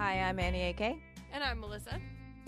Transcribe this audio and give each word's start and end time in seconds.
Hi, 0.00 0.14
I'm 0.14 0.38
Annie 0.38 0.70
AK. 0.70 0.80
And 0.80 1.44
I'm 1.44 1.60
Melissa. 1.60 2.00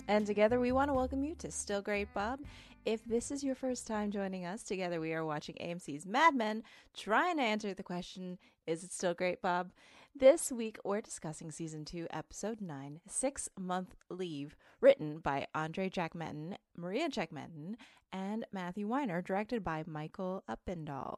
And 0.07 0.25
together 0.25 0.59
we 0.59 0.71
want 0.71 0.89
to 0.89 0.95
welcome 0.95 1.23
you 1.23 1.35
to 1.35 1.51
Still 1.51 1.83
Great 1.83 2.11
Bob. 2.11 2.39
If 2.83 3.05
this 3.05 3.29
is 3.29 3.43
your 3.43 3.53
first 3.53 3.85
time 3.85 4.09
joining 4.09 4.43
us, 4.43 4.63
together 4.63 4.99
we 4.99 5.13
are 5.13 5.23
watching 5.23 5.53
AMC's 5.61 6.07
Mad 6.07 6.33
Men, 6.33 6.63
trying 6.97 7.37
to 7.37 7.43
answer 7.43 7.75
the 7.75 7.83
question 7.83 8.39
Is 8.65 8.83
it 8.83 8.91
still 8.91 9.13
great, 9.13 9.39
Bob? 9.39 9.69
This 10.15 10.51
week 10.51 10.79
we're 10.83 11.01
discussing 11.01 11.51
season 11.51 11.85
2, 11.85 12.07
episode 12.09 12.59
9, 12.59 13.01
Six 13.07 13.47
Month 13.55 13.93
Leave, 14.09 14.57
written 14.81 15.19
by 15.19 15.45
Andre 15.53 15.91
Jacquemetton, 15.91 16.55
Maria 16.75 17.07
Jacquemetton, 17.07 17.75
and 18.11 18.47
Matthew 18.51 18.87
Weiner, 18.87 19.21
directed 19.21 19.63
by 19.63 19.83
Michael 19.85 20.43
Uppendahl. 20.49 21.17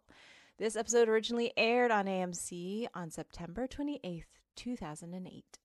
This 0.58 0.76
episode 0.76 1.08
originally 1.08 1.54
aired 1.56 1.92
on 1.92 2.08
AMC 2.08 2.88
on 2.94 3.10
September 3.10 3.70
28th, 3.70 4.26
2008. 4.58 5.60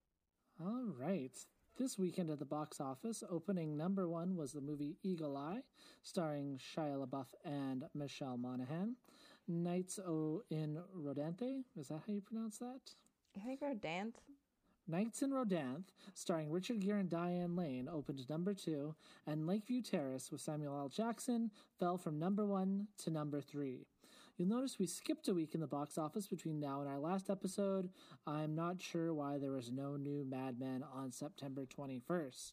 All 0.63 0.93
right. 1.01 1.33
This 1.79 1.99
weekend 1.99 2.29
at 2.29 2.39
the 2.39 2.45
box 2.45 2.83
office, 2.83 3.25
opening 3.31 3.79
number 3.79 4.07
one 4.07 4.37
was 4.37 4.53
the 4.53 4.61
movie 4.61 4.99
Eagle 5.03 5.35
Eye, 5.35 5.63
starring 6.03 6.59
Shia 6.59 7.03
LaBeouf 7.03 7.29
and 7.47 7.85
Michelle 7.95 8.37
Monaghan. 8.37 8.97
Nights 9.49 9.99
O 9.99 10.43
in 10.51 10.79
Rodanthe, 10.95 11.65
is 11.79 11.89
that 11.89 12.03
how 12.07 12.13
you 12.13 12.21
pronounce 12.21 12.59
that? 12.59 12.81
I 13.35 13.41
think 13.41 13.63
Rodanthe. 13.63 14.17
Nights 14.87 15.23
in 15.23 15.31
Rodanthe, 15.31 15.85
starring 16.13 16.51
Richard 16.51 16.81
Gere 16.81 17.01
and 17.01 17.09
Diane 17.09 17.57
Lane, 17.57 17.89
opened 17.91 18.29
number 18.29 18.53
two, 18.53 18.95
and 19.27 19.47
Lakeview 19.47 19.81
Terrace 19.81 20.31
with 20.31 20.43
Samuel 20.43 20.77
L. 20.77 20.91
Jackson 20.91 21.51
fell 21.79 21.97
from 21.97 22.19
number 22.19 22.45
one 22.45 22.89
to 22.99 23.11
number 23.11 23.41
three. 23.41 23.87
You'll 24.41 24.49
notice 24.49 24.79
we 24.79 24.87
skipped 24.87 25.29
a 25.29 25.35
week 25.35 25.55
in 25.55 25.61
the 25.61 25.67
box 25.67 25.99
office 25.99 26.27
between 26.27 26.61
now 26.61 26.81
and 26.81 26.89
our 26.89 26.99
last 26.99 27.29
episode. 27.29 27.91
I'm 28.27 28.55
not 28.55 28.81
sure 28.81 29.13
why 29.13 29.37
there 29.37 29.53
was 29.53 29.71
no 29.71 29.99
new 29.99 30.25
Mad 30.25 30.59
Men 30.59 30.83
on 30.95 31.13
September 31.13 31.67
21st. 31.67 32.53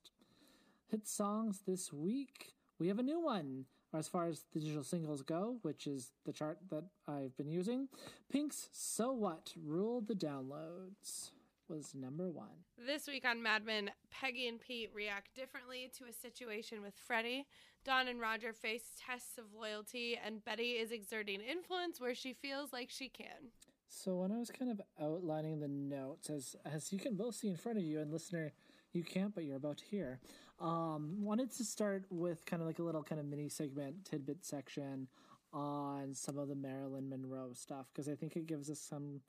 Hit 0.92 1.08
songs 1.08 1.62
this 1.66 1.94
week. 1.94 2.56
We 2.78 2.90
have 2.90 3.00
a 3.00 3.04
new 3.04 3.22
one. 3.22 3.68
As 3.94 4.10
far 4.10 4.28
as 4.28 4.44
the 4.52 4.60
digital 4.60 4.84
singles 4.84 5.22
go, 5.22 5.60
which 5.62 5.88
is 5.88 6.12
the 6.26 6.34
chart 6.34 6.58
that 6.72 6.84
I've 7.08 7.38
been 7.38 7.50
using, 7.50 7.88
Pink's 8.30 8.68
So 8.74 9.14
What 9.14 9.54
ruled 9.56 10.10
the 10.10 10.14
downloads 10.14 11.32
was 11.70 11.94
number 11.94 12.30
one. 12.30 12.64
This 12.86 13.08
week 13.08 13.26
on 13.26 13.42
Mad 13.42 13.66
Men, 13.66 13.92
Peggy 14.12 14.48
and 14.48 14.60
Pete 14.60 14.92
react 14.94 15.36
differently 15.36 15.92
to 15.98 16.06
a 16.06 16.14
situation 16.14 16.82
with 16.82 16.94
Freddie. 16.96 17.46
Don 17.84 18.08
and 18.08 18.20
Roger 18.20 18.54
face 18.54 18.92
tests 19.06 19.38
of 19.38 19.46
loyalty, 19.58 20.20
and 20.24 20.44
Betty 20.44 20.72
is 20.72 20.92
exerting 20.92 21.42
influence 21.42 22.02
where 22.02 22.16
she 22.16 22.34
feels 22.34 22.74
like 22.74 22.90
she 22.90 23.10
can. 23.10 23.52
So 23.88 24.16
when 24.16 24.32
I 24.32 24.38
was 24.38 24.50
kind 24.50 24.70
of 24.70 24.82
outlining 25.02 25.60
the 25.60 25.68
notes, 25.68 26.30
as 26.30 26.56
as 26.66 26.92
you 26.92 27.00
can 27.00 27.16
both 27.16 27.36
see 27.36 27.48
in 27.48 27.56
front 27.56 27.78
of 27.78 27.84
you, 27.84 28.00
and 28.02 28.12
listener, 28.12 28.52
you 28.92 29.04
can't, 29.04 29.34
but 29.34 29.46
you're 29.46 29.56
about 29.56 29.78
to 29.78 29.86
hear. 29.86 30.20
Um, 30.60 31.24
wanted 31.24 31.52
to 31.58 31.64
start 31.64 32.06
with 32.10 32.46
kind 32.46 32.62
of 32.62 32.68
like 32.68 32.80
a 32.80 32.84
little 32.84 33.04
kind 33.04 33.20
of 33.20 33.28
mini 33.28 33.48
segment 33.48 34.06
tidbit 34.06 34.46
section 34.46 35.08
on 35.54 36.14
some 36.14 36.38
of 36.38 36.50
the 36.50 36.56
Marilyn 36.56 37.10
Monroe 37.10 37.54
stuff 37.54 37.88
because 37.94 38.10
I 38.10 38.16
think 38.16 38.36
it 38.36 38.48
gives 38.48 38.70
us 38.70 38.80
some 38.80 39.22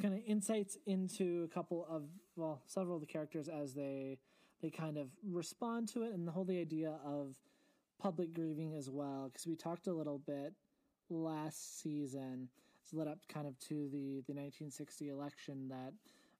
kind 0.00 0.14
of 0.14 0.20
insights 0.26 0.78
into 0.86 1.46
a 1.50 1.54
couple 1.54 1.86
of 1.90 2.04
well 2.36 2.62
several 2.66 2.96
of 2.96 3.00
the 3.00 3.06
characters 3.06 3.48
as 3.48 3.74
they 3.74 4.18
they 4.62 4.70
kind 4.70 4.96
of 4.96 5.08
respond 5.28 5.88
to 5.88 6.02
it 6.02 6.12
and 6.12 6.26
the 6.26 6.32
whole 6.32 6.44
the 6.44 6.58
idea 6.58 6.94
of 7.04 7.36
public 8.00 8.32
grieving 8.32 8.74
as 8.74 8.90
well 8.90 9.28
because 9.32 9.46
we 9.46 9.54
talked 9.54 9.86
a 9.86 9.92
little 9.92 10.18
bit 10.18 10.54
last 11.10 11.80
season. 11.80 12.48
It's 12.82 12.92
led 12.92 13.06
up 13.06 13.18
kind 13.28 13.46
of 13.46 13.58
to 13.60 13.88
the 13.88 14.22
the 14.26 14.34
1960 14.34 15.08
election 15.08 15.68
that 15.68 15.92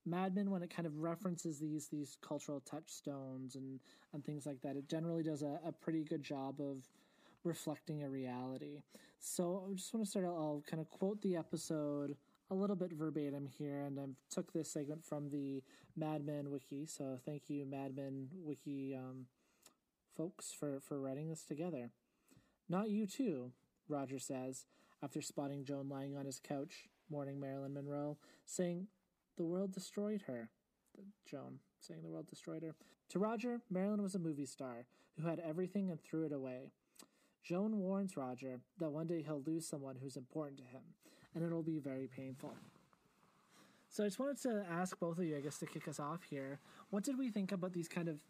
Mad 0.04 0.34
Men 0.34 0.50
when 0.50 0.62
it 0.62 0.74
kind 0.74 0.86
of 0.86 1.00
references 1.00 1.58
these 1.58 1.88
these 1.88 2.16
cultural 2.20 2.60
touchstones 2.60 3.54
and 3.54 3.80
and 4.12 4.24
things 4.24 4.46
like 4.46 4.60
that 4.62 4.76
it 4.76 4.88
generally 4.88 5.22
does 5.22 5.42
a, 5.42 5.60
a 5.64 5.72
pretty 5.72 6.02
good 6.04 6.22
job 6.22 6.60
of 6.60 6.88
reflecting 7.44 8.02
a 8.02 8.08
reality. 8.08 8.82
So 9.20 9.64
I 9.68 9.74
just 9.74 9.92
want 9.92 10.04
to 10.06 10.10
start 10.10 10.26
I'll 10.26 10.64
kind 10.68 10.80
of 10.80 10.90
quote 10.90 11.20
the 11.22 11.36
episode 11.36 12.16
a 12.52 12.54
little 12.54 12.76
bit 12.76 12.92
verbatim 12.92 13.46
here, 13.46 13.80
and 13.80 13.98
I've 13.98 14.14
took 14.30 14.52
this 14.52 14.70
segment 14.70 15.06
from 15.06 15.30
the 15.30 15.62
Mad 15.96 16.26
Men 16.26 16.50
Wiki. 16.50 16.84
So 16.84 17.18
thank 17.24 17.48
you, 17.48 17.64
Mad 17.64 17.96
Men 17.96 18.28
Wiki 18.44 18.94
um, 18.94 19.26
folks, 20.14 20.52
for, 20.52 20.78
for 20.80 21.00
writing 21.00 21.30
this 21.30 21.44
together. 21.44 21.90
Not 22.68 22.90
you 22.90 23.06
too, 23.06 23.52
Roger 23.88 24.18
says, 24.18 24.66
after 25.02 25.22
spotting 25.22 25.64
Joan 25.64 25.88
lying 25.88 26.14
on 26.14 26.26
his 26.26 26.38
couch, 26.38 26.84
mourning 27.10 27.40
Marilyn 27.40 27.72
Monroe, 27.72 28.18
saying, 28.44 28.88
The 29.38 29.44
world 29.44 29.72
destroyed 29.72 30.24
her. 30.26 30.50
Joan 31.26 31.60
saying 31.80 32.02
the 32.02 32.10
world 32.10 32.26
destroyed 32.28 32.62
her. 32.62 32.74
To 33.08 33.18
Roger, 33.18 33.62
Marilyn 33.70 34.02
was 34.02 34.14
a 34.14 34.18
movie 34.18 34.46
star 34.46 34.84
who 35.18 35.26
had 35.26 35.40
everything 35.40 35.90
and 35.90 36.00
threw 36.00 36.26
it 36.26 36.32
away. 36.32 36.70
Joan 37.42 37.78
warns 37.78 38.16
Roger 38.16 38.60
that 38.78 38.92
one 38.92 39.06
day 39.06 39.22
he'll 39.22 39.42
lose 39.44 39.66
someone 39.66 39.96
who's 40.00 40.16
important 40.16 40.58
to 40.58 40.64
him 40.64 40.82
and 41.34 41.44
it'll 41.44 41.62
be 41.62 41.78
very 41.78 42.08
painful. 42.08 42.54
So 43.88 44.04
I 44.04 44.06
just 44.06 44.18
wanted 44.18 44.40
to 44.42 44.64
ask 44.70 44.98
both 44.98 45.18
of 45.18 45.24
you, 45.24 45.36
I 45.36 45.40
guess, 45.40 45.58
to 45.58 45.66
kick 45.66 45.86
us 45.86 46.00
off 46.00 46.22
here. 46.28 46.60
What 46.90 47.04
did 47.04 47.18
we 47.18 47.30
think 47.30 47.52
about 47.52 47.72
these 47.72 47.88
kind 47.88 48.08
of 48.08 48.22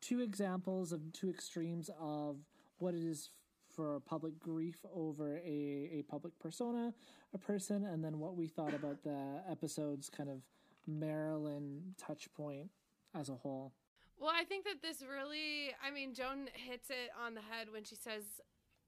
two 0.00 0.20
examples 0.20 0.92
of 0.92 1.12
two 1.12 1.28
extremes 1.28 1.90
of 2.00 2.36
what 2.78 2.94
it 2.94 3.02
is 3.02 3.30
for 3.68 4.00
public 4.00 4.38
grief 4.38 4.78
over 4.94 5.36
a, 5.36 5.90
a 5.92 6.04
public 6.08 6.38
persona, 6.38 6.92
a 7.34 7.38
person, 7.38 7.84
and 7.84 8.02
then 8.02 8.18
what 8.18 8.34
we 8.34 8.46
thought 8.46 8.74
about 8.74 9.02
the 9.04 9.42
episode's 9.50 10.08
kind 10.08 10.28
of 10.30 10.38
Marilyn 10.86 11.94
touch 11.98 12.32
point 12.34 12.70
as 13.14 13.28
a 13.28 13.34
whole? 13.34 13.72
Well, 14.18 14.32
I 14.34 14.44
think 14.44 14.64
that 14.64 14.82
this 14.82 15.02
really, 15.02 15.74
I 15.86 15.90
mean, 15.90 16.14
Joan 16.14 16.48
hits 16.52 16.90
it 16.90 17.10
on 17.24 17.34
the 17.34 17.40
head 17.40 17.68
when 17.72 17.84
she 17.84 17.94
says 17.94 18.24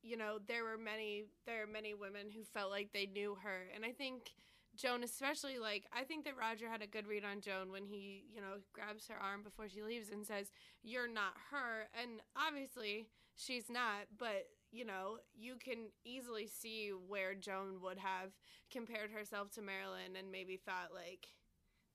you 0.02 0.16
know 0.16 0.38
there 0.46 0.64
were 0.64 0.78
many 0.78 1.24
there 1.46 1.62
are 1.62 1.66
many 1.66 1.94
women 1.94 2.30
who 2.34 2.42
felt 2.44 2.70
like 2.70 2.92
they 2.92 3.06
knew 3.06 3.36
her. 3.42 3.68
And 3.74 3.84
i 3.84 3.92
think 3.92 4.30
joan 4.74 5.02
especially 5.04 5.58
like 5.58 5.84
i 5.92 6.02
think 6.02 6.24
that 6.24 6.32
roger 6.38 6.66
had 6.68 6.80
a 6.80 6.86
good 6.86 7.06
read 7.06 7.24
on 7.24 7.42
joan 7.42 7.70
when 7.70 7.84
he 7.84 8.24
you 8.34 8.40
know 8.40 8.56
grabs 8.72 9.06
her 9.06 9.16
arm 9.22 9.42
before 9.42 9.68
she 9.68 9.82
leaves 9.82 10.08
and 10.10 10.26
says 10.26 10.50
you're 10.82 11.08
not 11.08 11.34
her. 11.50 11.88
And 12.00 12.20
obviously 12.36 13.06
she's 13.36 13.68
not 13.70 14.08
but 14.18 14.48
you 14.70 14.84
know 14.84 15.18
you 15.34 15.56
can 15.56 15.88
easily 16.04 16.46
see 16.46 16.90
where 17.08 17.34
joan 17.34 17.80
would 17.82 17.98
have 17.98 18.30
compared 18.70 19.10
herself 19.10 19.50
to 19.52 19.62
marilyn 19.62 20.16
and 20.18 20.30
maybe 20.32 20.56
thought 20.56 20.90
like 20.94 21.28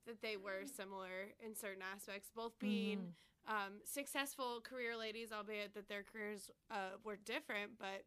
that 0.06 0.22
they 0.22 0.38
were 0.38 0.66
similar 0.66 1.34
in 1.46 1.56
certain 1.56 1.82
aspects 1.94 2.30
both 2.36 2.58
being 2.60 2.98
mm 3.00 3.12
um, 3.48 3.80
successful 3.86 4.62
career 4.62 4.98
ladies, 4.98 5.32
albeit 5.32 5.74
that 5.74 5.88
their 5.88 6.04
careers 6.04 6.52
uh, 6.70 6.98
were 7.04 7.18
different, 7.26 7.72
but 7.80 8.04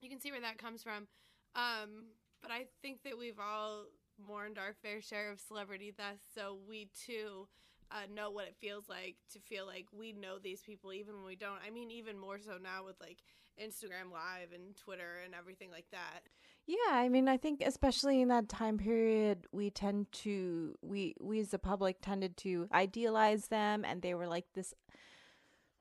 you 0.00 0.08
can 0.08 0.20
see 0.20 0.30
where 0.30 0.40
that 0.40 0.58
comes 0.58 0.82
from. 0.82 1.08
Um, 1.54 2.06
but 2.40 2.50
I 2.50 2.66
think 2.80 3.02
that 3.02 3.18
we've 3.18 3.40
all 3.40 3.86
mourned 4.18 4.58
our 4.58 4.74
fair 4.82 5.00
share 5.00 5.30
of 5.30 5.40
celebrity 5.40 5.92
deaths, 5.96 6.24
so 6.34 6.58
we 6.68 6.88
too 6.94 7.48
uh, 7.90 8.06
know 8.14 8.30
what 8.30 8.46
it 8.46 8.56
feels 8.60 8.88
like 8.88 9.16
to 9.32 9.40
feel 9.40 9.66
like 9.66 9.86
we 9.92 10.12
know 10.12 10.38
these 10.38 10.62
people 10.62 10.92
even 10.92 11.16
when 11.16 11.24
we 11.24 11.36
don't. 11.36 11.58
I 11.66 11.70
mean, 11.70 11.90
even 11.90 12.18
more 12.18 12.38
so 12.38 12.52
now 12.62 12.84
with 12.84 13.00
like 13.00 13.18
Instagram 13.60 14.12
Live 14.12 14.52
and 14.54 14.76
Twitter 14.76 15.18
and 15.24 15.34
everything 15.34 15.70
like 15.70 15.86
that. 15.90 16.22
Yeah, 16.66 16.76
I 16.92 17.08
mean, 17.08 17.28
I 17.28 17.36
think 17.36 17.62
especially 17.66 18.20
in 18.20 18.28
that 18.28 18.48
time 18.48 18.78
period, 18.78 19.46
we 19.52 19.70
tend 19.70 20.12
to 20.12 20.76
we 20.82 21.14
we 21.20 21.40
as 21.40 21.48
the 21.50 21.58
public 21.58 22.00
tended 22.00 22.36
to 22.38 22.68
idealize 22.72 23.48
them, 23.48 23.84
and 23.84 24.02
they 24.02 24.14
were 24.14 24.28
like 24.28 24.46
this, 24.54 24.72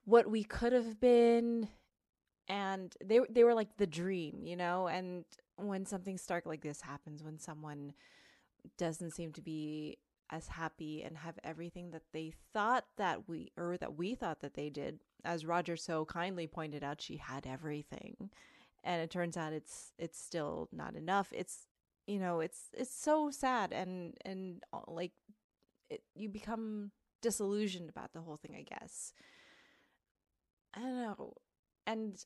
what 0.05 0.29
we 0.29 0.43
could 0.43 0.73
have 0.73 0.99
been, 0.99 1.67
and 2.47 2.95
they 3.03 3.21
they 3.29 3.43
were 3.43 3.55
like 3.55 3.77
the 3.77 3.87
dream, 3.87 4.41
you 4.45 4.55
know. 4.57 4.87
And 4.87 5.25
when 5.57 5.85
something 5.85 6.17
stark 6.17 6.45
like 6.45 6.61
this 6.61 6.81
happens, 6.81 7.23
when 7.23 7.39
someone 7.39 7.93
doesn't 8.77 9.11
seem 9.11 9.33
to 9.33 9.41
be 9.41 9.97
as 10.31 10.47
happy 10.47 11.03
and 11.03 11.17
have 11.17 11.39
everything 11.43 11.91
that 11.91 12.03
they 12.13 12.33
thought 12.53 12.85
that 12.97 13.27
we 13.29 13.51
or 13.57 13.77
that 13.77 13.97
we 13.97 14.15
thought 14.15 14.41
that 14.41 14.55
they 14.55 14.69
did 14.69 14.99
as 15.25 15.45
roger 15.45 15.75
so 15.77 16.05
kindly 16.05 16.47
pointed 16.47 16.83
out 16.83 17.01
she 17.01 17.17
had 17.17 17.47
everything 17.47 18.29
and 18.83 19.01
it 19.01 19.09
turns 19.11 19.37
out 19.37 19.53
it's 19.53 19.91
it's 19.97 20.19
still 20.19 20.69
not 20.71 20.95
enough. 20.95 21.29
It's 21.31 21.67
you 22.07 22.19
know 22.19 22.39
it's 22.39 22.69
it's 22.73 22.93
so 22.95 23.29
sad 23.31 23.71
and 23.71 24.15
and 24.25 24.63
uh, 24.73 24.79
like 24.87 25.11
it, 25.89 26.03
you 26.15 26.29
become 26.29 26.91
disillusioned 27.21 27.89
about 27.89 28.13
the 28.13 28.21
whole 28.21 28.37
thing 28.37 28.55
i 28.55 28.63
guess. 28.63 29.13
I 30.73 30.79
don't 30.81 30.95
know. 30.97 31.33
And 31.87 32.23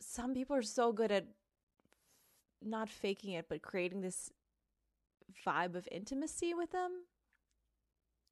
some 0.00 0.34
people 0.34 0.56
are 0.56 0.62
so 0.62 0.92
good 0.92 1.10
at 1.10 1.26
not 2.62 2.88
faking 2.88 3.32
it 3.32 3.46
but 3.48 3.62
creating 3.62 4.00
this 4.00 4.30
vibe 5.46 5.74
of 5.74 5.88
intimacy 5.90 6.54
with 6.54 6.70
them 6.70 6.90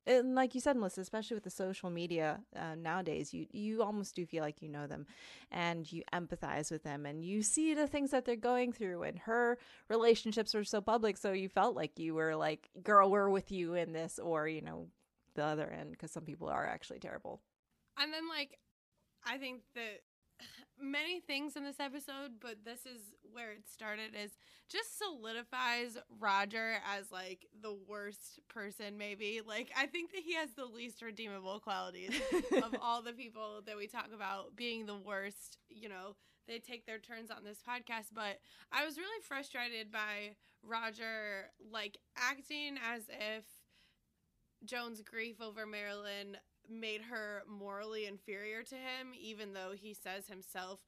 and 0.06 0.34
like 0.34 0.54
you 0.54 0.60
said 0.60 0.76
melissa 0.76 1.00
especially 1.00 1.34
with 1.34 1.44
the 1.44 1.50
social 1.50 1.90
media 1.90 2.40
uh, 2.56 2.74
nowadays 2.74 3.32
you 3.32 3.46
you 3.52 3.82
almost 3.82 4.14
do 4.14 4.26
feel 4.26 4.42
like 4.42 4.62
you 4.62 4.68
know 4.68 4.86
them 4.86 5.06
and 5.50 5.92
you 5.92 6.02
empathize 6.12 6.70
with 6.70 6.82
them 6.82 7.06
and 7.06 7.24
you 7.24 7.42
see 7.42 7.74
the 7.74 7.86
things 7.86 8.10
that 8.10 8.24
they're 8.24 8.36
going 8.36 8.72
through 8.72 9.02
and 9.02 9.18
her 9.20 9.58
relationships 9.88 10.54
were 10.54 10.64
so 10.64 10.80
public 10.80 11.16
so 11.16 11.32
you 11.32 11.48
felt 11.48 11.76
like 11.76 11.98
you 11.98 12.14
were 12.14 12.34
like 12.34 12.68
girl 12.82 13.10
we're 13.10 13.28
with 13.28 13.52
you 13.52 13.74
in 13.74 13.92
this 13.92 14.18
or 14.18 14.48
you 14.48 14.60
know 14.60 14.88
the 15.34 15.44
other 15.44 15.66
end 15.66 15.92
because 15.92 16.10
some 16.10 16.24
people 16.24 16.48
are 16.48 16.66
actually 16.66 16.98
terrible. 16.98 17.40
And 17.98 18.12
then 18.12 18.28
like 18.28 18.58
I 19.24 19.38
think 19.38 19.62
that 19.74 20.00
many 20.80 21.20
things 21.20 21.56
in 21.56 21.64
this 21.64 21.80
episode, 21.80 22.32
but 22.40 22.64
this 22.64 22.80
is 22.80 23.00
where 23.32 23.52
it 23.52 23.68
started 23.68 24.14
is 24.14 24.32
just 24.68 24.98
solidifies 24.98 25.96
Roger 26.18 26.74
as 26.96 27.10
like 27.10 27.46
the 27.62 27.76
worst 27.86 28.40
person 28.48 28.98
maybe. 28.98 29.40
Like 29.46 29.70
I 29.76 29.86
think 29.86 30.12
that 30.12 30.22
he 30.24 30.34
has 30.34 30.50
the 30.56 30.64
least 30.64 31.02
redeemable 31.02 31.60
qualities 31.60 32.20
of 32.62 32.74
all 32.80 33.02
the 33.02 33.12
people 33.12 33.62
that 33.66 33.76
we 33.76 33.86
talk 33.86 34.08
about 34.14 34.56
being 34.56 34.86
the 34.86 34.96
worst, 34.96 35.58
you 35.68 35.88
know, 35.88 36.16
they 36.48 36.58
take 36.58 36.86
their 36.86 36.98
turns 36.98 37.30
on 37.30 37.44
this 37.44 37.58
podcast, 37.66 38.08
but 38.12 38.40
I 38.72 38.84
was 38.84 38.98
really 38.98 39.22
frustrated 39.22 39.92
by 39.92 40.36
Roger 40.62 41.50
like 41.70 41.98
acting 42.16 42.76
as 42.92 43.02
if 43.08 43.44
Joan's 44.64 45.02
grief 45.02 45.40
over 45.40 45.66
Marilyn 45.66 46.36
made 46.72 47.02
her 47.02 47.42
morally 47.48 48.06
inferior 48.06 48.62
to 48.64 48.74
him, 48.76 49.12
even 49.18 49.52
though 49.52 49.72
he 49.74 49.94
says 49.94 50.26
himself, 50.28 50.80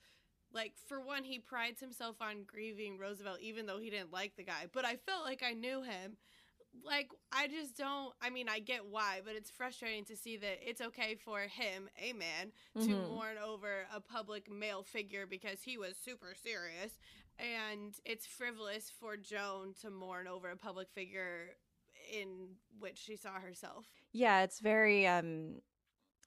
like, 0.53 0.75
for 0.89 1.01
one, 1.01 1.25
he 1.25 1.39
prides 1.39 1.81
himself 1.81 2.17
on 2.21 2.45
grieving 2.47 2.99
Roosevelt, 2.99 3.41
even 3.41 3.67
though 3.67 3.79
he 3.79 3.91
didn't 3.91 4.13
like 4.13 4.37
the 4.37 4.45
guy. 4.45 4.67
But 4.73 4.85
I 4.85 4.97
felt 4.97 5.25
like 5.25 5.43
I 5.43 5.53
knew 5.53 5.83
him. 5.83 6.17
Like, 6.85 7.09
I 7.33 7.49
just 7.49 7.77
don't, 7.77 8.13
I 8.21 8.31
mean, 8.31 8.49
I 8.49 8.59
get 8.61 8.87
why, 8.87 9.21
but 9.25 9.35
it's 9.37 9.51
frustrating 9.51 10.05
to 10.07 10.17
see 10.17 10.37
that 10.39 10.59
it's 10.69 10.81
okay 10.81 11.15
for 11.15 11.41
him, 11.41 11.89
a 12.01 12.13
man, 12.13 12.53
to 12.81 12.97
Mhm. 12.97 13.09
mourn 13.09 13.37
over 13.39 13.87
a 13.95 14.01
public 14.01 14.51
male 14.51 14.83
figure 14.83 15.27
because 15.27 15.63
he 15.63 15.79
was 15.79 15.97
super 15.97 16.35
serious. 16.35 16.99
And 17.39 17.95
it's 18.05 18.27
frivolous 18.27 18.91
for 18.91 19.17
Joan 19.17 19.75
to 19.83 19.91
mourn 19.91 20.27
over 20.29 20.51
a 20.51 20.57
public 20.57 20.89
figure 20.91 21.57
in 22.13 22.57
which 22.79 22.99
she 22.99 23.17
saw 23.17 23.41
herself. 23.41 23.87
Yeah, 24.13 24.43
it's 24.43 24.61
very 24.61 25.07
um 25.07 25.61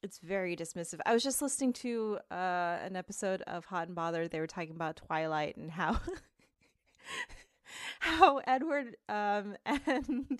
it's 0.04 0.20
very 0.20 0.56
dismissive. 0.56 1.00
I 1.06 1.14
was 1.14 1.24
just 1.24 1.42
listening 1.42 1.74
to 1.74 2.20
uh 2.32 2.78
an 2.84 2.96
episode 2.96 3.42
of 3.44 3.66
Hot 3.66 3.88
and 3.88 3.96
Bothered. 3.96 4.32
They 4.32 4.40
were 4.40 4.48
talking 4.48 4.76
about 4.76 4.98
Twilight 4.98 5.58
and 5.58 5.72
how 5.72 6.00
how 8.00 8.42
Edward 8.48 8.96
um 9.10 9.56
and 9.66 10.40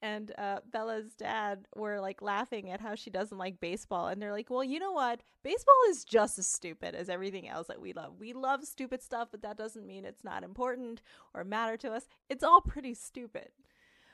and 0.00 0.32
uh 0.38 0.60
Bella's 0.70 1.14
dad 1.14 1.66
were 1.76 2.00
like 2.00 2.22
laughing 2.22 2.70
at 2.70 2.80
how 2.80 2.94
she 2.94 3.10
doesn't 3.10 3.38
like 3.38 3.60
baseball 3.60 4.08
and 4.08 4.20
they're 4.20 4.32
like, 4.32 4.50
"Well, 4.50 4.64
you 4.64 4.78
know 4.78 4.92
what? 4.92 5.22
Baseball 5.42 5.74
is 5.90 6.04
just 6.04 6.38
as 6.38 6.46
stupid 6.46 6.94
as 6.94 7.08
everything 7.08 7.48
else 7.48 7.66
that 7.68 7.80
we 7.80 7.92
love. 7.92 8.14
We 8.18 8.32
love 8.32 8.64
stupid 8.64 9.02
stuff, 9.02 9.28
but 9.30 9.42
that 9.42 9.58
doesn't 9.58 9.86
mean 9.86 10.04
it's 10.04 10.24
not 10.24 10.44
important 10.44 11.02
or 11.34 11.44
matter 11.44 11.76
to 11.78 11.92
us. 11.92 12.06
It's 12.28 12.44
all 12.44 12.60
pretty 12.60 12.94
stupid." 12.94 13.50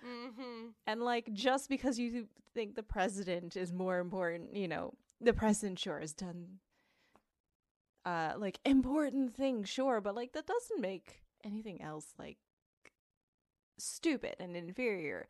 Mm-hmm. 0.07 0.69
And 0.87 1.03
like 1.03 1.33
just 1.33 1.69
because 1.69 1.99
you 1.99 2.29
think 2.55 2.75
the 2.75 2.83
president 2.83 3.57
is 3.57 3.73
more 3.73 3.99
important, 3.99 4.55
you 4.55 4.69
know, 4.69 4.95
the 5.21 5.33
president 5.33 5.79
sure 5.79 6.01
has 6.01 6.13
done 6.13 6.59
uh 8.05 8.33
like 8.37 8.61
important 8.65 9.35
things, 9.35 9.69
sure, 9.69 10.01
but 10.01 10.15
like 10.15 10.33
that 10.33 10.47
doesn't 10.47 10.81
make 10.81 11.23
anything 11.45 11.83
else 11.83 12.07
like 12.19 12.39
stupid 13.79 14.37
and 14.41 14.57
inferior 14.57 15.29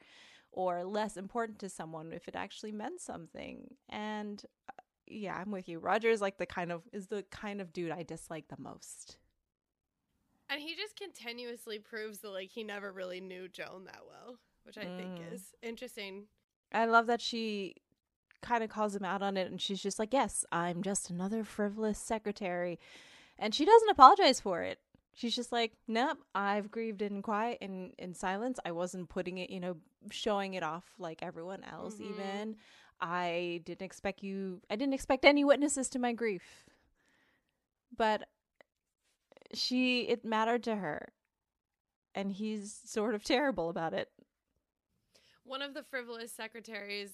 or 0.53 0.85
less 0.85 1.17
important 1.17 1.59
to 1.61 1.69
someone 1.69 2.13
if 2.13 2.29
it 2.29 2.37
actually 2.37 2.73
meant 2.73 3.01
something. 3.01 3.75
And 3.89 4.43
uh, 4.69 4.73
yeah, 5.07 5.37
I'm 5.37 5.51
with 5.51 5.69
you. 5.69 5.79
Roger 5.79 6.11
is 6.11 6.21
like 6.21 6.39
the 6.39 6.47
kind 6.47 6.73
of 6.73 6.83
is 6.93 7.07
the 7.07 7.25
kind 7.31 7.61
of 7.61 7.73
dude 7.73 7.91
I 7.91 8.03
dislike 8.03 8.49
the 8.49 8.61
most. 8.61 9.19
And 10.51 10.61
he 10.61 10.75
just 10.75 10.97
continuously 10.97 11.79
proves 11.79 12.21
that 12.21 12.31
like 12.31 12.51
he 12.51 12.65
never 12.65 12.91
really 12.91 13.21
knew 13.21 13.49
Joan 13.49 13.85
that 13.85 14.01
well, 14.07 14.39
which 14.69 14.79
I 14.79 14.85
think 14.85 15.19
Mm. 15.19 15.33
is 15.35 15.55
interesting. 15.63 16.29
I 16.73 16.85
love 16.85 17.07
that 17.07 17.21
she 17.23 17.75
kind 18.43 18.63
of 18.63 18.69
calls 18.71 18.95
him 18.95 19.05
out 19.05 19.23
on 19.23 19.37
it 19.37 19.51
and 19.51 19.61
she's 19.61 19.83
just 19.83 19.99
like, 19.99 20.13
"Yes, 20.13 20.45
I'm 20.53 20.83
just 20.83 21.09
another 21.11 21.43
frivolous 21.43 21.99
secretary." 21.99 22.79
And 23.39 23.55
she 23.55 23.65
doesn't 23.65 23.89
apologize 23.89 24.41
for 24.41 24.63
it. 24.63 24.79
She's 25.15 25.35
just 25.35 25.51
like, 25.51 25.73
"Nope, 25.89 26.19
I've 26.35 26.71
grieved 26.71 27.01
in 27.03 27.23
quiet 27.23 27.59
in 27.63 27.95
in 27.99 28.13
silence. 28.15 28.61
I 28.65 28.73
wasn't 28.73 29.09
putting 29.09 29.39
it, 29.39 29.49
you 29.51 29.59
know, 29.59 29.79
showing 30.11 30.53
it 30.55 30.63
off 30.63 30.85
like 30.99 31.23
everyone 31.23 31.65
else 31.65 31.97
Mhm. 31.97 32.11
even. 32.11 32.57
I 33.01 33.63
didn't 33.65 33.83
expect 33.87 34.23
you 34.23 34.61
I 34.71 34.77
didn't 34.77 34.95
expect 34.95 35.25
any 35.25 35.45
witnesses 35.45 35.89
to 35.91 35.99
my 35.99 36.13
grief." 36.13 36.69
But 37.97 38.29
she 39.55 40.03
it 40.09 40.25
mattered 40.25 40.63
to 40.65 40.77
her. 40.77 41.13
And 42.15 42.33
he's 42.33 42.75
sort 42.85 43.15
of 43.15 43.23
terrible 43.25 43.69
about 43.71 43.95
it. 43.95 44.11
One 45.49 45.63
of 45.63 45.75
the 45.75 45.83
frivolous 45.83 46.31
secretaries, 46.33 47.11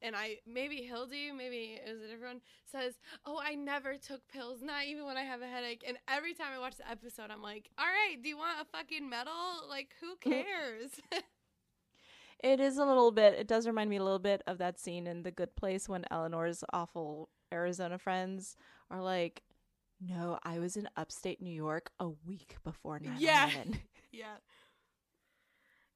and 0.00 0.16
I 0.16 0.38
maybe 0.46 0.82
Hildy, 0.82 1.30
maybe 1.32 1.78
it 1.84 1.92
was 1.92 2.02
a 2.02 2.08
different 2.08 2.34
one, 2.36 2.40
says, 2.64 2.94
"Oh, 3.26 3.38
I 3.42 3.54
never 3.54 3.96
took 3.96 4.26
pills, 4.28 4.62
not 4.62 4.84
even 4.86 5.04
when 5.04 5.16
I 5.16 5.22
have 5.22 5.42
a 5.42 5.46
headache." 5.46 5.84
And 5.86 5.98
every 6.08 6.34
time 6.34 6.48
I 6.54 6.58
watch 6.58 6.76
the 6.76 6.90
episode, 6.90 7.30
I'm 7.30 7.42
like, 7.42 7.70
"All 7.78 7.84
right, 7.86 8.16
do 8.22 8.28
you 8.28 8.38
want 8.38 8.60
a 8.60 8.64
fucking 8.64 9.08
medal? 9.08 9.68
Like, 9.68 9.94
who 10.00 10.16
cares?" 10.20 11.00
It 12.42 12.60
is 12.60 12.76
a 12.76 12.84
little 12.84 13.10
bit. 13.10 13.32
It 13.34 13.48
does 13.48 13.66
remind 13.66 13.88
me 13.88 13.96
a 13.96 14.04
little 14.04 14.18
bit 14.18 14.42
of 14.46 14.58
that 14.58 14.78
scene 14.78 15.06
in 15.06 15.22
The 15.22 15.30
Good 15.30 15.56
Place 15.56 15.88
when 15.88 16.04
Eleanor's 16.10 16.62
awful 16.74 17.30
Arizona 17.50 17.96
friends 17.96 18.56
are 18.90 19.00
like, 19.00 19.42
"No, 19.98 20.38
I 20.42 20.58
was 20.58 20.76
in 20.76 20.86
upstate 20.94 21.40
New 21.40 21.54
York 21.54 21.90
a 21.98 22.08
week 22.08 22.56
before 22.62 22.98
9/11." 22.98 23.18
Yeah. 23.18 23.50
yeah. 24.12 24.36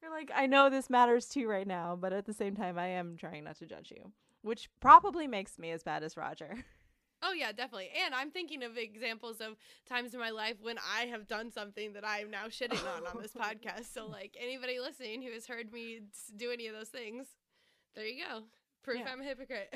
You're 0.01 0.11
like, 0.11 0.31
"I 0.35 0.45
know 0.45 0.69
this 0.69 0.89
matters 0.89 1.25
to 1.29 1.39
you 1.39 1.49
right 1.49 1.67
now, 1.67 1.97
but 1.99 2.13
at 2.13 2.25
the 2.25 2.33
same 2.33 2.55
time, 2.55 2.77
I 2.77 2.87
am 2.87 3.17
trying 3.17 3.43
not 3.43 3.57
to 3.57 3.65
judge 3.65 3.91
you," 3.91 4.11
which 4.41 4.69
probably 4.79 5.27
makes 5.27 5.59
me 5.59 5.71
as 5.71 5.83
bad 5.83 6.03
as 6.03 6.17
Roger. 6.17 6.63
Oh 7.21 7.33
yeah, 7.33 7.51
definitely. 7.51 7.89
And 8.05 8.15
I'm 8.15 8.31
thinking 8.31 8.63
of 8.63 8.77
examples 8.77 9.41
of 9.41 9.57
times 9.85 10.13
in 10.13 10.21
my 10.21 10.29
life 10.29 10.55
when 10.61 10.77
I 10.77 11.07
have 11.07 11.27
done 11.27 11.51
something 11.51 11.91
that 11.91 12.05
I 12.07 12.19
am 12.19 12.31
now 12.31 12.45
shitting 12.45 12.79
on 12.95 13.05
on 13.13 13.21
this 13.21 13.33
podcast. 13.37 13.93
So 13.93 14.07
like 14.07 14.37
anybody 14.39 14.79
listening 14.79 15.21
who 15.21 15.33
has 15.33 15.45
heard 15.45 15.73
me 15.73 15.99
do 16.37 16.49
any 16.49 16.67
of 16.67 16.75
those 16.75 16.87
things, 16.87 17.27
there 17.93 18.05
you 18.05 18.23
go. 18.23 18.43
Proof 18.83 18.99
Yeah. 18.99 19.11
I'm 19.11 19.19
a 19.19 19.25
hypocrite. 19.25 19.67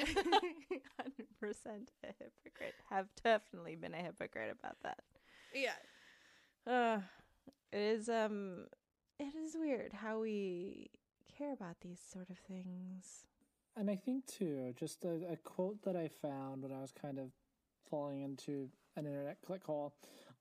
Hundred 0.97 1.27
percent 1.37 1.91
a 2.05 2.07
hypocrite. 2.07 2.75
Have 2.89 3.07
definitely 3.21 3.75
been 3.75 3.93
a 3.93 3.97
hypocrite 4.01 4.55
about 4.57 4.77
that. 4.83 4.99
yeah. 5.53 5.75
Uh, 6.65 7.01
it 7.73 7.77
is 7.81 8.07
um, 8.07 8.67
it 9.19 9.35
is 9.35 9.55
weird 9.59 9.93
how 9.93 10.19
we 10.19 10.89
care 11.37 11.53
about 11.53 11.77
these 11.81 11.99
sort 12.11 12.29
of 12.29 12.37
things. 12.47 13.25
And 13.75 13.89
I 13.89 13.95
think 13.95 14.27
too, 14.27 14.73
just 14.77 15.03
a, 15.03 15.31
a 15.31 15.37
quote 15.37 15.83
that 15.83 15.95
I 15.95 16.07
found 16.07 16.61
when 16.61 16.71
I 16.71 16.81
was 16.81 16.91
kind 16.91 17.17
of 17.17 17.31
falling 17.89 18.21
into 18.21 18.69
an 18.95 19.05
internet 19.05 19.37
click 19.45 19.63
hole 19.63 19.93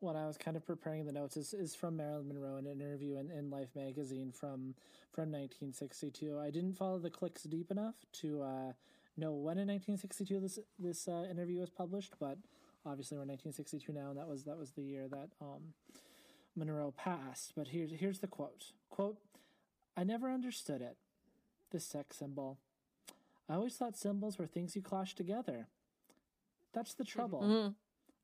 when 0.02 0.17
I 0.17 0.26
was 0.26 0.37
kind 0.37 0.57
of 0.57 0.67
preparing 0.67 1.07
the 1.07 1.12
notes 1.12 1.37
is, 1.37 1.55
is 1.55 1.76
from 1.76 1.97
Marilyn 1.97 2.26
Monroe 2.26 2.57
in 2.57 2.67
an 2.67 2.81
interview 2.81 3.19
in, 3.19 3.31
in 3.31 3.50
Life 3.50 3.69
magazine 3.76 4.33
from 4.33 4.75
from 5.12 5.31
1962. 5.31 6.41
I 6.41 6.50
didn't 6.50 6.75
follow 6.75 6.99
the 6.99 7.11
clicks 7.11 7.45
deep 7.45 7.71
enough 7.71 7.95
to 8.14 8.43
uh, 8.43 8.73
know 9.17 9.33
when 9.33 9.59
in 9.59 9.69
1962 9.69 10.41
this 10.41 10.59
this 10.79 11.07
uh, 11.07 11.25
interview 11.31 11.61
was 11.61 11.71
published, 11.71 12.14
but 12.19 12.37
obviously 12.85 13.17
we're 13.17 13.26
1962 13.26 13.93
now, 13.93 14.11
and 14.11 14.19
that 14.19 14.26
was 14.26 14.43
that 14.45 14.59
was 14.59 14.73
the 14.73 14.83
year 14.83 15.07
that 15.09 15.31
um, 15.41 15.73
Monroe 16.54 16.92
passed. 16.97 17.52
But 17.56 17.68
here's 17.68 17.92
here's 17.92 18.21
the 18.21 18.26
quote: 18.26 18.73
"Quote: 18.90 19.18
I 19.97 20.04
never 20.04 20.30
understood 20.30 20.82
it. 20.82 20.97
the 21.71 21.80
sex 21.80 22.18
symbol." 22.18 22.59
I 23.49 23.54
always 23.54 23.76
thought 23.76 23.97
symbols 23.97 24.38
were 24.38 24.47
things 24.47 24.76
you 24.76 24.82
clash 24.82 25.14
together. 25.14 25.68
That's 26.73 26.94
the 26.94 27.04
trouble. 27.04 27.40
Mhm. 27.40 27.75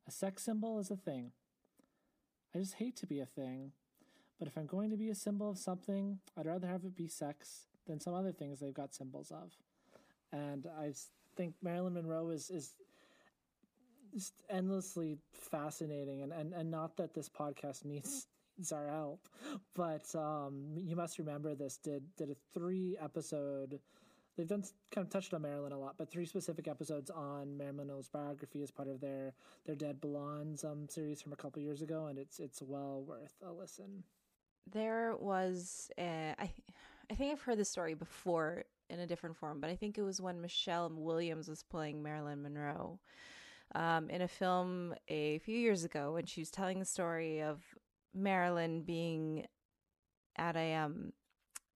A 0.06 0.10
sex 0.10 0.42
symbol 0.42 0.78
is 0.78 0.90
a 0.90 0.96
thing. 0.96 1.32
I 2.54 2.58
just 2.58 2.74
hate 2.74 2.96
to 2.96 3.06
be 3.06 3.20
a 3.20 3.26
thing. 3.26 3.72
But 4.38 4.48
if 4.48 4.56
I'm 4.56 4.66
going 4.66 4.90
to 4.90 4.96
be 4.96 5.10
a 5.10 5.14
symbol 5.14 5.50
of 5.50 5.58
something, 5.58 6.20
I'd 6.36 6.46
rather 6.46 6.66
have 6.68 6.84
it 6.84 6.94
be 6.94 7.08
sex 7.08 7.66
than 7.86 8.00
some 8.00 8.14
other 8.14 8.32
things 8.32 8.60
they've 8.60 8.72
got 8.72 8.94
symbols 8.94 9.30
of. 9.32 9.56
And 10.30 10.66
I 10.66 10.92
think 11.36 11.54
Marilyn 11.62 11.94
Monroe 11.94 12.30
is 12.30 12.50
is 12.50 12.74
just 14.12 14.34
endlessly 14.50 15.18
fascinating 15.32 16.22
and, 16.22 16.32
and, 16.32 16.52
and 16.52 16.70
not 16.70 16.96
that 16.96 17.14
this 17.14 17.28
podcast 17.28 17.84
needs 17.84 18.26
needs 18.56 18.72
our 18.72 18.88
help. 18.88 19.28
But 19.74 20.14
um 20.14 20.72
you 20.76 20.96
must 20.96 21.18
remember 21.18 21.54
this 21.54 21.76
did 21.76 22.04
did 22.16 22.30
a 22.30 22.36
three 22.54 22.96
episode 23.00 23.78
they've 24.36 24.48
done 24.48 24.62
kind 24.92 25.04
of 25.04 25.12
touched 25.12 25.34
on 25.34 25.42
Marilyn 25.42 25.72
a 25.72 25.78
lot, 25.78 25.96
but 25.98 26.10
three 26.10 26.24
specific 26.24 26.68
episodes 26.68 27.10
on 27.10 27.58
Marilyn 27.58 27.88
Monroe's 27.88 28.08
biography 28.08 28.62
as 28.62 28.70
part 28.70 28.88
of 28.88 29.00
their 29.00 29.34
their 29.66 29.74
Dead 29.74 30.00
Blondes 30.00 30.64
um 30.64 30.88
series 30.88 31.20
from 31.20 31.32
a 31.32 31.36
couple 31.36 31.60
years 31.60 31.82
ago, 31.82 32.06
and 32.06 32.18
it's 32.18 32.38
it's 32.38 32.62
well 32.62 33.02
worth 33.06 33.34
a 33.44 33.52
listen. 33.52 34.04
There 34.70 35.16
was 35.18 35.90
a, 35.98 36.34
I, 36.38 36.52
I 37.10 37.14
think 37.14 37.32
I've 37.32 37.40
heard 37.40 37.58
this 37.58 37.70
story 37.70 37.94
before 37.94 38.64
in 38.90 39.00
a 39.00 39.06
different 39.06 39.36
form, 39.36 39.60
but 39.60 39.70
I 39.70 39.76
think 39.76 39.96
it 39.96 40.02
was 40.02 40.20
when 40.20 40.42
Michelle 40.42 40.90
Williams 40.94 41.48
was 41.48 41.62
playing 41.62 42.02
Marilyn 42.02 42.42
Monroe 42.42 42.98
um, 43.74 44.08
in 44.10 44.22
a 44.22 44.28
film 44.28 44.94
a 45.08 45.38
few 45.40 45.58
years 45.58 45.84
ago, 45.84 46.12
when 46.12 46.26
she 46.26 46.40
was 46.40 46.50
telling 46.50 46.78
the 46.78 46.84
story 46.84 47.42
of 47.42 47.62
Marilyn 48.14 48.82
being 48.82 49.46
at 50.36 50.56
a 50.56 50.74
um 50.74 51.12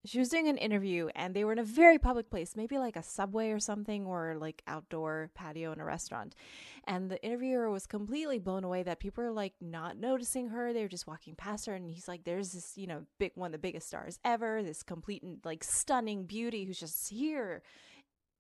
she 0.05 0.19
was 0.19 0.29
doing 0.29 0.49
an 0.49 0.57
interview 0.57 1.09
and 1.15 1.35
they 1.35 1.45
were 1.45 1.53
in 1.53 1.61
a 1.61 1.65
very 1.65 1.99
public 1.99 2.29
place, 2.29 2.57
maybe 2.57 2.77
like 2.77 2.97
a 2.97 3.03
subway 3.03 3.51
or 3.51 3.61
something, 3.61 4.05
or 4.05 4.35
like 4.37 4.63
outdoor 4.67 5.31
patio 5.35 5.73
in 5.73 5.79
a 5.79 5.85
restaurant. 5.85 6.35
And 6.89 7.09
the 7.09 7.23
interviewer 7.23 7.71
was 7.71 7.87
completely 7.87 8.41
blown 8.41 8.65
away 8.65 8.83
that 8.83 8.99
people 8.99 9.23
are 9.23 9.31
like 9.31 9.55
not 9.61 9.97
noticing 9.97 10.49
her. 10.49 10.73
They 10.73 10.83
were 10.83 10.89
just 10.89 11.07
walking 11.07 11.37
past 11.37 11.67
her. 11.67 11.75
And 11.75 11.89
he's 11.89 12.09
like, 12.09 12.25
there's 12.25 12.53
this, 12.53 12.73
you 12.77 12.89
know, 12.89 13.03
big 13.19 13.33
one 13.37 13.49
of 13.49 13.53
the 13.53 13.59
biggest 13.59 13.87
stars 13.87 14.19
ever, 14.25 14.61
this 14.63 14.83
complete 14.83 15.23
and 15.23 15.39
like 15.45 15.63
stunning 15.63 16.25
beauty 16.25 16.65
who's 16.65 16.81
just 16.81 17.09
here, 17.09 17.63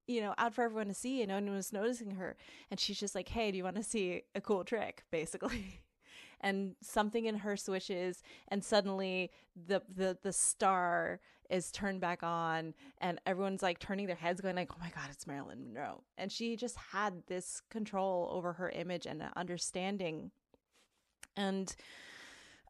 you 0.07 0.21
know, 0.21 0.35
out 0.39 0.55
for 0.55 0.63
everyone 0.63 0.89
to 0.89 0.95
see. 0.95 1.23
And 1.23 1.29
no 1.29 1.35
one 1.37 1.51
was 1.51 1.73
noticing 1.73 2.13
her. 2.13 2.37
And 2.71 2.79
she's 2.79 2.99
just 2.99 3.15
like, 3.15 3.29
hey, 3.29 3.51
do 3.51 3.57
you 3.57 3.65
want 3.65 3.77
to 3.77 3.83
see 3.83 4.23
a 4.35 4.41
cool 4.41 4.65
trick? 4.65 5.05
Basically. 5.11 5.81
and 6.41 6.75
something 6.83 7.27
in 7.27 7.37
her 7.37 7.57
switches 7.57 8.23
and 8.49 8.65
suddenly 8.65 9.31
the 9.67 9.81
the 9.95 10.19
the 10.23 10.33
star 10.33 11.21
is 11.49 11.71
turned 11.71 12.01
back 12.01 12.23
on 12.23 12.75
and 12.99 13.21
everyone's 13.27 13.63
like 13.63 13.79
turning 13.79 14.07
their 14.07 14.17
heads 14.17 14.41
going 14.41 14.57
like 14.57 14.71
oh 14.73 14.79
my 14.81 14.91
god 14.91 15.05
it's 15.11 15.27
marilyn 15.27 15.63
monroe 15.63 16.03
and 16.19 16.33
she 16.33 16.57
just 16.57 16.77
had 16.77 17.23
this 17.29 17.63
control 17.71 18.29
over 18.33 18.55
her 18.55 18.71
image 18.71 19.07
and 19.07 19.23
understanding 19.37 20.31
and 21.37 21.77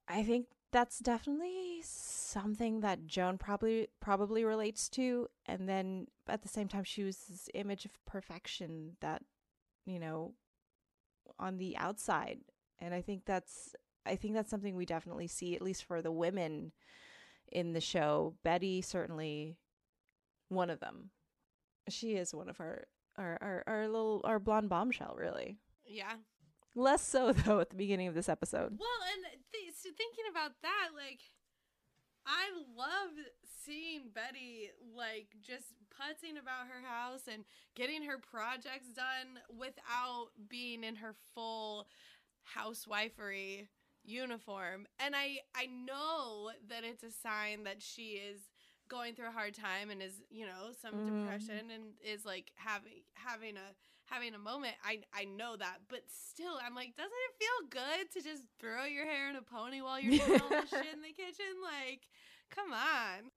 i 0.08 0.22
think 0.22 0.46
that's 0.72 0.98
definitely 0.98 1.80
something 1.82 2.80
that 2.80 3.06
joan 3.06 3.38
probably 3.38 3.88
probably 4.00 4.44
relates 4.44 4.88
to 4.88 5.28
and 5.46 5.68
then 5.68 6.06
at 6.28 6.42
the 6.42 6.48
same 6.48 6.68
time 6.68 6.84
she 6.84 7.04
was 7.04 7.16
this 7.28 7.48
image 7.54 7.84
of 7.84 7.92
perfection 8.06 8.96
that 9.00 9.22
you 9.84 9.98
know 9.98 10.32
on 11.38 11.58
the 11.58 11.76
outside 11.76 12.38
and 12.78 12.94
i 12.94 13.00
think 13.00 13.24
that's 13.24 13.74
i 14.06 14.16
think 14.16 14.34
that's 14.34 14.50
something 14.50 14.74
we 14.74 14.86
definitely 14.86 15.28
see 15.28 15.54
at 15.54 15.62
least 15.62 15.84
for 15.84 16.02
the 16.02 16.12
women 16.12 16.72
in 17.52 17.72
the 17.72 17.80
show. 17.80 18.34
Betty 18.42 18.80
certainly 18.82 19.56
one 20.48 20.70
of 20.70 20.80
them. 20.80 21.10
She 21.88 22.14
is 22.14 22.34
one 22.34 22.48
of 22.48 22.60
our 22.60 22.84
our 23.16 23.38
our, 23.40 23.64
our 23.66 23.88
little 23.88 24.22
our 24.24 24.38
blonde 24.38 24.68
bombshell, 24.68 25.14
really. 25.18 25.58
Yeah. 25.86 26.14
Less 26.74 27.06
so 27.06 27.32
though 27.32 27.60
at 27.60 27.70
the 27.70 27.76
beginning 27.76 28.08
of 28.08 28.14
this 28.14 28.28
episode. 28.28 28.78
Well, 28.78 29.00
and 29.14 29.24
th- 29.52 29.74
so 29.74 29.90
thinking 29.96 30.24
about 30.30 30.52
that, 30.62 30.90
like, 30.94 31.20
I 32.26 32.50
love 32.76 33.10
seeing 33.64 34.10
Betty 34.14 34.70
like 34.96 35.28
just 35.40 35.74
putzing 35.90 36.40
about 36.40 36.66
her 36.68 36.86
house 36.86 37.22
and 37.32 37.44
getting 37.74 38.02
her 38.04 38.18
projects 38.18 38.88
done 38.94 39.38
without 39.56 40.28
being 40.48 40.84
in 40.84 40.96
her 40.96 41.14
full 41.34 41.86
housewifery 42.56 43.68
uniform 44.04 44.86
and 44.98 45.14
i 45.14 45.38
i 45.54 45.66
know 45.66 46.50
that 46.68 46.82
it's 46.82 47.04
a 47.04 47.10
sign 47.10 47.62
that 47.62 47.80
she 47.80 48.14
is 48.14 48.40
going 48.88 49.14
through 49.14 49.28
a 49.28 49.32
hard 49.32 49.54
time 49.54 49.90
and 49.90 50.02
is 50.02 50.20
you 50.28 50.44
know 50.44 50.72
some 50.80 50.92
mm. 50.92 51.20
depression 51.20 51.70
and 51.72 51.84
is 52.04 52.24
like 52.24 52.50
having 52.56 53.04
having 53.14 53.56
a 53.56 53.74
having 54.12 54.34
a 54.34 54.38
moment 54.38 54.74
i 54.84 54.98
i 55.14 55.24
know 55.24 55.56
that 55.56 55.78
but 55.88 56.00
still 56.08 56.58
i'm 56.64 56.74
like 56.74 56.94
doesn't 56.96 57.10
it 57.10 57.44
feel 57.44 57.68
good 57.70 58.10
to 58.10 58.20
just 58.22 58.42
throw 58.60 58.84
your 58.84 59.06
hair 59.06 59.30
in 59.30 59.36
a 59.36 59.42
pony 59.42 59.80
while 59.80 59.98
you're 59.98 60.18
doing 60.18 60.40
all 60.40 60.48
this 60.48 60.70
shit 60.70 60.94
in 60.94 61.02
the 61.02 61.12
kitchen 61.16 61.46
like 61.62 62.02
come 62.50 62.72
on 62.72 63.30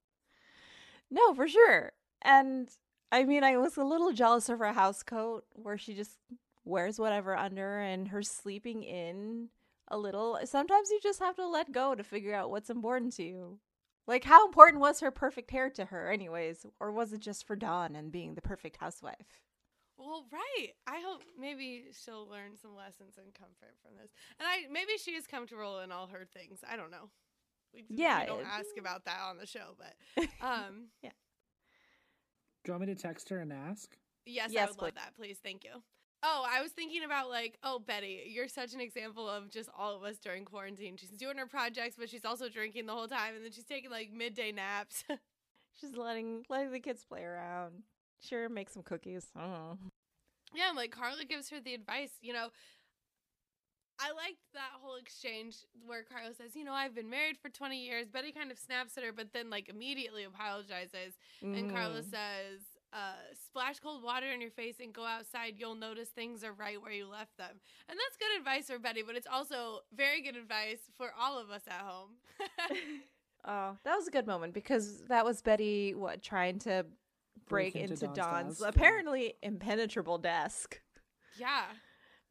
no 1.09 1.33
for 1.33 1.47
sure 1.47 1.91
and 2.21 2.69
i 3.11 3.23
mean 3.23 3.43
i 3.43 3.55
was 3.57 3.77
a 3.77 3.83
little 3.83 4.11
jealous 4.11 4.49
of 4.49 4.59
her 4.59 4.73
house 4.73 5.01
coat 5.01 5.45
where 5.53 5.77
she 5.77 5.93
just 5.93 6.17
wears 6.65 6.99
whatever 6.99 7.37
under 7.37 7.79
and 7.79 8.09
her 8.09 8.23
sleeping 8.23 8.83
in 8.83 9.49
a 9.87 9.97
little. 9.97 10.39
Sometimes 10.45 10.89
you 10.89 10.99
just 11.01 11.19
have 11.19 11.35
to 11.35 11.47
let 11.47 11.71
go 11.71 11.95
to 11.95 12.03
figure 12.03 12.33
out 12.33 12.49
what's 12.49 12.69
important 12.69 13.13
to 13.13 13.23
you. 13.23 13.59
Like, 14.07 14.23
how 14.23 14.45
important 14.45 14.81
was 14.81 14.99
her 14.99 15.11
perfect 15.11 15.51
hair 15.51 15.69
to 15.71 15.85
her, 15.85 16.11
anyways? 16.11 16.65
Or 16.79 16.91
was 16.91 17.13
it 17.13 17.21
just 17.21 17.47
for 17.47 17.55
Don 17.55 17.95
and 17.95 18.11
being 18.11 18.35
the 18.35 18.41
perfect 18.41 18.77
housewife? 18.77 19.41
Well, 19.97 20.25
right. 20.31 20.69
I 20.87 21.01
hope 21.05 21.21
maybe 21.39 21.85
she'll 22.03 22.27
learn 22.27 22.57
some 22.61 22.75
lessons 22.75 23.15
and 23.17 23.33
comfort 23.33 23.75
from 23.81 23.93
this. 24.01 24.11
And 24.39 24.47
I 24.47 24.71
maybe 24.71 24.97
she 24.97 25.11
is 25.11 25.25
comfortable 25.25 25.79
in 25.79 25.91
all 25.91 26.07
her 26.07 26.25
things. 26.25 26.59
I 26.69 26.75
don't 26.75 26.91
know. 26.91 27.09
We, 27.73 27.85
yeah, 27.89 28.21
we 28.21 28.25
don't 28.27 28.41
it, 28.41 28.47
ask 28.49 28.77
about 28.79 29.05
that 29.05 29.19
on 29.27 29.37
the 29.37 29.45
show, 29.45 29.75
but 29.77 30.23
um, 30.41 30.87
yeah. 31.01 31.11
Do 32.63 32.71
you 32.71 32.73
want 32.73 32.87
me 32.87 32.93
to 32.93 33.01
text 33.01 33.29
her 33.29 33.39
and 33.39 33.53
ask? 33.53 33.95
Yes, 34.25 34.49
yes 34.51 34.63
I 34.63 34.65
would 34.71 34.77
please. 34.77 34.83
love 34.83 34.95
that. 34.95 35.15
Please, 35.15 35.37
thank 35.43 35.63
you. 35.63 35.81
Oh, 36.23 36.45
I 36.49 36.61
was 36.61 36.71
thinking 36.71 37.03
about 37.03 37.29
like, 37.29 37.59
oh, 37.63 37.77
Betty, 37.77 38.23
you're 38.27 38.47
such 38.47 38.73
an 38.73 38.81
example 38.81 39.29
of 39.29 39.51
just 39.51 39.69
all 39.77 39.95
of 39.95 40.03
us 40.03 40.17
during 40.17 40.43
quarantine. 40.43 40.97
She's 40.97 41.11
doing 41.11 41.37
her 41.37 41.45
projects, 41.45 41.95
but 41.99 42.09
she's 42.09 42.25
also 42.25 42.49
drinking 42.49 42.87
the 42.87 42.93
whole 42.93 43.07
time, 43.07 43.35
and 43.35 43.45
then 43.45 43.51
she's 43.51 43.65
taking 43.65 43.91
like 43.91 44.11
midday 44.11 44.51
naps. 44.51 45.03
she's 45.79 45.95
letting 45.95 46.43
letting 46.49 46.71
the 46.71 46.79
kids 46.79 47.05
play 47.05 47.21
around. 47.21 47.83
Sure, 48.21 48.49
make 48.49 48.69
some 48.69 48.83
cookies. 48.83 49.27
I 49.35 49.41
don't 49.41 49.51
know. 49.51 49.77
Yeah, 50.53 50.71
like 50.75 50.91
Carla 50.91 51.25
gives 51.25 51.49
her 51.49 51.59
the 51.59 51.73
advice. 51.73 52.11
You 52.21 52.33
know, 52.33 52.47
I 53.99 54.11
liked 54.11 54.41
that 54.53 54.79
whole 54.81 54.95
exchange 54.95 55.57
where 55.85 56.03
Carla 56.03 56.33
says, 56.33 56.55
"You 56.55 56.63
know, 56.63 56.73
I've 56.73 56.95
been 56.95 57.09
married 57.09 57.37
for 57.37 57.49
20 57.49 57.77
years." 57.77 58.07
Betty 58.07 58.31
kind 58.31 58.51
of 58.51 58.57
snaps 58.57 58.97
at 58.97 59.03
her, 59.03 59.11
but 59.11 59.33
then 59.33 59.49
like 59.49 59.69
immediately 59.69 60.23
apologizes, 60.23 61.17
mm. 61.43 61.57
and 61.57 61.71
Carla 61.71 62.01
mm. 62.01 62.09
says, 62.09 62.61
uh, 62.95 63.13
splash 63.33 63.79
cold 63.79 64.01
water 64.01 64.31
in 64.31 64.39
your 64.39 64.51
face 64.51 64.75
and 64.79 64.93
go 64.93 65.03
outside, 65.05 65.55
you'll 65.57 65.75
notice 65.75 66.09
things 66.09 66.43
are 66.43 66.53
right 66.53 66.81
where 66.81 66.93
you 66.93 67.07
left 67.07 67.37
them. 67.37 67.59
And 67.89 67.99
that's 67.99 68.17
good 68.17 68.39
advice 68.39 68.67
for 68.67 68.79
Betty, 68.79 69.03
but 69.05 69.15
it's 69.15 69.27
also 69.27 69.79
very 69.95 70.21
good 70.21 70.37
advice 70.37 70.79
for 70.97 71.09
all 71.19 71.37
of 71.37 71.49
us 71.49 71.63
at 71.67 71.81
home. 71.81 72.11
oh, 73.45 73.77
that 73.83 73.95
was 73.95 74.07
a 74.07 74.11
good 74.11 74.25
moment 74.25 74.53
because 74.53 75.01
that 75.09 75.25
was 75.25 75.41
Betty, 75.41 75.93
what, 75.93 76.21
trying 76.21 76.57
to 76.59 76.85
break, 77.47 77.73
break 77.73 77.83
into, 77.83 77.93
into, 77.93 78.07
Don's, 78.07 78.59
Don's 78.59 78.61
apparently 78.61 79.35
impenetrable 79.41 80.17
desk. 80.17 80.81
Yeah. 81.37 81.65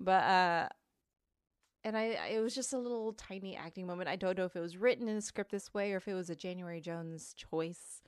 But, 0.00 0.24
uh, 0.24 0.68
and 1.84 1.96
I, 1.96 2.04
it 2.32 2.40
was 2.40 2.54
just 2.54 2.72
a 2.72 2.78
little 2.78 3.12
tiny 3.12 3.56
acting 3.56 3.86
moment. 3.86 4.08
I 4.08 4.16
don't 4.16 4.38
know 4.38 4.44
if 4.44 4.56
it 4.56 4.60
was 4.60 4.76
written 4.76 5.08
in 5.08 5.16
the 5.16 5.22
script 5.22 5.50
this 5.50 5.72
way 5.74 5.92
or 5.92 5.98
if 5.98 6.08
it 6.08 6.14
was 6.14 6.30
a 6.30 6.34
January 6.34 6.80
Jones 6.80 7.34
choice 7.34 8.00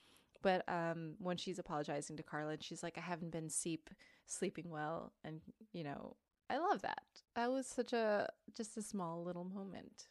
but 0.46 0.62
um, 0.68 1.14
when 1.18 1.36
she's 1.36 1.58
apologizing 1.58 2.16
to 2.18 2.22
Carla, 2.22 2.56
she's 2.60 2.80
like, 2.80 2.96
"I 2.96 3.00
haven't 3.00 3.32
been 3.32 3.50
sleep 3.50 3.90
sleeping 4.26 4.70
well," 4.70 5.12
and 5.24 5.40
you 5.72 5.82
know, 5.82 6.14
I 6.48 6.58
love 6.58 6.82
that. 6.82 7.02
That 7.34 7.50
was 7.50 7.66
such 7.66 7.92
a 7.92 8.28
just 8.56 8.76
a 8.76 8.82
small 8.82 9.24
little 9.24 9.42
moment. 9.42 10.06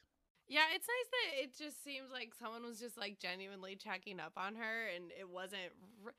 Yeah, 0.50 0.66
it's 0.74 0.88
nice 0.88 1.10
that 1.12 1.44
it 1.44 1.58
just 1.58 1.82
seems 1.84 2.12
like 2.12 2.34
someone 2.38 2.66
was 2.66 2.82
just 2.82 2.98
like 2.98 3.18
genuinely 3.18 3.78
checking 3.78 4.20
up 4.20 4.34
on 4.36 4.56
her, 4.56 4.88
and 4.94 5.06
it 5.18 5.30
wasn't. 5.30 5.72
R- 6.06 6.14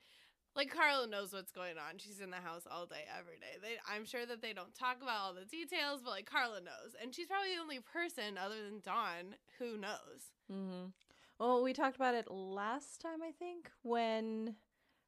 like 0.57 0.73
Carla 0.73 1.07
knows 1.07 1.31
what's 1.31 1.51
going 1.51 1.77
on. 1.77 1.97
She's 1.97 2.19
in 2.19 2.31
the 2.31 2.37
house 2.37 2.63
all 2.69 2.87
day, 2.87 3.05
every 3.17 3.37
day. 3.37 3.57
They, 3.61 3.77
I'm 3.87 4.05
sure 4.05 4.25
that 4.25 4.41
they 4.41 4.53
don't 4.53 4.73
talk 4.73 4.97
about 5.01 5.19
all 5.21 5.33
the 5.33 5.45
details, 5.45 6.01
but 6.03 6.09
like 6.09 6.25
Carla 6.25 6.59
knows, 6.59 6.95
and 7.01 7.13
she's 7.13 7.27
probably 7.27 7.55
the 7.55 7.61
only 7.61 7.79
person 7.79 8.37
other 8.37 8.55
than 8.65 8.81
Don 8.83 9.35
who 9.59 9.77
knows. 9.77 10.33
Mm-hmm. 10.51 10.87
Well, 11.39 11.63
we 11.63 11.73
talked 11.73 11.95
about 11.95 12.15
it 12.15 12.31
last 12.31 12.99
time, 12.99 13.21
I 13.21 13.31
think, 13.31 13.69
when 13.83 14.55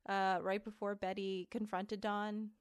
uh, 0.07 0.37
right 0.41 0.63
before 0.63 0.93
Betty 0.93 1.47
confronted 1.49 1.99
Don. 1.99 2.51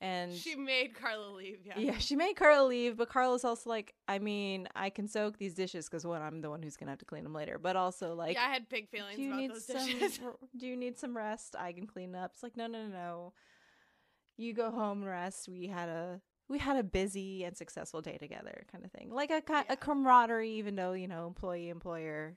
And 0.00 0.34
she 0.34 0.56
made 0.56 0.94
Carla 0.94 1.30
leave. 1.30 1.60
Yeah. 1.64 1.78
Yeah, 1.78 1.98
she 1.98 2.16
made 2.16 2.34
Carla 2.34 2.66
leave, 2.66 2.98
but 2.98 3.08
Carla's 3.08 3.44
also 3.44 3.70
like, 3.70 3.94
I 4.06 4.18
mean, 4.18 4.68
I 4.76 4.90
can 4.90 5.08
soak 5.08 5.38
these 5.38 5.54
dishes 5.54 5.88
because 5.88 6.06
one, 6.06 6.20
I'm 6.20 6.42
the 6.42 6.50
one 6.50 6.62
who's 6.62 6.76
gonna 6.76 6.92
have 6.92 6.98
to 6.98 7.06
clean 7.06 7.24
them 7.24 7.32
later. 7.32 7.58
But 7.58 7.76
also, 7.76 8.14
like, 8.14 8.34
yeah, 8.34 8.44
I 8.44 8.52
had 8.52 8.68
big 8.68 8.90
feelings 8.90 9.18
about 9.18 9.54
those 9.54 9.66
dishes. 9.66 10.14
Some, 10.22 10.34
do 10.56 10.66
you 10.66 10.76
need 10.76 10.98
some 10.98 11.16
rest? 11.16 11.56
I 11.58 11.72
can 11.72 11.86
clean 11.86 12.14
up. 12.14 12.32
It's 12.34 12.42
like, 12.42 12.56
no, 12.56 12.66
no, 12.66 12.86
no, 12.86 12.92
no. 12.92 13.32
You 14.36 14.52
go 14.52 14.70
home 14.70 14.98
and 14.98 15.10
rest. 15.10 15.48
We 15.48 15.66
had 15.66 15.88
a 15.88 16.20
we 16.48 16.58
had 16.58 16.76
a 16.76 16.84
busy 16.84 17.44
and 17.44 17.56
successful 17.56 18.00
day 18.00 18.18
together 18.18 18.66
kind 18.70 18.84
of 18.84 18.92
thing 18.92 19.10
like 19.10 19.30
a, 19.30 19.42
yeah. 19.48 19.64
a 19.68 19.76
camaraderie 19.76 20.50
even 20.50 20.76
though 20.76 20.92
you 20.92 21.08
know 21.08 21.26
employee 21.26 21.68
employer 21.68 22.36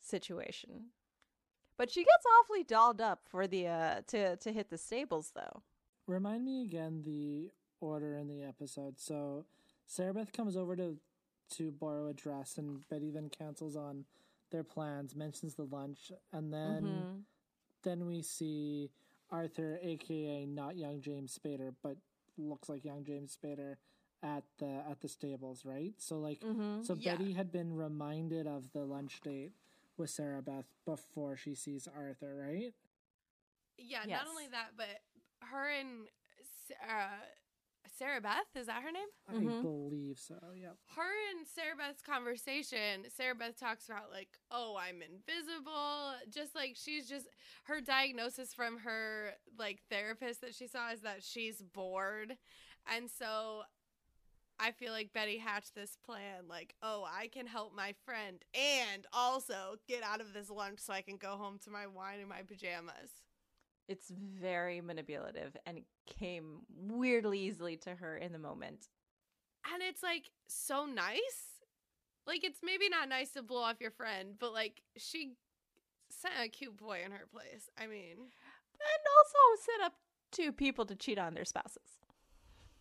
situation 0.00 0.86
but 1.76 1.90
she 1.90 2.00
gets 2.00 2.24
awfully 2.40 2.62
dolled 2.62 3.00
up 3.00 3.22
for 3.28 3.46
the 3.46 3.66
uh 3.66 4.00
to 4.06 4.36
to 4.36 4.52
hit 4.52 4.70
the 4.70 4.78
stables 4.78 5.32
though 5.34 5.62
remind 6.08 6.44
me 6.44 6.62
again 6.62 7.02
the 7.04 7.50
order 7.80 8.16
in 8.16 8.26
the 8.26 8.42
episode 8.42 8.98
so 8.98 9.44
sarah 9.86 10.12
beth 10.12 10.32
comes 10.32 10.56
over 10.56 10.74
to 10.74 10.96
to 11.48 11.70
borrow 11.70 12.08
a 12.08 12.12
dress 12.12 12.58
and 12.58 12.88
betty 12.88 13.10
then 13.10 13.30
cancels 13.30 13.76
on 13.76 14.04
their 14.50 14.64
plans 14.64 15.14
mentions 15.14 15.54
the 15.54 15.68
lunch 15.70 16.10
and 16.32 16.52
then 16.52 16.82
mm-hmm. 16.82 17.18
then 17.84 18.06
we 18.06 18.20
see 18.20 18.90
arthur 19.30 19.78
aka 19.82 20.44
not 20.44 20.76
young 20.76 21.00
james 21.00 21.38
spader 21.38 21.72
but 21.82 21.96
looks 22.38 22.68
like 22.68 22.84
young 22.84 23.04
James 23.04 23.36
Spader 23.36 23.76
at 24.22 24.44
the 24.58 24.82
at 24.90 25.00
the 25.00 25.08
stables, 25.08 25.64
right? 25.64 25.94
So 25.98 26.18
like 26.18 26.40
mm-hmm. 26.40 26.82
so 26.82 26.96
yeah. 26.98 27.16
Betty 27.16 27.32
had 27.32 27.52
been 27.52 27.74
reminded 27.74 28.46
of 28.46 28.72
the 28.72 28.84
lunch 28.84 29.20
date 29.20 29.52
with 29.96 30.10
Sarah 30.10 30.42
Beth 30.42 30.66
before 30.84 31.36
she 31.36 31.54
sees 31.54 31.88
Arthur, 31.88 32.34
right? 32.36 32.72
Yeah, 33.76 34.00
yes. 34.06 34.20
not 34.22 34.30
only 34.30 34.46
that, 34.50 34.70
but 34.76 34.97
her 35.50 35.68
and 35.68 36.06
uh, 36.88 37.16
Sarah 37.96 38.20
Beth, 38.20 38.46
is 38.54 38.66
that 38.66 38.82
her 38.82 38.92
name? 38.92 39.08
I 39.28 39.32
Mhm. 39.32 39.62
believe 39.62 40.18
so. 40.18 40.38
yeah. 40.54 40.72
her 40.94 41.12
and 41.36 41.46
Sarah 41.46 41.74
Beth's 41.76 42.02
conversation, 42.02 43.04
Sarah 43.10 43.34
Beth 43.34 43.58
talks 43.58 43.88
about 43.88 44.10
like, 44.12 44.28
oh, 44.50 44.76
I'm 44.78 45.02
invisible. 45.02 46.14
Just 46.30 46.54
like 46.54 46.76
she's 46.76 47.08
just 47.08 47.26
her 47.64 47.80
diagnosis 47.80 48.54
from 48.54 48.78
her 48.78 49.34
like 49.58 49.80
therapist 49.90 50.40
that 50.42 50.54
she 50.54 50.66
saw 50.66 50.92
is 50.92 51.00
that 51.00 51.22
she's 51.24 51.62
bored. 51.62 52.36
And 52.94 53.10
so 53.10 53.62
I 54.60 54.72
feel 54.72 54.92
like 54.92 55.12
Betty 55.12 55.38
hatched 55.38 55.74
this 55.74 55.96
plan 56.04 56.48
like, 56.48 56.74
oh, 56.82 57.06
I 57.10 57.28
can 57.28 57.46
help 57.46 57.74
my 57.74 57.94
friend 58.04 58.44
and 58.54 59.06
also 59.12 59.76
get 59.86 60.02
out 60.02 60.20
of 60.20 60.32
this 60.32 60.50
lunch 60.50 60.80
so 60.80 60.92
I 60.92 61.02
can 61.02 61.16
go 61.16 61.36
home 61.36 61.58
to 61.64 61.70
my 61.70 61.86
wine 61.86 62.18
and 62.20 62.28
my 62.28 62.42
pajamas. 62.42 63.10
It's 63.88 64.10
very 64.10 64.80
manipulative 64.80 65.56
and 65.66 65.78
it 65.78 65.84
came 66.06 66.60
weirdly 66.76 67.40
easily 67.40 67.76
to 67.78 67.94
her 67.94 68.16
in 68.16 68.32
the 68.32 68.38
moment. 68.38 68.88
And 69.72 69.82
it's 69.82 70.02
like 70.02 70.30
so 70.46 70.84
nice. 70.84 71.62
Like 72.26 72.44
it's 72.44 72.60
maybe 72.62 72.88
not 72.88 73.08
nice 73.08 73.30
to 73.32 73.42
blow 73.42 73.62
off 73.62 73.80
your 73.80 73.90
friend, 73.90 74.34
but 74.38 74.52
like 74.52 74.82
she 74.96 75.32
sent 76.10 76.34
a 76.42 76.48
cute 76.48 76.76
boy 76.76 77.00
in 77.04 77.12
her 77.12 77.26
place. 77.32 77.70
I 77.78 77.86
mean, 77.86 78.16
And 78.16 79.02
also 79.16 79.62
set 79.62 79.86
up 79.86 79.94
two 80.30 80.52
people 80.52 80.84
to 80.86 80.94
cheat 80.94 81.18
on 81.18 81.34
their 81.34 81.44
spouses. 81.44 81.97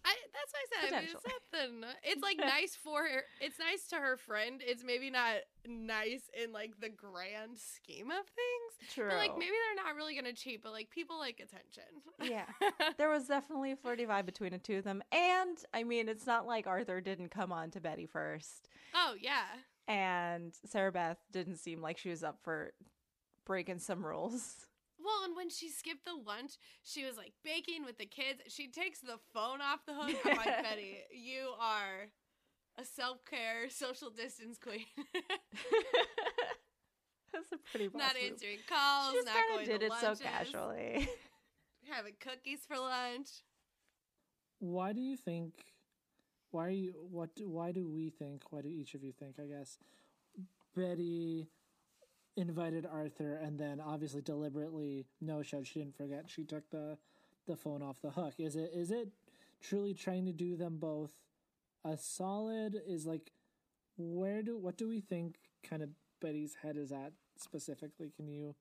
I 0.08 0.16
that's 0.34 0.54
what 0.54 0.62
I 0.62 0.88
said. 0.88 0.94
I 0.94 1.00
mean, 1.02 1.10
it's 1.12 1.84
nothing. 1.84 1.84
It's 2.04 2.24
like 2.24 2.38
nice 2.40 2.76
for 2.76 3.04
her. 3.04 3.24
It's 3.42 3.60
nice 3.60 3.88
to 3.90 3.98
her 3.98 4.16
friend. 4.16 4.62
It's 4.66 4.84
maybe 4.84 5.10
not 5.10 5.36
nice 5.68 6.30
in 6.42 6.54
like 6.54 6.80
the 6.80 6.90
grand 6.90 7.58
scheme 7.58 8.10
of 8.10 8.26
things. 8.26 8.94
True. 8.94 9.10
But 9.10 9.18
like 9.18 9.34
maybe 9.38 9.52
they're 9.52 9.84
not 9.84 9.96
really 9.96 10.16
gonna 10.16 10.34
cheat, 10.34 10.64
but 10.64 10.72
like 10.72 10.90
people 10.90 11.20
like 11.20 11.42
attention. 11.42 11.84
Yeah. 12.22 12.46
there 12.98 13.10
was 13.10 13.26
definitely 13.26 13.74
a 13.74 13.76
flirty 13.76 14.06
vibe 14.06 14.26
between 14.26 14.52
the 14.52 14.58
two 14.60 14.78
of 14.78 14.86
them. 14.86 15.04
And 15.12 15.58
I 15.74 15.84
mean, 15.84 16.08
it's 16.08 16.26
not 16.26 16.48
like 16.48 16.68
Arthur 16.68 17.02
didn't 17.02 17.30
come 17.30 17.52
on 17.52 17.70
to 17.72 17.82
Betty 17.82 18.06
first. 18.06 18.70
oh 18.96 19.16
yeah. 19.20 19.46
And 19.90 20.54
Sarah 20.66 20.92
Beth 20.92 21.18
didn't 21.32 21.58
seem 21.58 21.82
like 21.82 21.98
she 21.98 22.10
was 22.10 22.24
up 22.24 22.40
for 22.44 22.74
breaking 23.46 23.80
some 23.80 24.06
rules. 24.06 24.67
Well, 25.08 25.24
and 25.26 25.36
when 25.38 25.50
she 25.50 25.70
skipped 25.70 26.04
the 26.04 26.16
lunch, 26.16 26.58
she 26.84 27.06
was 27.06 27.16
like 27.16 27.32
baking 27.44 27.86
with 27.86 27.98
the 27.98 28.06
kids. 28.06 28.42
She 28.50 28.68
takes 28.70 29.00
the 29.00 29.18
phone 29.34 29.62
off 29.62 29.86
the 29.88 29.94
hook. 29.94 30.16
I'm 30.26 30.36
like, 30.38 30.62
Betty, 30.64 30.98
you 31.12 31.54
are 31.60 32.10
a 32.78 32.84
self 32.84 33.24
care, 33.24 33.70
social 33.70 34.10
distance 34.10 34.58
queen. 34.62 34.84
That's 37.34 37.52
a 37.54 37.58
pretty 37.72 37.88
boss 37.88 38.02
not 38.02 38.16
move. 38.22 38.32
answering 38.32 38.58
calls, 38.68 39.12
She 39.12 39.18
just 39.18 39.26
not 39.28 39.36
kind 39.36 39.46
going 39.50 39.62
of 39.62 39.68
did 39.68 39.80
to 39.80 39.86
it 39.86 39.90
lunches, 39.90 40.20
so 40.20 40.24
casually. 40.26 41.10
having 41.90 42.14
cookies 42.20 42.60
for 42.68 42.78
lunch. 42.78 43.30
Why 44.60 44.92
do 44.94 45.02
you 45.02 45.16
think? 45.16 45.54
Why 46.52 46.68
are 46.68 46.70
you? 46.72 46.94
What? 47.12 47.36
do- 47.36 47.48
Why 47.50 47.72
do 47.72 47.88
we 47.88 48.10
think? 48.10 48.44
Why 48.50 48.62
do 48.62 48.70
each 48.70 48.94
of 48.96 49.04
you 49.04 49.12
think? 49.14 49.36
I 49.40 49.46
guess 49.46 49.78
Betty 50.76 51.48
invited 52.38 52.86
Arthur, 52.86 53.40
and 53.44 53.60
then 53.60 53.82
obviously 53.82 54.22
deliberately 54.22 55.06
no 55.20 55.42
showed. 55.42 55.68
She 55.68 55.80
didn't 55.80 55.98
forget. 55.98 56.26
She 56.28 56.46
took 56.46 56.70
the 56.70 56.98
the 57.48 57.56
phone 57.56 57.82
off 57.82 58.02
the 58.02 58.12
hook. 58.12 58.36
Is 58.38 58.56
it? 58.56 58.72
Is 58.74 58.92
it 58.92 59.10
truly 59.62 59.94
trying 59.94 60.26
to 60.26 60.32
do 60.32 60.56
them 60.56 60.78
both 60.78 61.12
a 61.84 61.98
solid? 61.98 62.82
Is 62.88 63.06
like 63.06 63.32
where 63.98 64.42
do 64.44 64.58
what 64.58 64.78
do 64.78 64.88
we 64.88 65.02
think? 65.02 65.38
Kind 65.68 65.82
of 65.82 65.90
Betty's 66.22 66.56
head 66.62 66.78
is 66.78 66.92
at 66.92 67.12
specifically. 67.38 68.12
Can 68.16 68.28
you? 68.28 68.56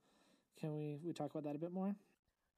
Can 0.59 0.75
we 0.75 0.99
we 1.05 1.13
talk 1.13 1.31
about 1.31 1.45
that 1.45 1.55
a 1.55 1.59
bit 1.61 1.73
more? 1.73 1.95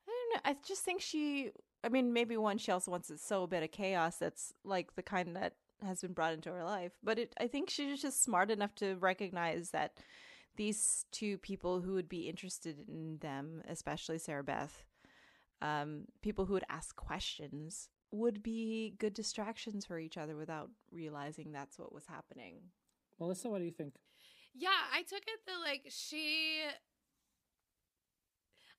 I 0.06 0.10
don't 0.10 0.34
know. 0.34 0.50
I 0.50 0.56
just 0.66 0.84
think 0.84 1.00
she. 1.00 1.50
I 1.84 1.88
mean, 1.88 2.12
maybe 2.12 2.36
one, 2.36 2.58
she 2.58 2.72
also 2.72 2.90
wants 2.90 3.08
to 3.08 3.18
sow 3.18 3.44
a 3.44 3.48
bit 3.48 3.62
of 3.62 3.70
chaos 3.70 4.16
that's 4.16 4.52
like 4.64 4.94
the 4.96 5.02
kind 5.02 5.36
that 5.36 5.54
has 5.84 6.00
been 6.00 6.12
brought 6.12 6.32
into 6.32 6.50
her 6.50 6.64
life. 6.64 6.92
But 7.02 7.18
it, 7.18 7.34
I 7.40 7.46
think 7.46 7.70
she's 7.70 8.02
just 8.02 8.22
smart 8.22 8.50
enough 8.50 8.74
to 8.76 8.96
recognize 8.96 9.70
that 9.70 9.98
these 10.58 11.06
two 11.12 11.38
people 11.38 11.80
who 11.80 11.94
would 11.94 12.08
be 12.08 12.28
interested 12.28 12.76
in 12.86 13.16
them, 13.20 13.62
especially 13.68 14.18
Sarah 14.18 14.44
Beth, 14.44 14.84
um, 15.62 16.04
people 16.20 16.44
who 16.44 16.52
would 16.52 16.64
ask 16.68 16.94
questions, 16.96 17.88
would 18.10 18.42
be 18.42 18.94
good 18.98 19.14
distractions 19.14 19.86
for 19.86 19.98
each 19.98 20.18
other 20.18 20.36
without 20.36 20.70
realizing 20.90 21.52
that's 21.52 21.78
what 21.78 21.94
was 21.94 22.06
happening. 22.06 22.56
Melissa, 23.18 23.48
what 23.48 23.58
do 23.58 23.64
you 23.64 23.70
think? 23.70 23.94
Yeah, 24.54 24.68
I 24.92 25.02
took 25.02 25.22
it 25.22 25.40
that 25.46 25.60
like 25.64 25.86
she 25.88 26.62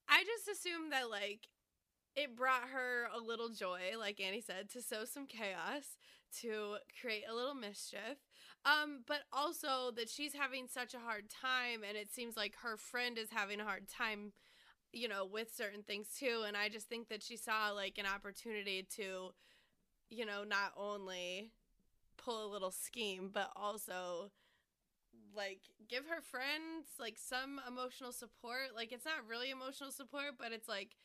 I 0.07 0.23
just 0.23 0.59
assumed 0.59 0.91
that 0.91 1.09
like 1.09 1.47
it 2.15 2.35
brought 2.35 2.69
her 2.73 3.07
a 3.15 3.19
little 3.19 3.49
joy, 3.49 3.79
like 3.97 4.19
Annie 4.19 4.41
said, 4.41 4.69
to 4.71 4.81
sow 4.81 5.05
some 5.05 5.27
chaos, 5.27 5.97
to 6.41 6.77
create 6.99 7.23
a 7.29 7.35
little 7.35 7.53
mischief. 7.55 8.17
Um, 8.65 9.01
but 9.07 9.21
also 9.31 9.91
that 9.95 10.09
she's 10.09 10.33
having 10.33 10.67
such 10.67 10.93
a 10.93 10.99
hard 10.99 11.29
time 11.29 11.81
and 11.87 11.97
it 11.97 12.11
seems 12.11 12.35
like 12.35 12.55
her 12.61 12.77
friend 12.77 13.17
is 13.17 13.29
having 13.31 13.59
a 13.59 13.63
hard 13.63 13.87
time, 13.87 14.33
you 14.91 15.07
know, 15.07 15.25
with 15.25 15.53
certain 15.55 15.81
things 15.81 16.09
too. 16.19 16.43
And 16.45 16.57
I 16.57 16.69
just 16.69 16.89
think 16.89 17.07
that 17.09 17.23
she 17.23 17.37
saw 17.37 17.71
like 17.71 17.97
an 17.97 18.05
opportunity 18.05 18.85
to, 18.97 19.33
you 20.09 20.25
know, 20.25 20.43
not 20.43 20.73
only 20.75 21.51
pull 22.17 22.45
a 22.45 22.51
little 22.51 22.71
scheme, 22.71 23.29
but 23.33 23.49
also 23.55 24.31
like 25.35 25.61
give 25.87 26.05
her 26.07 26.21
friends 26.21 26.87
like 26.99 27.17
some 27.17 27.61
emotional 27.67 28.11
support. 28.11 28.75
Like 28.75 28.91
it's 28.91 29.05
not 29.05 29.27
really 29.27 29.51
emotional 29.51 29.91
support, 29.91 30.35
but 30.37 30.51
it's 30.51 30.67
like 30.67 30.95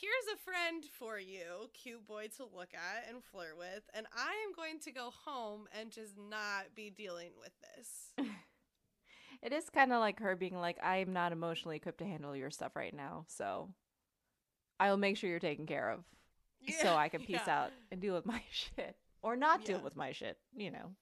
here's 0.00 0.34
a 0.34 0.38
friend 0.38 0.84
for 0.98 1.18
you, 1.18 1.70
cute 1.72 2.06
boy 2.06 2.28
to 2.36 2.44
look 2.44 2.70
at 2.74 3.08
and 3.08 3.22
flirt 3.24 3.56
with, 3.58 3.82
and 3.94 4.06
I 4.14 4.32
am 4.46 4.54
going 4.54 4.78
to 4.80 4.92
go 4.92 5.10
home 5.24 5.66
and 5.78 5.90
just 5.90 6.14
not 6.18 6.74
be 6.74 6.90
dealing 6.90 7.30
with 7.40 7.52
this. 7.60 8.26
It 9.42 9.52
is 9.52 9.68
kind 9.70 9.92
of 9.92 10.00
like 10.00 10.20
her 10.20 10.34
being 10.34 10.56
like, 10.56 10.78
I 10.82 10.96
am 10.96 11.12
not 11.12 11.30
emotionally 11.30 11.76
equipped 11.76 11.98
to 11.98 12.04
handle 12.04 12.34
your 12.34 12.50
stuff 12.50 12.74
right 12.74 12.94
now, 12.94 13.26
so 13.28 13.68
I'll 14.80 14.96
make 14.96 15.16
sure 15.16 15.30
you're 15.30 15.38
taken 15.38 15.66
care 15.66 15.90
of 15.90 16.04
so 16.80 16.94
I 16.94 17.08
can 17.08 17.20
peace 17.22 17.40
yeah. 17.46 17.64
out 17.64 17.70
and 17.90 18.00
deal 18.00 18.14
with 18.14 18.26
my 18.26 18.42
shit 18.50 18.96
or 19.22 19.36
not 19.36 19.64
deal 19.64 19.80
with 19.80 19.94
my 19.94 20.12
shit, 20.12 20.38
you 20.56 20.70
know. 20.70 20.92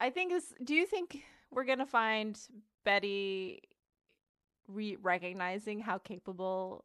I 0.00 0.10
think 0.10 0.30
this 0.30 0.54
do 0.64 0.74
you 0.74 0.86
think 0.86 1.22
we're 1.50 1.64
going 1.64 1.78
to 1.78 1.86
find 1.86 2.38
Betty 2.84 3.62
re- 4.68 4.96
recognizing 5.00 5.80
how 5.80 5.98
capable 5.98 6.84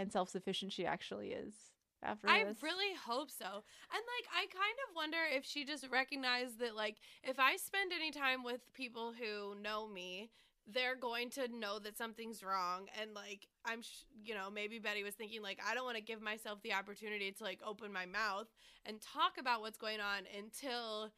and 0.00 0.12
self-sufficient 0.12 0.72
she 0.72 0.86
actually 0.86 1.28
is 1.32 1.54
after 2.02 2.28
I 2.28 2.44
this? 2.44 2.58
really 2.62 2.94
hope 3.06 3.30
so. 3.30 3.44
And 3.44 4.02
like 4.16 4.26
I 4.34 4.46
kind 4.46 4.78
of 4.88 4.96
wonder 4.96 5.18
if 5.36 5.44
she 5.44 5.64
just 5.64 5.86
recognized 5.90 6.58
that 6.60 6.74
like 6.74 6.96
if 7.22 7.38
I 7.38 7.56
spend 7.56 7.92
any 7.92 8.10
time 8.10 8.42
with 8.42 8.60
people 8.74 9.12
who 9.18 9.54
know 9.60 9.86
me, 9.86 10.30
they're 10.72 10.96
going 10.96 11.30
to 11.30 11.48
know 11.48 11.78
that 11.80 11.98
something's 11.98 12.42
wrong 12.42 12.86
and 13.00 13.12
like 13.14 13.46
I'm 13.64 13.82
sh- 13.82 14.04
you 14.24 14.34
know, 14.34 14.50
maybe 14.50 14.78
Betty 14.78 15.02
was 15.02 15.14
thinking 15.14 15.42
like 15.42 15.58
I 15.66 15.74
don't 15.74 15.84
want 15.84 15.96
to 15.96 16.02
give 16.02 16.22
myself 16.22 16.62
the 16.62 16.72
opportunity 16.72 17.32
to 17.32 17.44
like 17.44 17.60
open 17.66 17.92
my 17.92 18.06
mouth 18.06 18.46
and 18.86 19.00
talk 19.00 19.32
about 19.38 19.60
what's 19.60 19.78
going 19.78 20.00
on 20.00 20.22
until 20.38 21.10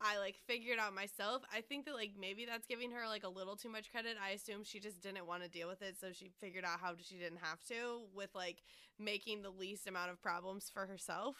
I 0.00 0.18
like 0.18 0.36
figured 0.46 0.78
out 0.78 0.94
myself. 0.94 1.42
I 1.52 1.62
think 1.62 1.86
that 1.86 1.94
like 1.94 2.12
maybe 2.18 2.44
that's 2.44 2.66
giving 2.66 2.90
her 2.92 3.06
like 3.06 3.24
a 3.24 3.28
little 3.28 3.56
too 3.56 3.68
much 3.70 3.90
credit. 3.90 4.16
I 4.22 4.30
assume 4.30 4.62
she 4.62 4.78
just 4.78 5.00
didn't 5.00 5.26
want 5.26 5.42
to 5.42 5.48
deal 5.48 5.68
with 5.68 5.82
it, 5.82 5.96
so 5.98 6.08
she 6.12 6.30
figured 6.40 6.64
out 6.64 6.80
how 6.80 6.94
she 7.00 7.16
didn't 7.16 7.38
have 7.42 7.62
to 7.68 8.02
with 8.14 8.30
like 8.34 8.62
making 8.98 9.42
the 9.42 9.50
least 9.50 9.86
amount 9.86 10.10
of 10.10 10.20
problems 10.20 10.70
for 10.72 10.86
herself. 10.86 11.36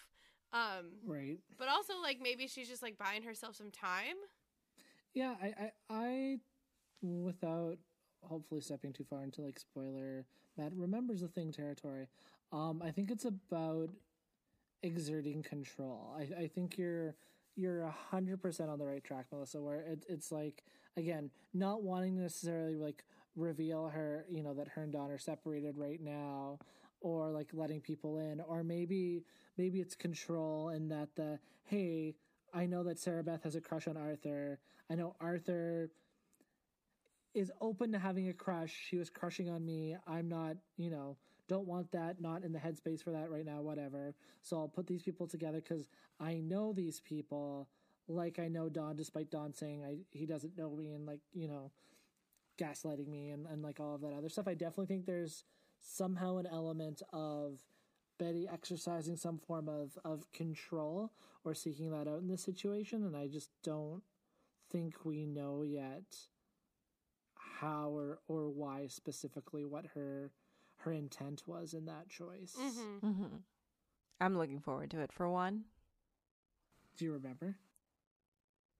Um 0.52 1.00
Right. 1.04 1.38
but 1.58 1.68
also 1.68 1.94
like 2.00 2.18
maybe 2.22 2.46
she's 2.46 2.68
just 2.68 2.82
like 2.82 2.96
buying 2.96 3.22
herself 3.22 3.56
some 3.56 3.70
time. 3.70 4.16
Yeah, 5.14 5.34
I, 5.42 5.46
I, 5.46 5.70
I, 5.88 6.38
without 7.02 7.78
hopefully 8.22 8.60
stepping 8.60 8.92
too 8.92 9.04
far 9.08 9.24
into 9.24 9.40
like 9.40 9.58
spoiler, 9.58 10.26
Matt 10.58 10.72
remembers 10.74 11.22
the 11.22 11.28
thing 11.28 11.52
territory. 11.52 12.06
Um, 12.52 12.82
I 12.84 12.90
think 12.90 13.10
it's 13.10 13.24
about 13.24 13.88
exerting 14.82 15.42
control. 15.42 16.14
I, 16.18 16.42
I 16.42 16.46
think 16.48 16.76
you're 16.76 17.14
you're 17.56 17.82
a 17.82 17.94
hundred 18.10 18.40
percent 18.42 18.70
on 18.70 18.78
the 18.78 18.86
right 18.86 19.02
track, 19.02 19.26
Melissa. 19.32 19.60
Where 19.60 19.80
it, 19.80 20.04
it's 20.08 20.30
like 20.30 20.62
again, 20.96 21.30
not 21.54 21.82
wanting 21.82 22.16
to 22.16 22.22
necessarily 22.22 22.76
like 22.76 23.04
reveal 23.34 23.88
her, 23.88 24.24
you 24.30 24.42
know, 24.42 24.54
that 24.54 24.68
her 24.68 24.82
and 24.82 24.92
Don 24.92 25.10
are 25.10 25.18
separated 25.18 25.76
right 25.76 26.00
now, 26.00 26.58
or 27.00 27.30
like 27.30 27.48
letting 27.52 27.80
people 27.80 28.18
in, 28.18 28.40
or 28.40 28.62
maybe 28.62 29.24
maybe 29.58 29.80
it's 29.80 29.94
control 29.94 30.68
and 30.68 30.90
that 30.90 31.08
the 31.16 31.38
hey, 31.64 32.14
I 32.54 32.66
know 32.66 32.82
that 32.84 32.98
Sarah 32.98 33.24
Beth 33.24 33.42
has 33.44 33.56
a 33.56 33.60
crush 33.60 33.88
on 33.88 33.96
Arthur. 33.96 34.58
I 34.90 34.94
know 34.94 35.16
Arthur 35.20 35.90
is 37.34 37.52
open 37.60 37.92
to 37.92 37.98
having 37.98 38.28
a 38.28 38.32
crush. 38.32 38.74
She 38.88 38.96
was 38.96 39.10
crushing 39.10 39.50
on 39.50 39.64
me. 39.64 39.96
I'm 40.06 40.28
not, 40.28 40.56
you 40.78 40.90
know, 40.90 41.16
don't 41.48 41.66
want 41.66 41.92
that, 41.92 42.20
not 42.20 42.44
in 42.44 42.52
the 42.52 42.58
headspace 42.58 43.02
for 43.02 43.10
that 43.12 43.30
right 43.30 43.44
now, 43.44 43.60
whatever. 43.60 44.14
So 44.42 44.58
I'll 44.58 44.68
put 44.68 44.86
these 44.86 45.02
people 45.02 45.26
together 45.26 45.60
because 45.60 45.88
I 46.20 46.34
know 46.34 46.72
these 46.72 47.00
people 47.00 47.68
like 48.08 48.38
I 48.38 48.48
know 48.48 48.68
Don, 48.68 48.96
despite 48.96 49.30
Don 49.30 49.52
saying 49.52 49.82
I, 49.84 49.98
he 50.10 50.26
doesn't 50.26 50.56
know 50.56 50.74
me 50.76 50.92
and 50.92 51.06
like, 51.06 51.20
you 51.32 51.48
know, 51.48 51.72
gaslighting 52.58 53.08
me 53.08 53.30
and, 53.30 53.46
and 53.46 53.62
like 53.62 53.80
all 53.80 53.94
of 53.94 54.00
that 54.02 54.12
other 54.12 54.28
stuff. 54.28 54.48
I 54.48 54.54
definitely 54.54 54.86
think 54.86 55.06
there's 55.06 55.44
somehow 55.80 56.38
an 56.38 56.46
element 56.46 57.02
of 57.12 57.60
Betty 58.18 58.48
exercising 58.50 59.16
some 59.16 59.38
form 59.38 59.68
of, 59.68 59.98
of 60.04 60.30
control 60.32 61.12
or 61.44 61.54
seeking 61.54 61.90
that 61.90 62.08
out 62.08 62.20
in 62.20 62.28
this 62.28 62.42
situation, 62.42 63.04
and 63.04 63.16
I 63.16 63.28
just 63.28 63.50
don't 63.62 64.02
think 64.70 65.04
we 65.04 65.26
know 65.26 65.62
yet 65.62 66.16
how 67.60 67.90
or, 67.90 68.18
or 68.26 68.48
why 68.48 68.86
specifically 68.88 69.64
what 69.64 69.86
her 69.94 70.32
her 70.86 70.92
intent 70.92 71.42
was 71.46 71.74
in 71.74 71.84
that 71.86 72.08
choice. 72.08 72.54
Mm-hmm. 72.58 73.06
Mm-hmm. 73.06 73.36
I'm 74.20 74.38
looking 74.38 74.60
forward 74.60 74.90
to 74.92 75.00
it 75.00 75.12
for 75.12 75.28
one. 75.28 75.64
Do 76.96 77.04
you 77.04 77.12
remember? 77.12 77.56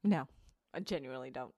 No, 0.02 0.26
I 0.72 0.80
genuinely 0.80 1.30
don't. 1.30 1.52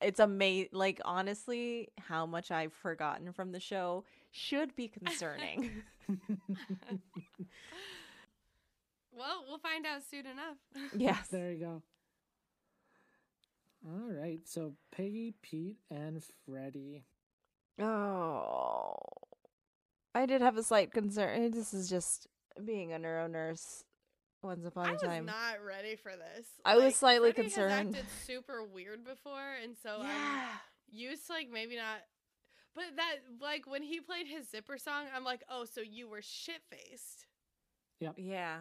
It's 0.00 0.18
amazing. 0.20 0.70
Like, 0.72 1.00
honestly, 1.04 1.88
how 1.98 2.26
much 2.26 2.50
I've 2.50 2.72
forgotten 2.72 3.32
from 3.32 3.52
the 3.52 3.60
show 3.60 4.04
should 4.32 4.74
be 4.76 4.88
concerning. 4.88 5.70
Well, 9.14 9.44
we'll 9.46 9.58
find 9.58 9.84
out 9.84 10.00
soon 10.10 10.24
enough. 10.26 10.56
yes. 10.96 11.28
There 11.28 11.52
you 11.52 11.58
go. 11.58 11.82
All 13.86 14.10
right, 14.10 14.40
so 14.46 14.72
Peggy, 14.90 15.34
Pete, 15.42 15.76
and 15.90 16.22
Freddie. 16.46 17.04
Oh. 17.78 18.96
I 20.14 20.26
did 20.26 20.42
have 20.42 20.56
a 20.56 20.62
slight 20.62 20.92
concern. 20.92 21.50
This 21.50 21.72
is 21.72 21.88
just 21.88 22.26
being 22.64 22.92
a 22.92 22.98
neuro 22.98 23.26
nurse 23.26 23.84
once 24.42 24.66
upon 24.66 24.86
I 24.86 24.90
a 24.90 24.92
was 24.92 25.02
time. 25.02 25.26
not 25.26 25.64
ready 25.64 25.96
for 25.96 26.12
this. 26.12 26.46
I 26.64 26.76
was 26.76 26.94
slightly 26.96 27.32
Freddie 27.32 27.48
concerned. 27.48 27.94
Has 27.94 28.04
acted 28.04 28.06
super 28.26 28.64
weird 28.64 29.04
before, 29.04 29.54
and 29.62 29.74
so 29.82 29.98
I'm 30.00 30.06
yeah. 30.06 30.48
used 30.90 31.26
to 31.28 31.32
like 31.32 31.48
maybe 31.50 31.76
not. 31.76 32.00
But 32.74 32.84
that 32.96 33.16
like 33.40 33.66
when 33.66 33.82
he 33.82 34.00
played 34.00 34.26
his 34.26 34.48
zipper 34.50 34.78
song, 34.78 35.04
I'm 35.14 35.24
like, 35.24 35.42
oh, 35.48 35.64
so 35.64 35.80
you 35.80 36.08
were 36.08 36.22
shit 36.22 36.62
faced. 36.70 37.26
Yep. 38.00 38.14
Yeah. 38.18 38.58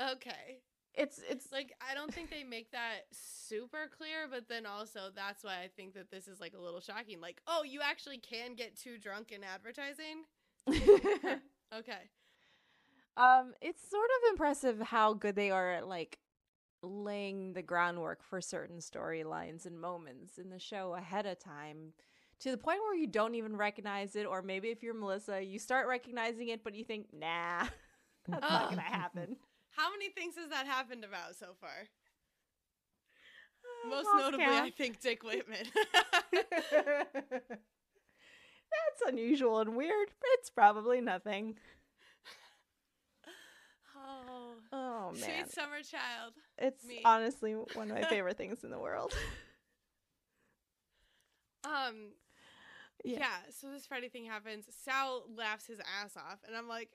Okay. 0.00 0.60
It's 0.94 1.20
it's 1.28 1.52
Like 1.52 1.74
I 1.86 1.94
don't 1.94 2.12
think 2.12 2.30
they 2.30 2.42
make 2.44 2.70
that 2.72 3.00
super 3.12 3.90
clear, 3.96 4.28
but 4.30 4.48
then 4.48 4.64
also 4.64 5.10
that's 5.14 5.44
why 5.44 5.56
I 5.62 5.68
think 5.76 5.94
that 5.94 6.10
this 6.10 6.26
is 6.26 6.40
like 6.40 6.54
a 6.54 6.60
little 6.60 6.80
shocking. 6.80 7.20
Like, 7.20 7.42
oh, 7.46 7.64
you 7.64 7.80
actually 7.82 8.18
can 8.18 8.54
get 8.54 8.78
too 8.78 8.96
drunk 8.98 9.30
in 9.30 9.44
advertising. 9.44 10.24
Okay. 11.76 12.10
um 13.16 13.54
it's 13.60 13.88
sort 13.90 14.04
of 14.04 14.30
impressive 14.30 14.80
how 14.80 15.12
good 15.14 15.34
they 15.36 15.50
are 15.50 15.72
at 15.72 15.86
like 15.88 16.18
laying 16.82 17.52
the 17.54 17.62
groundwork 17.62 18.22
for 18.22 18.40
certain 18.40 18.78
storylines 18.78 19.66
and 19.66 19.80
moments 19.80 20.38
in 20.38 20.50
the 20.50 20.58
show 20.58 20.94
ahead 20.94 21.26
of 21.26 21.38
time 21.38 21.92
to 22.38 22.50
the 22.50 22.56
point 22.56 22.78
where 22.80 22.94
you 22.94 23.06
don't 23.06 23.34
even 23.34 23.56
recognize 23.56 24.14
it 24.14 24.26
or 24.26 24.42
maybe 24.42 24.68
if 24.68 24.82
you're 24.82 24.94
Melissa 24.94 25.42
you 25.42 25.58
start 25.58 25.88
recognizing 25.88 26.48
it 26.48 26.62
but 26.62 26.74
you 26.74 26.84
think 26.84 27.06
nah 27.12 27.66
that's 28.28 28.42
not 28.50 28.64
Oh. 28.64 28.66
going 28.66 28.76
to 28.78 28.82
happen. 28.82 29.36
How 29.70 29.90
many 29.90 30.08
things 30.10 30.34
has 30.36 30.50
that 30.50 30.66
happened 30.66 31.04
about 31.04 31.36
so 31.36 31.54
far? 31.60 31.88
Uh, 33.84 33.88
Most 33.88 34.08
notably, 34.16 34.44
count. 34.46 34.66
I 34.66 34.70
think 34.70 35.00
Dick 35.00 35.22
Whitman. 35.22 35.66
That's 38.70 39.10
unusual 39.12 39.58
and 39.60 39.76
weird. 39.76 40.08
but 40.20 40.28
It's 40.34 40.50
probably 40.50 41.00
nothing. 41.00 41.56
oh, 43.96 44.54
Oh 44.72 45.12
man. 45.12 45.20
sweet 45.20 45.50
summer 45.52 45.82
child. 45.82 46.32
It's 46.58 46.84
me. 46.84 47.00
honestly 47.04 47.52
one 47.74 47.90
of 47.90 47.96
my 47.96 48.02
favorite 48.08 48.36
things 48.38 48.64
in 48.64 48.70
the 48.70 48.78
world. 48.78 49.14
Um, 51.64 52.12
Yeah. 53.04 53.18
yeah. 53.18 53.36
So 53.50 53.70
this 53.72 53.86
Freddie 53.86 54.08
thing 54.08 54.24
happens. 54.24 54.66
Sal 54.84 55.24
laughs 55.36 55.66
his 55.66 55.80
ass 55.80 56.16
off, 56.16 56.38
and 56.46 56.56
I'm 56.56 56.68
like, 56.68 56.90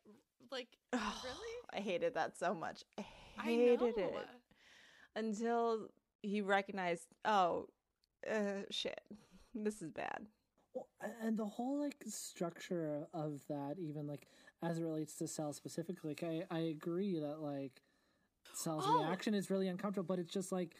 like, 0.49 0.69
really? 0.93 1.57
I 1.73 1.79
hated 1.81 2.13
that 2.13 2.37
so 2.37 2.53
much. 2.53 2.83
I 2.97 3.05
I 3.37 3.43
hated 3.43 3.81
know. 3.81 3.87
it 3.97 4.27
until 5.15 5.89
he 6.21 6.39
recognized, 6.41 7.07
oh, 7.25 7.67
uh, 8.29 8.61
shit, 8.69 9.01
this 9.53 9.81
is 9.81 9.91
bad. 9.91 10.25
Well, 10.73 10.87
and 11.21 11.37
the 11.37 11.45
whole 11.45 11.79
like 11.79 11.95
structure 12.07 13.07
of 13.13 13.41
that, 13.49 13.75
even 13.79 14.07
like 14.07 14.27
as 14.63 14.77
it 14.77 14.83
relates 14.83 15.15
to 15.15 15.27
Sal 15.27 15.53
specifically, 15.53 16.09
like 16.11 16.23
I, 16.23 16.43
I 16.49 16.59
agree 16.59 17.19
that 17.19 17.41
like 17.41 17.81
Sal's 18.53 18.85
Oh. 18.87 19.03
reaction 19.03 19.33
is 19.33 19.49
really 19.49 19.67
uncomfortable, 19.67 20.07
but 20.07 20.19
it's 20.19 20.33
just 20.33 20.51
like 20.51 20.75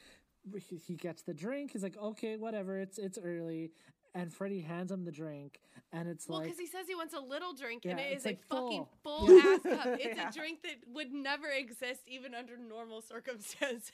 he, 0.87 0.95
gets 0.95 1.21
the 1.23 1.33
drink. 1.33 1.71
He's 1.71 1.83
like, 1.83 1.97
okay, 1.97 2.35
whatever. 2.37 2.77
It's 2.79 2.97
it's 2.97 3.17
early, 3.21 3.71
and 4.15 4.33
Freddie 4.33 4.61
hands 4.61 4.91
him 4.91 5.03
the 5.05 5.11
drink, 5.11 5.59
and 5.91 6.07
it's 6.09 6.27
Well, 6.27 6.39
like 6.39 6.47
because 6.47 6.59
he 6.59 6.67
says 6.67 6.87
he 6.87 6.95
wants 6.95 7.13
a 7.13 7.19
little 7.19 7.53
drink, 7.53 7.85
and 7.85 7.99
Yeah, 7.99 8.05
it 8.05 8.13
it's 8.13 8.21
is 8.21 8.25
a 8.25 8.29
like 8.29 8.41
fucking 8.47 8.87
full. 9.03 9.27
full 9.27 9.29
ass 9.31 9.59
cup. 9.69 9.87
It's 9.99 10.17
Yeah. 10.17 10.29
a 10.29 10.31
drink 10.31 10.61
that 10.63 10.75
would 10.87 11.11
never 11.11 11.47
exist 11.47 12.01
even 12.07 12.33
under 12.33 12.57
normal 12.57 13.01
circumstances. 13.01 13.91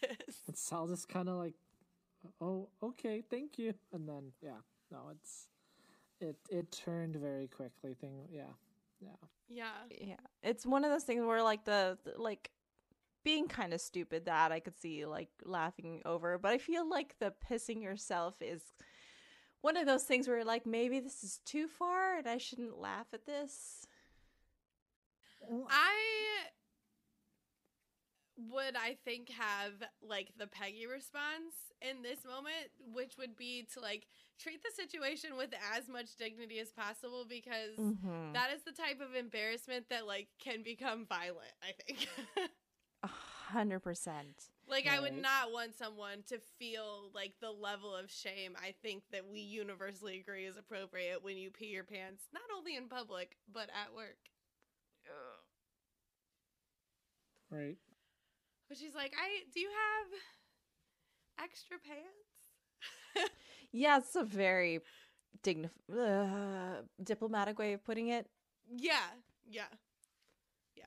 and 0.48 0.58
Sal 0.58 0.88
just 0.88 1.10
kind 1.10 1.28
of 1.28 1.36
like, 1.36 1.56
oh, 2.40 2.70
okay, 2.82 3.24
thank 3.30 3.58
you, 3.58 3.74
and 3.92 4.08
then 4.08 4.32
yeah, 4.42 4.60
no, 4.92 5.10
it's 5.12 5.48
it 6.20 6.38
it 6.50 6.72
turned 6.72 7.16
very 7.16 7.48
quickly. 7.48 7.96
Thing, 8.00 8.28
yeah, 8.32 8.44
yeah. 9.00 9.10
yeah. 9.50 9.66
Yeah, 9.90 10.16
it's 10.44 10.66
one 10.66 10.84
of 10.84 10.92
those 10.92 11.04
things 11.04 11.26
where 11.26 11.44
like 11.44 11.66
the, 11.66 11.98
the 12.04 12.22
like 12.22 12.52
being 13.24 13.48
kind 13.48 13.74
of 13.74 13.82
stupid 13.82 14.26
that 14.26 14.52
I 14.52 14.60
could 14.60 14.78
see 14.80 15.06
like 15.06 15.30
laughing 15.44 16.02
over, 16.06 16.38
but 16.38 16.52
I 16.52 16.58
feel 16.58 16.90
like 16.90 17.16
the 17.20 17.34
pissing 17.50 17.82
yourself 17.82 18.36
is 18.42 18.62
one 19.62 19.78
of 19.78 19.86
those 19.86 20.04
things 20.04 20.28
where 20.28 20.46
like 20.46 20.66
maybe 20.66 21.00
this 21.00 21.24
is 21.24 21.40
too 21.46 21.68
far 21.68 22.18
and 22.18 22.28
I 22.28 22.38
shouldn't 22.38 22.80
laugh 22.80 23.08
at 23.14 23.26
this. 23.26 23.86
I 25.70 25.94
would, 28.38 28.76
I 28.76 28.98
think, 29.04 29.30
have 29.30 29.74
like 30.02 30.30
the 30.38 30.48
Peggy 30.48 30.88
response 30.88 31.56
in 31.82 32.02
this 32.02 32.24
moment, 32.26 32.72
which 32.94 33.18
would 33.18 33.36
be 33.36 33.68
to 33.74 33.80
like 33.80 34.08
treat 34.40 34.62
the 34.64 34.72
situation 34.76 35.38
with 35.38 35.50
as 35.76 35.88
much 35.88 36.16
dignity 36.18 36.60
as 36.60 36.70
possible 36.72 37.26
because 37.28 37.80
Mm-hmm. 37.80 38.34
that 38.34 38.50
is 38.54 38.62
the 38.64 38.72
type 38.72 39.00
of 39.02 39.16
embarrassment 39.16 39.90
that 39.90 40.06
like 40.08 40.28
can 40.40 40.64
become 40.64 41.06
violent, 41.08 41.54
I 41.64 41.74
think. 41.86 42.08
A 43.04 43.08
hundred 43.08 43.80
percent. 43.82 44.50
like 44.68 44.88
I 44.88 45.00
would 45.00 45.16
not 45.16 45.52
want 45.52 45.76
someone 45.76 46.24
to 46.28 46.40
feel 46.60 47.12
like 47.14 47.34
the 47.42 47.52
level 47.52 47.96
of 47.96 48.12
shame 48.12 48.56
I 48.62 48.74
think 48.82 49.04
that 49.12 49.26
we 49.28 49.40
universally 49.40 50.20
agree 50.20 50.46
is 50.46 50.58
appropriate 50.58 51.24
when 51.24 51.38
you 51.38 51.52
pee 51.52 51.68
your 51.68 51.84
pants, 51.84 52.24
not 52.34 52.44
only 52.56 52.76
in 52.76 52.88
public, 52.90 53.38
but 53.52 53.70
at 53.70 53.94
work. 53.96 54.18
Right. 57.50 57.78
But 58.70 58.78
she's 58.78 58.96
like, 58.96 59.14
I 59.18 59.44
do 59.54 59.60
you 59.60 59.70
have 59.70 60.08
extra 61.50 61.78
pants? 61.80 62.52
Yeah, 63.72 63.98
it's 63.98 64.16
a 64.16 64.24
very 64.24 64.80
dignif- 65.44 65.70
uh, 65.92 66.82
diplomatic 67.04 67.60
way 67.60 67.74
of 67.74 67.84
putting 67.84 68.08
it. 68.10 68.28
Yeah, 68.76 68.96
yeah. 69.50 69.64
Yeah, 70.76 70.84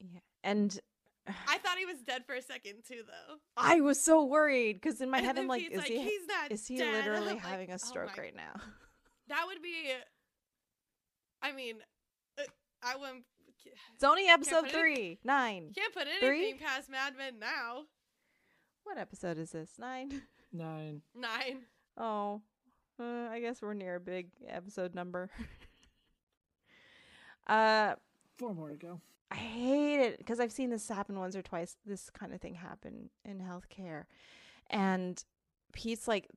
yeah. 0.00 0.20
and 0.44 0.78
I 1.48 1.58
thought 1.58 1.78
he 1.78 1.86
was 1.86 1.98
dead 2.06 2.24
for 2.26 2.34
a 2.34 2.42
second 2.42 2.82
too, 2.86 3.02
though. 3.06 3.36
I 3.56 3.80
was 3.80 4.00
so 4.00 4.24
worried 4.24 4.80
because 4.80 5.00
in 5.00 5.10
my 5.10 5.18
And 5.18 5.26
head 5.26 5.38
I'm 5.38 5.48
like, 5.48 5.62
is 5.70 5.84
he 5.84 6.02
he's 6.02 6.26
not 6.28 6.50
is 6.52 6.66
he 6.66 6.76
dead." 6.78 6.92
literally 7.06 7.34
like, 7.34 7.40
having 7.40 7.70
a 7.70 7.74
"Oh 7.74 7.76
stroke 7.78 8.16
my 8.16 8.22
right 8.24 8.36
now? 8.36 8.54
That 9.28 9.44
would 9.46 9.62
be. 9.62 9.90
I 11.40 11.52
mean, 11.52 11.76
uh, 12.38 12.42
I 12.82 12.96
wouldn't. 12.96 13.24
It's 13.94 14.04
only 14.04 14.26
episode 14.26 14.62
put 14.64 14.70
it- 14.70 14.78
three, 14.78 15.18
nine. 15.24 15.70
Can't 15.74 15.94
put 15.94 16.06
Three? 16.20 16.38
anything 16.48 16.58
past 16.58 16.90
Mad 16.90 17.14
Men 17.16 17.38
now. 17.38 17.84
What 18.84 18.98
episode 18.98 19.38
is 19.38 19.52
this? 19.52 19.70
Nine. 19.78 20.22
Nine. 20.52 21.02
Nine. 21.14 21.62
Oh, 21.96 22.42
uh, 23.00 23.28
I 23.30 23.40
guess 23.40 23.62
we're 23.62 23.74
near 23.74 23.96
a 23.96 24.00
big 24.00 24.28
episode 24.48 24.94
number. 24.94 25.30
uh, 27.46 27.94
Four 28.38 28.54
more 28.54 28.70
to 28.70 28.76
go. 28.76 29.00
I 29.30 29.36
hate 29.36 30.00
it 30.00 30.18
because 30.18 30.40
I've 30.40 30.52
seen 30.52 30.70
this 30.70 30.88
happen 30.88 31.18
once 31.18 31.36
or 31.36 31.42
twice. 31.42 31.76
This 31.86 32.10
kind 32.10 32.34
of 32.34 32.40
thing 32.40 32.54
happen 32.54 33.08
in 33.24 33.40
healthcare, 33.40 34.04
and 34.68 35.22
Pete's 35.72 36.06
like, 36.06 36.28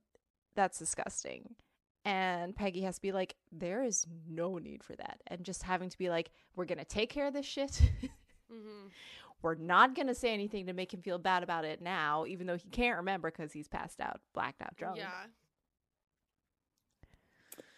"That's 0.54 0.78
disgusting," 0.78 1.56
and 2.04 2.56
Peggy 2.56 2.82
has 2.82 2.96
to 2.96 3.02
be 3.02 3.12
like, 3.12 3.36
"There 3.52 3.82
is 3.82 4.06
no 4.28 4.56
need 4.58 4.82
for 4.82 4.96
that," 4.96 5.20
and 5.26 5.44
just 5.44 5.62
having 5.62 5.90
to 5.90 5.98
be 5.98 6.08
like, 6.08 6.30
"We're 6.54 6.64
gonna 6.64 6.84
take 6.86 7.10
care 7.10 7.26
of 7.26 7.34
this 7.34 7.46
shit." 7.46 7.80
Mm-hmm. 8.52 8.86
We're 9.46 9.54
not 9.54 9.94
gonna 9.94 10.12
say 10.12 10.34
anything 10.34 10.66
to 10.66 10.72
make 10.72 10.92
him 10.92 11.02
feel 11.02 11.18
bad 11.18 11.44
about 11.44 11.64
it 11.64 11.80
now, 11.80 12.26
even 12.26 12.48
though 12.48 12.56
he 12.56 12.68
can't 12.68 12.96
remember 12.96 13.30
because 13.30 13.52
he's 13.52 13.68
passed 13.68 14.00
out, 14.00 14.20
blacked 14.34 14.60
out, 14.60 14.76
drunk. 14.76 14.96
Yeah. 14.96 15.26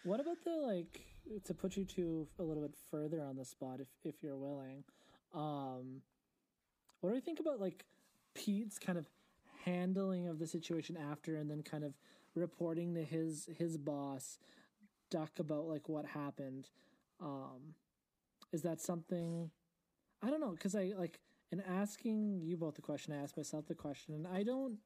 What 0.02 0.18
about 0.18 0.42
the 0.44 0.52
like 0.52 1.04
to 1.44 1.52
put 1.52 1.76
you 1.76 1.84
two 1.84 2.26
a 2.38 2.42
little 2.42 2.62
bit 2.62 2.74
further 2.90 3.20
on 3.22 3.36
the 3.36 3.44
spot, 3.44 3.80
if 3.80 3.88
if 4.02 4.22
you're 4.22 4.38
willing? 4.38 4.82
Um, 5.34 6.00
what 7.02 7.10
do 7.10 7.16
you 7.16 7.20
think 7.20 7.38
about 7.38 7.60
like 7.60 7.84
Pete's 8.34 8.78
kind 8.78 8.96
of 8.96 9.04
handling 9.66 10.26
of 10.26 10.38
the 10.38 10.46
situation 10.46 10.96
after, 10.96 11.36
and 11.36 11.50
then 11.50 11.62
kind 11.62 11.84
of 11.84 11.92
reporting 12.34 12.94
to 12.94 13.04
his 13.04 13.46
his 13.58 13.76
boss, 13.76 14.38
Duck, 15.10 15.38
about 15.38 15.68
like 15.68 15.86
what 15.86 16.06
happened? 16.06 16.70
Um, 17.20 17.74
is 18.54 18.62
that 18.62 18.80
something 18.80 19.50
I 20.22 20.30
don't 20.30 20.40
know 20.40 20.52
because 20.52 20.74
I 20.74 20.92
like 20.96 21.20
in 21.50 21.60
asking 21.60 22.40
you 22.42 22.56
both 22.56 22.74
the 22.74 22.82
question, 22.82 23.12
I 23.12 23.22
asked 23.22 23.36
myself 23.36 23.66
the 23.66 23.74
question, 23.74 24.14
and 24.14 24.26
I 24.26 24.42
don't. 24.42 24.78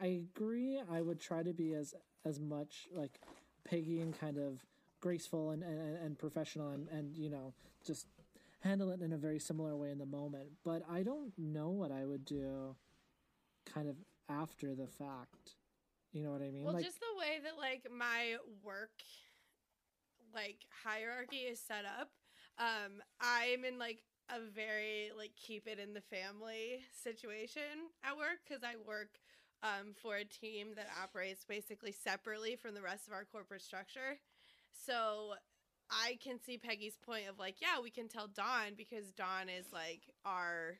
I 0.00 0.06
agree. 0.06 0.80
I 0.90 1.00
would 1.00 1.20
try 1.20 1.42
to 1.42 1.52
be 1.52 1.74
as 1.74 1.94
as 2.24 2.40
much 2.40 2.88
like 2.94 3.20
Peggy 3.64 4.00
and 4.00 4.18
kind 4.18 4.38
of 4.38 4.64
graceful 5.00 5.50
and 5.50 5.62
and, 5.62 5.96
and 5.96 6.18
professional 6.18 6.70
and 6.70 6.88
and 6.88 7.16
you 7.16 7.30
know 7.30 7.52
just 7.86 8.06
handle 8.60 8.90
it 8.90 9.00
in 9.00 9.12
a 9.12 9.16
very 9.16 9.38
similar 9.38 9.76
way 9.76 9.90
in 9.90 9.98
the 9.98 10.06
moment. 10.06 10.48
But 10.64 10.82
I 10.90 11.02
don't 11.02 11.32
know 11.38 11.70
what 11.70 11.92
I 11.92 12.04
would 12.04 12.24
do, 12.24 12.74
kind 13.72 13.88
of 13.88 13.96
after 14.28 14.74
the 14.74 14.86
fact. 14.86 15.56
You 16.12 16.22
know 16.22 16.32
what 16.32 16.42
I 16.42 16.50
mean? 16.50 16.64
Well, 16.64 16.74
like, 16.74 16.84
just 16.84 17.00
the 17.00 17.18
way 17.18 17.38
that 17.44 17.58
like 17.58 17.86
my 17.96 18.36
work 18.64 18.90
like 20.34 20.58
hierarchy 20.84 21.38
is 21.38 21.60
set 21.60 21.84
up, 21.84 22.10
um, 22.58 23.02
I'm 23.20 23.64
in 23.64 23.78
like 23.78 24.02
a 24.28 24.40
very 24.54 25.10
like 25.16 25.32
keep 25.36 25.66
it 25.66 25.78
in 25.78 25.94
the 25.94 26.00
family 26.00 26.80
situation 27.02 27.90
at 28.04 28.16
work 28.16 28.40
because 28.46 28.62
I 28.62 28.74
work 28.86 29.18
um, 29.62 29.94
for 29.94 30.16
a 30.16 30.24
team 30.24 30.68
that 30.76 30.88
operates 31.02 31.44
basically 31.44 31.92
separately 31.92 32.56
from 32.56 32.74
the 32.74 32.82
rest 32.82 33.06
of 33.06 33.12
our 33.12 33.24
corporate 33.24 33.62
structure. 33.62 34.20
So 34.86 35.34
I 35.90 36.18
can 36.22 36.38
see 36.40 36.58
Peggy's 36.58 36.98
point 37.04 37.24
of 37.28 37.38
like, 37.38 37.56
yeah, 37.60 37.80
we 37.82 37.90
can 37.90 38.08
tell 38.08 38.28
Don 38.28 38.74
because 38.76 39.10
Don 39.16 39.48
is 39.48 39.66
like 39.72 40.02
our, 40.24 40.78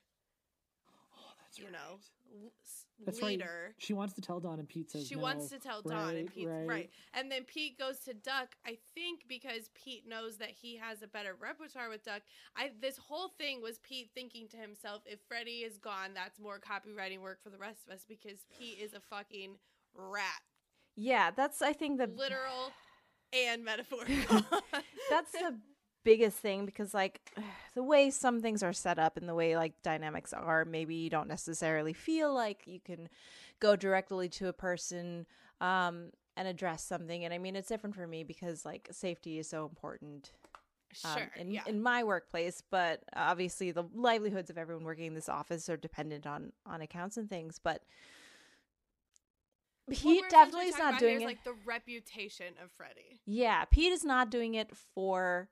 that's 1.58 1.70
you 1.70 1.76
right. 1.76 1.88
know, 1.88 1.98
l- 2.44 2.52
s- 2.64 2.84
That's 3.04 3.22
right. 3.22 3.40
She 3.78 3.92
wants 3.94 4.14
to 4.14 4.20
tell 4.20 4.40
Don, 4.40 4.58
and 4.58 4.68
Pete 4.68 4.90
says 4.90 5.06
She 5.06 5.14
no. 5.14 5.22
wants 5.22 5.48
to 5.50 5.58
tell 5.58 5.82
Don, 5.82 6.10
and 6.10 6.16
Right, 6.16 6.34
Pete's 6.34 6.46
right. 6.48 6.66
right. 6.68 6.90
And 7.14 7.30
then 7.30 7.44
Pete 7.44 7.78
goes 7.78 7.98
to 8.00 8.14
Duck. 8.14 8.54
I 8.66 8.78
think 8.94 9.22
because 9.28 9.70
Pete 9.74 10.04
knows 10.08 10.36
that 10.38 10.50
he 10.50 10.76
has 10.76 11.02
a 11.02 11.06
better 11.06 11.36
repertoire 11.40 11.88
with 11.88 12.04
Duck. 12.04 12.22
I 12.56 12.70
this 12.80 12.96
whole 12.98 13.28
thing 13.38 13.62
was 13.62 13.78
Pete 13.78 14.10
thinking 14.14 14.48
to 14.48 14.56
himself, 14.56 15.02
if 15.06 15.20
Freddie 15.28 15.64
is 15.64 15.78
gone, 15.78 16.10
that's 16.14 16.38
more 16.38 16.58
copywriting 16.60 17.20
work 17.20 17.42
for 17.42 17.50
the 17.50 17.58
rest 17.58 17.86
of 17.86 17.94
us 17.94 18.04
because 18.08 18.38
Pete 18.58 18.78
is 18.80 18.94
a 18.94 19.00
fucking 19.00 19.56
rat, 19.94 20.40
Yeah, 20.96 21.30
that's 21.30 21.62
I 21.62 21.72
think 21.72 21.98
the 21.98 22.06
literal 22.06 22.72
and 23.32 23.64
metaphorical. 23.64 24.42
that's 25.10 25.32
the 25.32 25.58
biggest 26.08 26.38
thing 26.38 26.64
because 26.64 26.94
like 26.94 27.20
the 27.74 27.82
way 27.82 28.08
some 28.08 28.40
things 28.40 28.62
are 28.62 28.72
set 28.72 28.98
up 28.98 29.18
and 29.18 29.28
the 29.28 29.34
way 29.34 29.56
like 29.56 29.82
dynamics 29.82 30.32
are 30.32 30.64
maybe 30.64 30.94
you 30.94 31.10
don't 31.10 31.28
necessarily 31.28 31.92
feel 31.92 32.32
like 32.32 32.62
you 32.64 32.80
can 32.80 33.10
go 33.60 33.76
directly 33.76 34.26
to 34.26 34.48
a 34.48 34.52
person 34.52 35.26
um 35.60 36.10
and 36.34 36.48
address 36.48 36.82
something 36.82 37.26
and 37.26 37.34
i 37.34 37.38
mean 37.38 37.54
it's 37.54 37.68
different 37.68 37.94
for 37.94 38.06
me 38.06 38.24
because 38.24 38.64
like 38.64 38.88
safety 38.90 39.38
is 39.38 39.46
so 39.46 39.66
important 39.66 40.32
um, 41.04 41.18
sure, 41.18 41.30
in, 41.36 41.50
yeah. 41.50 41.60
in 41.66 41.82
my 41.82 42.02
workplace 42.02 42.62
but 42.70 43.02
obviously 43.14 43.70
the 43.70 43.84
livelihoods 43.94 44.48
of 44.48 44.56
everyone 44.56 44.84
working 44.84 45.04
in 45.04 45.14
this 45.14 45.28
office 45.28 45.68
are 45.68 45.76
dependent 45.76 46.26
on 46.26 46.52
on 46.64 46.80
accounts 46.80 47.18
and 47.18 47.28
things 47.28 47.60
but 47.62 47.82
Pete 49.90 50.24
definitely 50.28 50.68
is 50.68 50.78
not 50.78 50.98
doing 50.98 51.22
it 51.22 51.24
like 51.24 51.44
the 51.44 51.54
reputation 51.64 52.48
of 52.62 52.70
Freddie. 52.72 53.20
yeah, 53.24 53.64
Pete 53.70 53.90
is 53.90 54.04
not 54.04 54.30
doing 54.30 54.52
it 54.52 54.70
for 54.94 55.48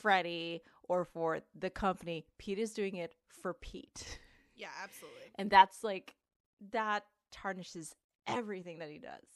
Freddie 0.00 0.62
or 0.88 1.04
for 1.04 1.40
the 1.58 1.70
company. 1.70 2.24
Pete 2.38 2.58
is 2.58 2.72
doing 2.72 2.96
it 2.96 3.14
for 3.42 3.54
Pete. 3.54 4.18
Yeah, 4.58 4.68
absolutely. 4.82 5.32
And 5.34 5.50
that's 5.50 5.84
like 5.84 6.14
that 6.72 7.04
tarnishes 7.30 7.94
everything 8.26 8.78
that 8.78 8.88
he 8.88 8.96
does. 8.96 9.28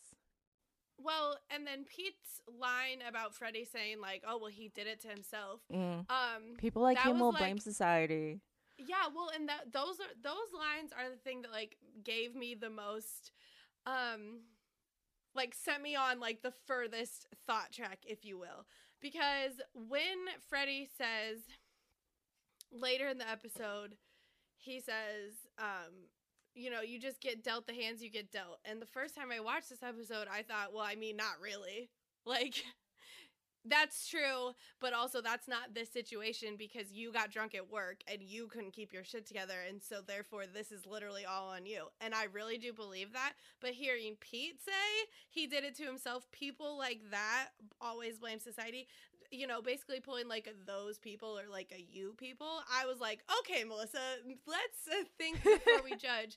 Well, 0.97 1.37
and 1.51 1.67
then 1.67 1.85
Pete's 1.85 2.41
line 2.59 3.01
about 3.07 3.35
Freddie 3.35 3.67
saying 3.67 4.01
like, 4.01 4.23
"Oh, 4.27 4.39
well, 4.39 4.51
he 4.51 4.69
did 4.75 4.87
it 4.87 5.01
to 5.03 5.09
himself." 5.09 5.61
Mm. 5.71 6.11
Um, 6.11 6.57
People 6.57 6.81
like 6.81 6.99
him 7.01 7.19
will 7.19 7.33
like- 7.33 7.39
blame 7.41 7.59
society. 7.59 8.41
Yeah, 8.79 9.09
well, 9.15 9.31
and 9.35 9.47
that 9.51 9.71
those 9.75 10.01
are 10.01 10.15
those 10.23 10.55
lines 10.55 10.91
are 10.99 11.11
the 11.11 11.19
thing 11.19 11.43
that 11.43 11.53
like 11.53 11.77
gave 12.03 12.35
me 12.35 12.55
the 12.55 12.71
most 12.71 13.31
um 13.85 14.41
like 15.35 15.55
sent 15.55 15.83
me 15.83 15.97
on 15.97 16.19
like 16.19 16.41
the 16.41 16.53
furthest 16.67 17.27
thought 17.47 17.73
track, 17.73 17.99
if 18.07 18.25
you 18.25 18.39
will. 18.39 18.65
Because 19.01 19.61
when 19.75 20.19
Freddie 20.49 20.89
says 20.97 21.39
later 22.73 23.09
in 23.09 23.19
the 23.19 23.29
episode, 23.29 23.97
he 24.57 24.81
says, 24.81 25.35
um, 25.59 26.09
you 26.55 26.71
know, 26.71 26.81
you 26.83 26.99
just 26.99 27.21
get 27.21 27.43
dealt 27.43 27.67
the 27.67 27.73
hands 27.73 28.03
you 28.03 28.11
get 28.11 28.31
dealt. 28.31 28.59
And 28.65 28.81
the 28.81 28.87
first 28.87 29.15
time 29.15 29.31
I 29.33 29.41
watched 29.41 29.71
this 29.71 29.83
episode, 29.83 30.27
I 30.31 30.43
thought, 30.43 30.73
well, 30.75 30.85
I 30.85 30.95
mean, 30.95 31.17
not 31.17 31.41
really. 31.43 31.91
Like 32.27 32.63
that's 33.67 34.09
true, 34.09 34.53
but 34.81 34.93
also 34.93 35.21
that's 35.21 35.47
not 35.47 35.75
this 35.75 35.91
situation 35.91 36.57
because 36.57 36.93
you 36.93 37.13
got 37.13 37.31
drunk 37.31 37.55
at 37.55 37.71
work 37.71 37.99
and 38.11 38.23
you 38.23 38.47
couldn't 38.47 38.73
keep 38.73 38.93
your 38.93 39.05
shit 39.05 39.27
together 39.27 39.57
and 39.69 39.83
so 39.83 40.01
therefore 40.07 40.45
this 40.47 40.73
is 40.73 40.87
literally 40.87 41.25
all 41.27 41.49
on 41.49 41.67
you. 41.67 41.85
And 42.01 42.15
I 42.15 42.25
really 42.33 42.57
do 42.59 42.73
believe 42.73 43.13
that, 43.13 43.35
but 43.61 43.71
hearing 43.71 44.17
Pete 44.21 44.61
say 44.65 45.09
he 45.29 45.47
did 45.47 45.65
it 45.65 45.75
to 45.77 45.85
himself, 45.85 46.31
people 46.33 46.79
like 46.79 47.01
that 47.11 47.49
always 47.81 48.19
blame 48.19 48.41
society. 48.41 48.87
You 49.33 49.47
know, 49.47 49.63
basically 49.63 50.01
pulling 50.01 50.27
like 50.27 50.49
a 50.49 50.67
those 50.67 50.99
people 50.99 51.39
or 51.39 51.43
like 51.49 51.73
a 51.73 51.81
you 51.81 52.15
people. 52.19 52.63
I 52.69 52.85
was 52.87 52.99
like, 52.99 53.21
"Okay, 53.41 53.63
Melissa, 53.63 54.01
let's 54.45 54.89
uh, 54.91 55.05
think 55.19 55.37
before 55.45 55.83
we 55.85 55.91
judge." 55.97 56.37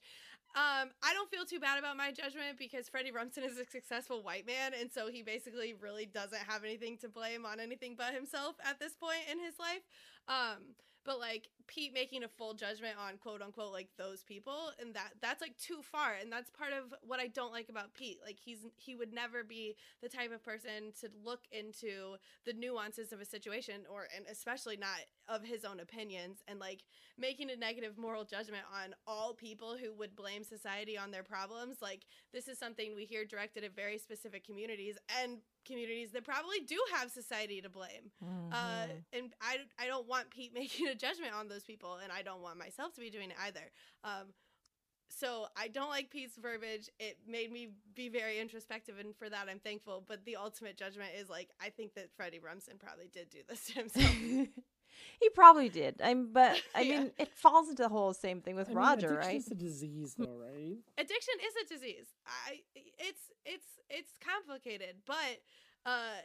Um, 0.56 0.90
I 1.02 1.14
don't 1.14 1.30
feel 1.32 1.46
too 1.46 1.60
bad 1.60 1.80
about 1.80 1.98
my 1.98 2.12
judgment 2.12 2.60
because 2.60 2.88
Freddie 2.88 3.12
Rumsen 3.12 3.44
is 3.44 3.58
a 3.58 3.66
successful 3.66 4.22
white 4.22 4.46
man, 4.46 4.74
and 4.80 4.92
so 4.92 5.08
he 5.08 5.24
basically 5.24 5.74
really 5.74 6.06
doesn't 6.06 6.42
have 6.48 6.64
anything 6.64 6.98
to 7.00 7.10
blame 7.10 7.44
on 7.44 7.60
anything 7.60 7.96
but 7.98 8.14
himself 8.14 8.56
at 8.64 8.80
this 8.80 8.94
point 8.94 9.26
in 9.32 9.40
his 9.40 9.58
life. 9.58 9.82
Um, 10.28 10.76
but 11.06 11.20
like 11.20 11.50
Pete 11.68 11.94
making 11.94 12.24
a 12.24 12.28
full 12.28 12.54
judgment 12.54 12.96
on 12.98 13.18
quote 13.18 13.42
unquote 13.42 13.72
like 13.72 13.90
those 13.98 14.24
people, 14.24 14.72
and 14.80 14.94
that 14.96 15.14
that's 15.22 15.42
like 15.42 15.58
too 15.58 15.82
far, 15.82 16.14
and 16.20 16.32
that's 16.32 16.50
part 16.50 16.72
of 16.74 16.94
what 17.02 17.20
I 17.20 17.28
don't 17.28 17.52
like 17.52 17.70
about 17.70 17.94
Pete. 17.94 18.20
Like 18.26 18.38
he's 18.44 18.60
he 18.78 18.96
would 18.96 19.14
never 19.14 19.44
be 19.44 19.76
the 20.02 20.10
type 20.10 20.32
of 20.34 20.44
person 20.44 20.94
to 21.02 21.10
look 21.24 21.42
into 21.52 22.16
the 22.46 22.54
nuances 22.54 23.12
of 23.12 23.22
a 23.22 23.26
situation, 23.26 23.82
or 23.90 24.08
and 24.16 24.26
especially 24.32 24.78
not 24.78 25.00
of 25.28 25.44
his 25.44 25.66
own 25.66 25.80
opinions, 25.80 26.40
and 26.48 26.60
like 26.60 26.82
making 27.18 27.50
a 27.52 27.56
negative 27.56 27.98
moral 27.98 28.26
judgment 28.26 28.64
on 28.74 28.94
all 29.08 29.34
people 29.34 29.78
who 29.78 29.94
would 29.94 30.16
blame 30.16 30.44
society 30.44 30.98
on 30.98 31.12
their 31.12 31.24
problems. 31.24 31.78
Like, 31.82 32.06
this 32.34 32.48
is 32.48 32.58
something 32.58 32.96
we 32.96 33.06
hear 33.06 33.26
directed 33.26 33.64
at 33.64 33.76
very 33.76 33.98
specific 33.98 34.46
communities 34.46 34.98
and 35.22 35.38
communities 35.66 36.12
that 36.12 36.24
probably 36.24 36.60
do 36.62 36.80
have 36.94 37.12
society 37.12 37.62
to 37.62 37.70
blame. 37.70 38.12
Uh, 38.52 38.86
Mhm. 38.88 39.04
and 39.14 39.34
I, 39.42 39.58
I 39.80 39.88
don't 39.88 40.08
want 40.08 40.30
Pete 40.30 40.54
making 40.62 40.88
a 40.88 40.96
judgment 40.96 41.34
on 41.34 41.48
those 41.48 41.64
people, 41.64 41.96
and 42.04 42.12
I 42.12 42.22
don't 42.22 42.42
want 42.42 42.58
myself 42.58 42.94
to 42.96 43.02
be 43.02 43.10
doing 43.10 43.30
it 43.32 43.38
either. 43.42 43.72
Um, 44.04 44.34
so 45.10 45.46
I 45.56 45.68
don't 45.68 45.90
like 45.90 46.10
Pete's 46.10 46.38
verbiage. 46.38 46.90
It 47.00 47.18
made 47.28 47.52
me 47.52 47.70
be 47.94 48.10
very 48.10 48.40
introspective, 48.40 48.98
and 49.00 49.16
for 49.16 49.30
that 49.30 49.48
I'm 49.48 49.60
thankful. 49.60 50.04
But 50.08 50.26
the 50.26 50.36
ultimate 50.38 50.76
judgment 50.76 51.12
is 51.20 51.30
like 51.30 51.50
I 51.62 51.70
think 51.70 51.94
that 51.96 52.10
Freddie 52.16 52.40
Rumsen 52.40 52.80
probably 52.80 53.08
did 53.14 53.30
do 53.30 53.40
this 53.48 53.66
to 53.68 53.74
himself. 53.74 54.12
he 55.20 55.30
probably 55.30 55.70
did. 55.70 56.02
I'm 56.04 56.32
but 56.34 56.62
I 56.76 56.82
Yeah. 56.82 57.00
mean 57.00 57.12
it 57.18 57.30
falls 57.36 57.70
into 57.70 57.84
the 57.84 57.90
whole 57.90 58.14
same 58.14 58.42
thing 58.42 58.56
with 58.56 58.68
I 58.68 58.72
mean, 58.72 58.78
Roger, 58.78 59.14
addiction 59.14 59.18
right? 59.30 59.38
is 59.40 59.52
a 59.52 59.56
disease, 59.56 60.16
though, 60.18 60.38
right? 60.40 60.78
addiction 60.98 61.34
is 61.48 61.54
a 61.66 61.74
disease. 61.74 62.08
I 62.26 62.62
it's 62.76 63.22
it's 63.46 63.68
it's 63.90 64.12
complicated, 64.24 64.96
but 65.06 65.42
uh 65.86 66.16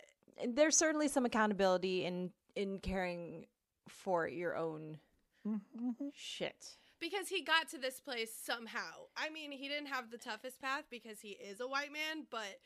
And 0.40 0.54
There's 0.56 0.76
certainly 0.76 1.08
some 1.08 1.24
accountability 1.24 2.04
in 2.04 2.30
in 2.56 2.78
caring 2.80 3.46
for 3.88 4.26
your 4.28 4.56
own 4.56 4.98
Mm-hmm. 5.46 6.08
shit. 6.12 6.76
because 7.00 7.28
he 7.28 7.42
got 7.42 7.68
to 7.70 7.78
this 7.78 8.00
place 8.00 8.32
somehow. 8.34 9.06
I 9.16 9.30
mean, 9.30 9.50
he 9.52 9.68
didn't 9.68 9.86
have 9.86 10.10
the 10.10 10.18
toughest 10.18 10.60
path 10.60 10.84
because 10.90 11.20
he 11.20 11.30
is 11.30 11.60
a 11.60 11.66
white 11.66 11.92
man, 11.92 12.26
but 12.28 12.60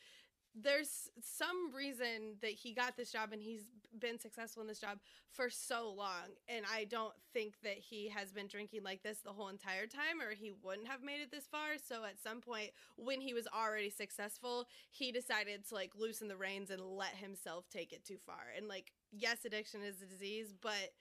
there's 0.55 1.09
some 1.23 1.73
reason 1.75 2.37
that 2.43 2.51
he 2.51 2.75
got 2.75 2.97
this 2.97 3.11
job 3.11 3.31
and 3.33 3.41
he's 3.41 3.63
been 3.99 4.19
successful 4.19 4.63
in 4.63 4.69
this 4.69 4.79
job 4.79 4.99
for 5.31 5.49
so 5.49 5.93
long 5.97 6.35
and 6.49 6.65
i 6.73 6.85
don't 6.85 7.15
think 7.33 7.55
that 7.63 7.77
he 7.79 8.09
has 8.09 8.33
been 8.33 8.47
drinking 8.47 8.83
like 8.83 9.03
this 9.03 9.19
the 9.19 9.31
whole 9.31 9.49
entire 9.49 9.87
time 9.87 10.21
or 10.21 10.35
he 10.35 10.53
wouldn't 10.63 10.87
have 10.87 11.03
made 11.03 11.21
it 11.21 11.31
this 11.31 11.47
far. 11.47 11.77
So 11.83 12.05
at 12.05 12.21
some 12.23 12.41
point 12.41 12.71
when 12.97 13.21
he 13.21 13.35
was 13.35 13.47
already 13.47 13.91
successful 13.91 14.67
he 14.91 15.13
decided 15.13 15.67
to 15.69 15.75
like 15.75 15.93
loosen 15.97 16.29
the 16.29 16.37
reins 16.37 16.71
and 16.71 16.83
let 16.83 17.15
himself 17.15 17.69
take 17.71 17.93
it 17.93 18.05
too 18.05 18.19
far. 18.19 18.53
And 18.57 18.69
like 18.69 18.93
yes 19.11 19.45
addiction 19.45 19.83
is 19.83 20.03
a 20.03 20.07
disease 20.07 20.55
but 20.61 20.93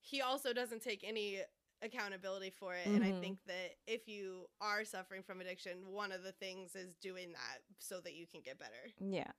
he 0.00 0.20
also 0.20 0.52
doesn't 0.52 0.82
take 0.82 1.02
any 1.06 1.40
accountability 1.84 2.50
for 2.50 2.74
it 2.74 2.88
and 2.94 3.04
i 3.04 3.10
Mhm. 3.12 3.20
think 3.20 3.38
that 3.46 3.76
if 3.86 4.08
you 4.08 4.48
are 4.60 4.84
suffering 4.84 5.22
from 5.22 5.40
addiction 5.40 5.86
one 5.92 6.10
of 6.12 6.22
the 6.22 6.32
things 6.32 6.74
is 6.74 6.94
doing 6.96 7.32
that 7.32 7.62
so 7.78 8.00
that 8.00 8.14
you 8.14 8.26
can 8.26 8.40
get 8.40 8.58
better 8.58 8.90
Yeah, 9.00 9.30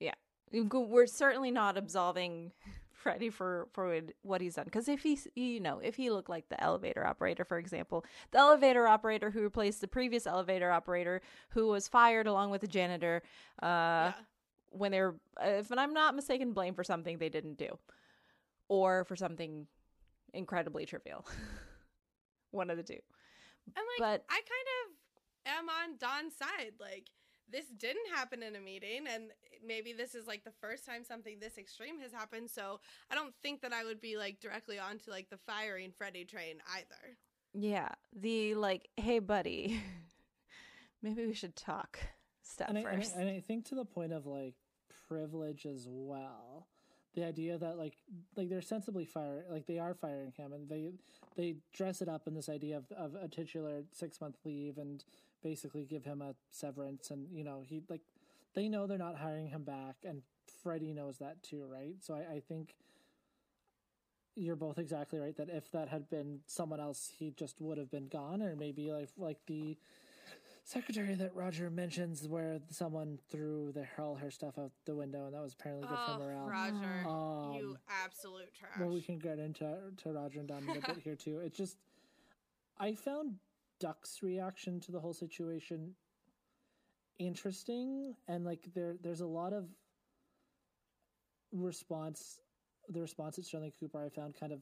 yeah. 0.00 0.14
We're 0.52 1.06
certainly 1.06 1.50
not 1.50 1.76
absolving 1.76 2.52
Freddie 2.92 3.30
for 3.30 3.68
for 3.72 4.00
what- 4.22 4.40
he's 4.40 4.54
done 4.54 4.64
because 4.64 4.88
if 4.88 5.00
he's 5.02 5.28
you 5.36 5.60
know 5.60 5.78
if 5.80 5.94
he 5.96 6.10
looked 6.10 6.28
like 6.28 6.48
the 6.48 6.60
elevator 6.62 7.06
operator, 7.06 7.44
for 7.44 7.58
example, 7.58 8.04
the 8.32 8.38
elevator 8.38 8.86
operator 8.88 9.30
who 9.30 9.42
replaced 9.42 9.80
the 9.80 9.88
previous 9.88 10.26
elevator 10.26 10.70
operator 10.72 11.20
who 11.50 11.68
was 11.68 11.86
fired 11.88 12.26
along 12.26 12.50
with 12.50 12.60
the 12.62 12.66
janitor, 12.68 13.22
uh, 13.62 13.66
yeah 13.66 14.12
when 14.70 14.90
they're 14.92 15.14
if 15.40 15.70
I'm 15.72 15.94
not 15.94 16.14
mistaken, 16.14 16.52
blamed 16.52 16.76
for 16.76 16.84
something 16.84 17.18
they 17.18 17.28
didn't 17.28 17.58
do, 17.58 17.78
or 18.68 19.04
for 19.04 19.16
something 19.16 19.66
incredibly 20.32 20.84
trivial. 20.86 21.24
one 22.50 22.70
of 22.70 22.76
the 22.76 22.82
two. 22.82 22.98
And 23.74 23.84
like 23.98 23.98
But- 23.98 24.24
I 24.28 24.40
kind 24.40 24.68
of 24.80 25.58
am 25.58 25.68
on 25.68 25.96
Don's 25.98 26.36
side. 26.36 26.74
Like 26.80 27.08
this 27.50 27.66
didn't 27.76 28.08
happen 28.12 28.42
in 28.42 28.56
a 28.56 28.60
meeting 28.60 29.06
and 29.08 29.30
maybe 29.64 29.92
this 29.92 30.14
is 30.14 30.26
like 30.26 30.44
the 30.44 30.52
first 30.60 30.84
time 30.84 31.04
something 31.04 31.38
this 31.38 31.58
extreme 31.58 32.00
has 32.00 32.12
happened. 32.12 32.50
So 32.50 32.80
I 33.10 33.14
don't 33.14 33.34
think 33.42 33.62
that 33.62 33.72
I 33.72 33.84
would 33.84 34.00
be 34.00 34.16
like 34.16 34.40
directly 34.40 34.78
onto 34.78 35.10
like 35.10 35.30
the 35.30 35.38
firing 35.38 35.92
Freddie 35.96 36.24
train 36.24 36.56
either. 36.74 37.16
Yeah, 37.54 37.90
the 38.12 38.54
like, 38.54 38.88
hey 38.96 39.18
buddy, 39.20 39.80
maybe 41.02 41.26
we 41.26 41.34
should 41.34 41.56
talk 41.56 41.98
step 42.42 42.68
and 42.68 42.78
I, 42.78 42.80
and, 42.82 42.88
I, 42.90 42.96
first. 42.96 43.14
and 43.16 43.28
I 43.28 43.40
think 43.40 43.66
to 43.66 43.74
the 43.74 43.84
point 43.84 44.12
of 44.12 44.26
like 44.26 44.54
privilege 45.08 45.66
as 45.66 45.86
well 45.88 46.66
the 47.16 47.24
idea 47.24 47.58
that 47.58 47.78
like 47.78 47.94
like 48.36 48.48
they're 48.48 48.62
sensibly 48.62 49.04
fire 49.04 49.44
like 49.50 49.66
they 49.66 49.78
are 49.78 49.94
firing 49.94 50.32
him 50.36 50.52
and 50.52 50.68
they 50.68 50.90
they 51.36 51.56
dress 51.72 52.00
it 52.02 52.08
up 52.08 52.28
in 52.28 52.34
this 52.34 52.48
idea 52.48 52.76
of, 52.76 52.84
of 52.92 53.14
a 53.20 53.26
titular 53.26 53.82
six 53.90 54.20
month 54.20 54.36
leave 54.44 54.78
and 54.78 55.02
basically 55.42 55.84
give 55.84 56.04
him 56.04 56.22
a 56.22 56.34
severance 56.50 57.10
and 57.10 57.26
you 57.32 57.42
know 57.42 57.64
he 57.66 57.82
like 57.88 58.02
they 58.54 58.68
know 58.68 58.86
they're 58.86 58.98
not 58.98 59.16
hiring 59.16 59.48
him 59.48 59.64
back 59.64 59.96
and 60.04 60.22
freddie 60.62 60.92
knows 60.92 61.18
that 61.18 61.42
too 61.42 61.64
right? 61.68 61.94
So 62.00 62.14
i, 62.14 62.34
I 62.34 62.40
think 62.46 62.76
you're 64.36 64.54
both 64.54 64.78
exactly 64.78 65.18
right 65.18 65.36
that 65.38 65.48
if 65.48 65.72
that 65.72 65.88
had 65.88 66.10
been 66.10 66.40
someone 66.46 66.80
else 66.80 67.10
he 67.18 67.30
just 67.30 67.60
would 67.62 67.78
have 67.78 67.90
been 67.90 68.08
gone 68.08 68.42
or 68.42 68.54
maybe 68.54 68.92
like 68.92 69.08
like 69.16 69.38
the 69.46 69.78
secretary 70.70 71.14
that 71.14 71.32
Roger 71.34 71.70
mentions 71.70 72.26
where 72.26 72.58
someone 72.70 73.18
threw 73.30 73.70
the 73.72 73.86
all 73.98 74.16
her 74.16 74.32
stuff 74.32 74.58
out 74.58 74.72
the 74.84 74.96
window 74.96 75.26
and 75.26 75.34
that 75.34 75.40
was 75.40 75.54
apparently 75.54 75.86
good 75.86 75.96
Oh, 75.96 76.18
for 76.18 76.24
morale. 76.24 76.46
Roger, 76.48 77.02
you 77.62 77.70
Um, 77.70 77.78
absolute 77.88 78.52
trash. 78.52 78.72
well, 78.80 78.90
we 78.90 79.00
can 79.00 79.18
get 79.20 79.38
into 79.38 79.92
to 79.98 80.12
Roger 80.12 80.40
and 80.40 80.48
Don 80.48 80.68
a 80.68 80.74
bit 80.74 80.98
here 80.98 81.14
too. 81.14 81.38
It's 81.38 81.56
just 81.56 81.76
I 82.78 82.94
found 82.94 83.38
Duck's 83.78 84.22
reaction 84.24 84.80
to 84.80 84.92
the 84.92 84.98
whole 84.98 85.14
situation 85.14 85.94
interesting 87.18 88.14
and 88.28 88.44
like 88.44 88.68
there 88.74 88.96
there's 89.02 89.20
a 89.22 89.26
lot 89.26 89.52
of 89.52 89.68
response 91.52 92.40
the 92.88 93.00
response 93.00 93.38
at 93.38 93.44
Sterling 93.44 93.72
Cooper 93.78 94.04
I 94.04 94.08
found 94.08 94.34
kind 94.38 94.52
of 94.52 94.60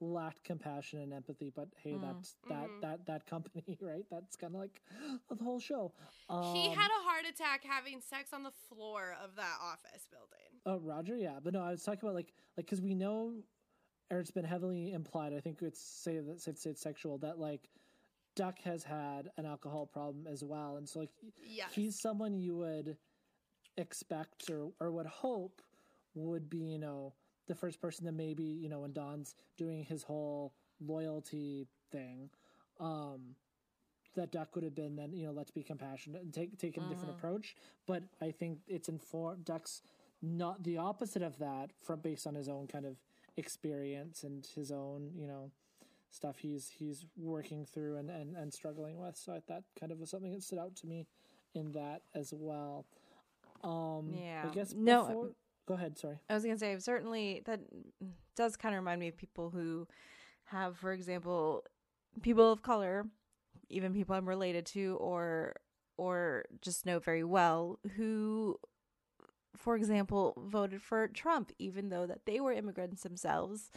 lacked 0.00 0.42
compassion 0.44 1.00
and 1.00 1.12
empathy 1.12 1.50
but 1.54 1.68
hey 1.82 1.92
Mm. 1.92 2.00
that's 2.00 2.34
that 2.48 2.68
Mhm. 2.68 2.80
that 2.80 3.06
that 3.06 3.26
company 3.26 3.78
right 3.82 4.04
that's 4.10 4.36
kind 4.36 4.54
of 4.54 4.60
like 4.60 4.80
the 5.28 5.44
whole 5.44 5.60
show 5.60 5.92
um, 6.28 6.54
he 6.54 6.70
had 6.70 6.88
a 6.88 7.02
heart 7.04 7.24
attack 7.28 7.64
having 7.64 8.00
sex 8.00 8.32
on 8.32 8.42
the 8.42 8.50
floor 8.50 9.14
of 9.22 9.36
that 9.36 9.58
office 9.60 10.06
building. 10.10 10.60
Oh, 10.66 10.78
Roger, 10.78 11.16
yeah, 11.16 11.38
but 11.42 11.52
no, 11.52 11.60
I 11.62 11.70
was 11.70 11.82
talking 11.82 12.00
about 12.02 12.14
like 12.14 12.32
like 12.56 12.66
because 12.66 12.80
we 12.80 12.94
know, 12.94 13.34
or 14.10 14.18
it's 14.20 14.30
been 14.30 14.44
heavily 14.44 14.92
implied. 14.92 15.32
I 15.34 15.40
think 15.40 15.62
it's 15.62 15.80
say 15.80 16.18
that 16.18 16.46
it's, 16.46 16.66
it's 16.66 16.80
sexual 16.80 17.18
that 17.18 17.38
like 17.38 17.68
Duck 18.36 18.58
has 18.60 18.84
had 18.84 19.30
an 19.36 19.46
alcohol 19.46 19.86
problem 19.86 20.26
as 20.26 20.44
well, 20.44 20.76
and 20.76 20.88
so 20.88 21.00
like 21.00 21.10
Yes. 21.44 21.72
he's 21.74 22.00
someone 22.00 22.38
you 22.38 22.56
would 22.56 22.96
expect 23.76 24.50
or 24.50 24.72
or 24.80 24.90
would 24.90 25.06
hope 25.06 25.62
would 26.14 26.50
be 26.50 26.58
you 26.58 26.78
know 26.78 27.14
the 27.50 27.56
first 27.56 27.80
person 27.80 28.06
that 28.06 28.12
maybe 28.12 28.44
you 28.44 28.68
know 28.68 28.78
when 28.80 28.92
Don's 28.92 29.34
doing 29.56 29.82
his 29.84 30.04
whole 30.04 30.52
loyalty 30.80 31.66
thing, 31.90 32.30
um, 32.78 33.34
that 34.14 34.30
Duck 34.30 34.54
would 34.54 34.62
have 34.64 34.74
been 34.74 34.94
then 34.94 35.12
you 35.12 35.26
know 35.26 35.32
let's 35.32 35.50
be 35.50 35.62
compassionate 35.64 36.22
and 36.22 36.32
take 36.32 36.56
take 36.58 36.76
a 36.76 36.80
different 36.80 37.10
Mhm. 37.10 37.18
approach. 37.18 37.56
But 37.86 38.04
I 38.20 38.30
think 38.30 38.60
it's 38.68 38.88
informed 38.88 39.44
Duck's 39.44 39.82
not 40.22 40.62
the 40.62 40.76
opposite 40.78 41.22
of 41.22 41.38
that 41.38 41.72
from 41.82 42.00
based 42.00 42.26
on 42.26 42.34
his 42.36 42.48
own 42.48 42.66
kind 42.68 42.86
of 42.86 42.96
experience 43.36 44.22
and 44.22 44.46
his 44.54 44.70
own 44.70 45.12
you 45.16 45.26
know 45.26 45.50
stuff 46.10 46.38
he's 46.38 46.70
he's 46.78 47.04
working 47.16 47.64
through 47.66 47.96
and 47.96 48.10
and, 48.10 48.36
and 48.36 48.52
struggling 48.54 48.96
with. 49.00 49.16
So 49.16 49.32
I, 49.34 49.42
that 49.48 49.64
kind 49.78 49.90
of 49.90 49.98
was 49.98 50.10
something 50.10 50.32
that 50.32 50.42
stood 50.44 50.58
out 50.60 50.76
to 50.76 50.86
me 50.86 51.06
in 51.54 51.72
that 51.72 52.02
as 52.14 52.32
well. 52.32 52.86
Um, 53.64 54.12
Yeah. 54.14 54.46
I 54.48 54.54
guess 54.54 54.72
No, 54.72 55.06
before- 55.06 55.34
Go 55.70 55.74
ahead. 55.74 55.96
Sorry. 55.96 56.18
I 56.28 56.34
was 56.34 56.42
gonna 56.42 56.58
say 56.58 56.76
certainly 56.80 57.42
that 57.46 57.60
does 58.34 58.56
kind 58.56 58.74
of 58.74 58.80
remind 58.80 58.98
me 58.98 59.06
of 59.06 59.16
people 59.16 59.50
who 59.50 59.86
have, 60.46 60.76
for 60.76 60.92
example, 60.92 61.62
people 62.22 62.50
of 62.50 62.60
color, 62.60 63.06
even 63.68 63.94
people 63.94 64.16
I'm 64.16 64.28
related 64.28 64.66
to 64.66 64.96
or 65.00 65.54
or 65.96 66.46
just 66.60 66.86
know 66.86 66.98
very 66.98 67.22
well 67.22 67.78
who 67.96 68.58
for 69.56 69.76
example 69.76 70.34
voted 70.44 70.82
for 70.82 71.06
Trump 71.06 71.52
even 71.60 71.88
though 71.88 72.04
that 72.04 72.26
they 72.26 72.40
were 72.40 72.52
immigrants 72.52 73.04
themselves. 73.04 73.70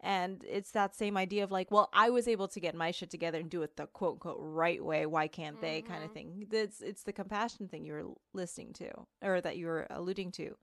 And 0.00 0.44
it's 0.46 0.72
that 0.72 0.94
same 0.94 1.16
idea 1.16 1.44
of 1.44 1.50
like 1.50 1.70
well 1.70 1.88
I 1.94 2.10
was 2.10 2.28
able 2.28 2.48
to 2.48 2.60
get 2.60 2.74
my 2.74 2.90
shit 2.90 3.08
together 3.08 3.38
and 3.38 3.48
do 3.48 3.62
it 3.62 3.78
the 3.78 3.86
quote 3.86 4.16
unquote 4.16 4.36
right 4.38 4.84
way. 4.84 5.06
Why 5.06 5.28
can't 5.28 5.62
they? 5.62 5.80
Kind 5.80 6.04
of 6.04 6.10
mm-hmm. 6.10 6.42
thing. 6.42 6.46
It's 6.52 6.82
it's 6.82 7.04
the 7.04 7.14
compassion 7.14 7.68
thing 7.68 7.86
you 7.86 7.94
were 7.94 8.12
listening 8.34 8.74
to 8.74 8.90
or 9.22 9.40
that 9.40 9.56
you 9.56 9.64
were 9.64 9.86
alluding 9.88 10.32
to 10.32 10.54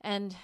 and 0.00 0.34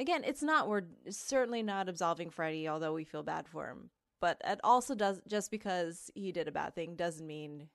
again, 0.00 0.22
it's 0.24 0.42
not 0.42 0.68
we're 0.68 0.82
certainly 1.10 1.62
not 1.62 1.88
absolving 1.88 2.30
Freddie, 2.30 2.68
although 2.68 2.92
we 2.94 3.04
feel 3.04 3.22
bad 3.22 3.48
for 3.48 3.68
him. 3.68 3.90
But 4.20 4.40
it 4.44 4.60
also 4.64 4.94
does 4.94 5.20
just 5.28 5.50
because 5.50 6.10
he 6.14 6.32
did 6.32 6.48
a 6.48 6.52
bad 6.52 6.74
thing 6.74 6.96
doesn't 6.96 7.26
mean 7.26 7.68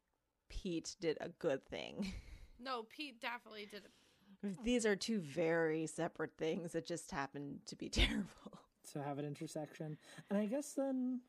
Pete 0.49 0.95
did 0.99 1.17
a 1.21 1.29
good 1.29 1.65
thing. 1.65 2.13
no, 2.59 2.83
Pete 2.83 3.21
definitely 3.21 3.67
did. 3.71 3.83
it. 3.85 4.63
These 4.63 4.85
are 4.85 4.95
two 4.95 5.19
very 5.19 5.87
separate 5.87 6.33
things 6.37 6.73
that 6.73 6.85
just 6.85 7.11
happened 7.11 7.59
to 7.67 7.75
be 7.77 7.87
terrible. 7.89 8.59
to 8.91 9.01
have 9.01 9.19
an 9.19 9.25
intersection. 9.25 9.97
And 10.29 10.37
I 10.37 10.45
guess 10.45 10.73
then 10.73 11.21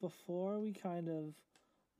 before 0.00 0.58
we 0.58 0.72
kind 0.72 1.08
of 1.08 1.34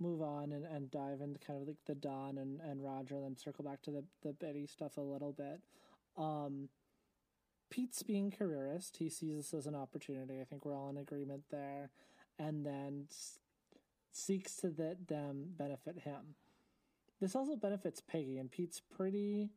move 0.00 0.20
on 0.22 0.52
and, 0.52 0.66
and 0.66 0.90
dive 0.90 1.20
into 1.20 1.38
kind 1.38 1.62
of 1.62 1.68
like 1.68 1.76
the 1.86 1.94
Don 1.94 2.38
and, 2.38 2.60
and 2.60 2.84
Roger 2.84 3.14
and 3.14 3.24
then 3.24 3.36
circle 3.36 3.64
back 3.64 3.80
to 3.82 3.90
the, 3.92 4.04
the 4.22 4.32
Betty 4.32 4.66
stuff 4.66 4.96
a 4.96 5.00
little 5.00 5.32
bit. 5.32 5.60
Um 6.18 6.68
Pete's 7.70 8.02
being 8.02 8.30
careerist. 8.30 8.96
He 8.98 9.08
sees 9.08 9.36
this 9.36 9.54
as 9.54 9.66
an 9.66 9.74
opportunity. 9.74 10.40
I 10.40 10.44
think 10.44 10.64
we're 10.64 10.76
all 10.76 10.88
in 10.90 10.96
agreement 10.96 11.44
there. 11.50 11.90
And 12.38 12.64
then 12.64 13.06
s- 13.10 13.38
seeks 14.12 14.56
to 14.56 14.68
that 14.70 15.08
them 15.08 15.54
benefit 15.58 16.00
him. 16.00 16.34
This 17.20 17.34
also 17.34 17.56
benefits 17.56 18.00
Peggy, 18.00 18.36
and 18.38 18.50
Pete's 18.50 18.80
pretty 18.80 19.50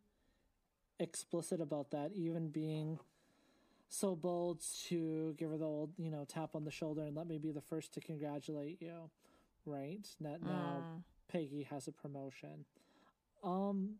explicit 0.99 1.59
about 1.61 1.91
that, 1.91 2.11
even 2.15 2.49
being 2.49 2.99
so 3.89 4.15
bold 4.15 4.61
to 4.87 5.33
give 5.37 5.49
her 5.49 5.57
the 5.57 5.65
old, 5.65 5.91
you 5.97 6.09
know, 6.11 6.25
tap 6.25 6.55
on 6.55 6.63
the 6.63 6.71
shoulder 6.71 7.03
and 7.03 7.15
let 7.15 7.27
me 7.27 7.37
be 7.37 7.51
the 7.51 7.61
first 7.61 7.93
to 7.93 7.99
congratulate 7.99 8.81
you, 8.81 9.09
right? 9.65 10.07
That 10.21 10.41
now 10.43 10.83
Mm. 10.85 11.03
Peggy 11.27 11.63
has 11.63 11.87
a 11.87 11.91
promotion. 11.91 12.65
Um, 13.43 13.99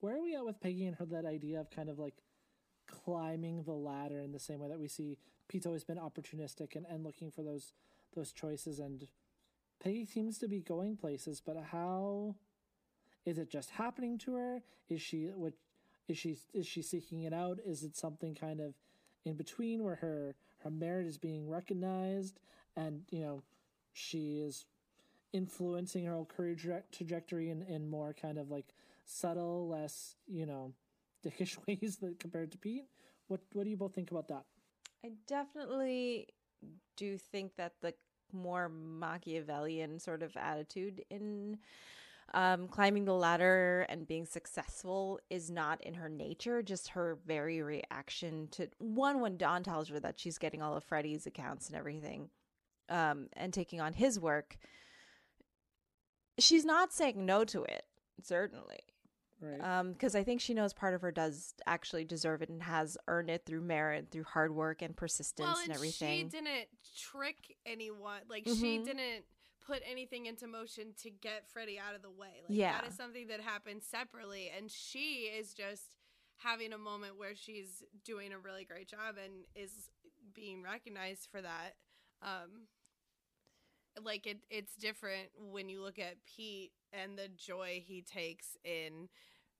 where 0.00 0.16
are 0.16 0.22
we 0.22 0.34
at 0.34 0.44
with 0.44 0.60
Peggy 0.60 0.86
and 0.86 0.96
her 0.96 1.06
that 1.06 1.24
idea 1.24 1.60
of 1.60 1.70
kind 1.70 1.88
of 1.88 1.98
like 1.98 2.14
climbing 2.86 3.62
the 3.64 3.72
ladder 3.72 4.20
in 4.20 4.32
the 4.32 4.38
same 4.38 4.60
way 4.60 4.68
that 4.68 4.80
we 4.80 4.88
see 4.88 5.18
Pete's 5.48 5.66
always 5.66 5.84
been 5.84 5.98
opportunistic 5.98 6.76
and, 6.76 6.86
and 6.88 7.04
looking 7.04 7.30
for 7.30 7.42
those 7.42 7.72
those 8.14 8.32
choices 8.32 8.78
and 8.78 9.08
Peggy 9.82 10.06
seems 10.06 10.38
to 10.38 10.46
be 10.46 10.60
going 10.60 10.96
places, 10.96 11.42
but 11.44 11.56
how 11.72 12.36
is 13.26 13.38
it 13.38 13.50
just 13.50 13.70
happening 13.70 14.16
to 14.18 14.34
her? 14.34 14.62
Is 14.88 15.02
she 15.02 15.26
what 15.34 15.54
is 16.08 16.18
she 16.18 16.36
is 16.54 16.66
she 16.66 16.82
seeking 16.82 17.22
it 17.22 17.32
out? 17.32 17.58
Is 17.64 17.82
it 17.82 17.96
something 17.96 18.34
kind 18.34 18.60
of 18.60 18.74
in 19.24 19.34
between 19.34 19.82
where 19.82 19.96
her 19.96 20.36
her 20.58 20.70
merit 20.70 21.06
is 21.06 21.18
being 21.18 21.48
recognized 21.48 22.38
and 22.76 23.02
you 23.10 23.20
know 23.20 23.42
she 23.92 24.38
is 24.38 24.66
influencing 25.32 26.04
her 26.04 26.14
whole 26.14 26.24
career 26.24 26.54
traje- 26.54 26.82
trajectory 26.92 27.50
in, 27.50 27.62
in 27.62 27.88
more 27.88 28.14
kind 28.14 28.38
of 28.38 28.50
like 28.50 28.74
subtle, 29.04 29.68
less 29.68 30.14
you 30.28 30.46
know 30.46 30.72
dickish 31.24 31.58
ways 31.66 31.98
that 32.00 32.18
compared 32.18 32.52
to 32.52 32.58
Pete. 32.58 32.86
What 33.28 33.40
what 33.52 33.64
do 33.64 33.70
you 33.70 33.76
both 33.76 33.94
think 33.94 34.10
about 34.10 34.28
that? 34.28 34.44
I 35.04 35.10
definitely 35.26 36.28
do 36.96 37.18
think 37.18 37.56
that 37.56 37.74
the 37.80 37.94
more 38.32 38.68
Machiavellian 38.68 39.98
sort 39.98 40.22
of 40.22 40.36
attitude 40.36 41.02
in 41.10 41.58
um, 42.34 42.68
climbing 42.68 43.04
the 43.04 43.14
ladder 43.14 43.84
and 43.88 44.06
being 44.06 44.24
successful 44.24 45.20
is 45.28 45.50
not 45.50 45.82
in 45.82 45.94
her 45.94 46.08
nature, 46.08 46.62
just 46.62 46.88
her 46.88 47.18
very 47.26 47.60
reaction 47.62 48.48
to 48.52 48.68
one 48.78 49.20
when 49.20 49.36
Don 49.36 49.62
tells 49.62 49.88
her 49.88 50.00
that 50.00 50.18
she's 50.18 50.38
getting 50.38 50.62
all 50.62 50.76
of 50.76 50.84
Freddie's 50.84 51.26
accounts 51.26 51.68
and 51.68 51.76
everything 51.76 52.30
um, 52.88 53.28
and 53.34 53.52
taking 53.52 53.80
on 53.80 53.92
his 53.92 54.18
work. 54.18 54.56
She's 56.38 56.64
not 56.64 56.92
saying 56.92 57.26
no 57.26 57.44
to 57.44 57.64
it, 57.64 57.84
certainly 58.22 58.80
Right. 59.42 59.60
um 59.78 59.92
because 59.92 60.14
i 60.14 60.22
think 60.22 60.40
she 60.40 60.54
knows 60.54 60.72
part 60.72 60.94
of 60.94 61.00
her 61.02 61.10
does 61.10 61.52
actually 61.66 62.04
deserve 62.04 62.42
it 62.42 62.48
and 62.48 62.62
has 62.62 62.96
earned 63.08 63.28
it 63.28 63.44
through 63.44 63.60
merit 63.62 64.08
through 64.12 64.22
hard 64.24 64.54
work 64.54 64.82
and 64.82 64.96
persistence 64.96 65.46
Well, 65.46 65.56
and 65.58 65.72
and 65.72 65.72
she 65.72 65.74
everything 65.74 66.28
didn't 66.28 66.68
trick 66.96 67.56
anyone. 67.66 68.20
Like 68.28 68.44
she 68.44 68.78
Mhm. 68.78 68.84
didn't 68.84 69.24
put 69.66 69.82
anything 69.84 70.26
into 70.26 70.46
motion 70.46 70.92
to 71.02 71.10
get 71.10 71.48
Freddie 71.48 71.78
out 71.78 71.94
of 71.94 72.02
the 72.02 72.10
way. 72.10 72.40
Like 72.48 72.56
Yeah. 72.56 72.80
that 72.80 72.88
is 72.88 72.96
something 72.96 73.26
that 73.28 73.40
happened 73.40 73.82
separately, 73.82 74.48
and 74.50 74.70
she 74.70 75.24
is 75.26 75.54
just 75.54 75.96
having 76.36 76.72
a 76.72 76.78
moment 76.78 77.16
where 77.16 77.34
she's 77.36 77.82
doing 78.04 78.32
a 78.32 78.38
really 78.38 78.64
great 78.64 78.88
job 78.88 79.16
and 79.22 79.44
is 79.54 79.90
being 80.34 80.62
recognized 80.62 81.28
for 81.30 81.40
that. 81.42 81.76
Um, 82.22 82.66
like 84.02 84.26
it 84.26 84.38
it's 84.50 84.74
different 84.76 85.28
when 85.52 85.68
you 85.68 85.80
look 85.82 85.98
at 85.98 86.16
Pete 86.26 86.72
and 86.92 87.18
the 87.18 87.28
joy 87.28 87.82
he 87.86 88.02
takes 88.02 88.56
in 88.64 89.08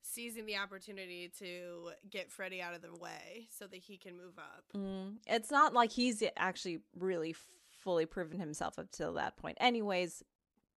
seizing 0.03 0.46
the 0.46 0.57
opportunity 0.57 1.32
to 1.38 1.90
get 2.11 2.30
Freddie 2.30 2.61
out 2.61 2.74
of 2.74 2.82
the 2.82 2.94
way 2.98 3.48
so 3.50 3.66
that 3.66 3.76
he 3.78 3.96
can 3.96 4.16
move 4.16 4.38
up. 4.38 4.64
Mm. 4.76 5.14
It's 5.26 5.50
not 5.50 5.72
like 5.72 5.90
he's 5.90 6.22
actually 6.36 6.80
really 6.98 7.34
fully 7.80 8.07
proven 8.07 8.38
himself 8.38 8.78
up 8.78 8.90
till 8.90 9.14
that 9.14 9.36
point. 9.36 9.59
Anyways, 9.61 10.22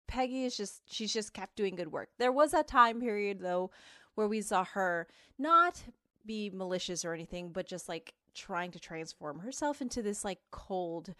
Peggy 0.06 0.44
is 0.44 0.56
just 0.56 0.82
she's 0.86 1.12
just 1.12 1.32
kept 1.32 1.56
doing 1.56 1.76
good 1.76 1.92
work. 1.92 2.10
There 2.18 2.32
was 2.32 2.54
a 2.54 2.62
time 2.62 3.00
period 3.00 3.40
though 3.40 3.70
where 4.14 4.28
we 4.28 4.42
saw 4.42 4.64
her 4.64 5.08
not 5.38 5.82
be 6.26 6.50
malicious 6.50 7.04
or 7.04 7.12
anything, 7.12 7.50
but 7.50 7.66
just 7.66 7.88
like 7.88 8.14
trying 8.34 8.70
to 8.72 8.80
transform 8.80 9.38
herself 9.38 9.80
into 9.80 10.02
this 10.02 10.24
like 10.24 10.40
cold 10.50 11.14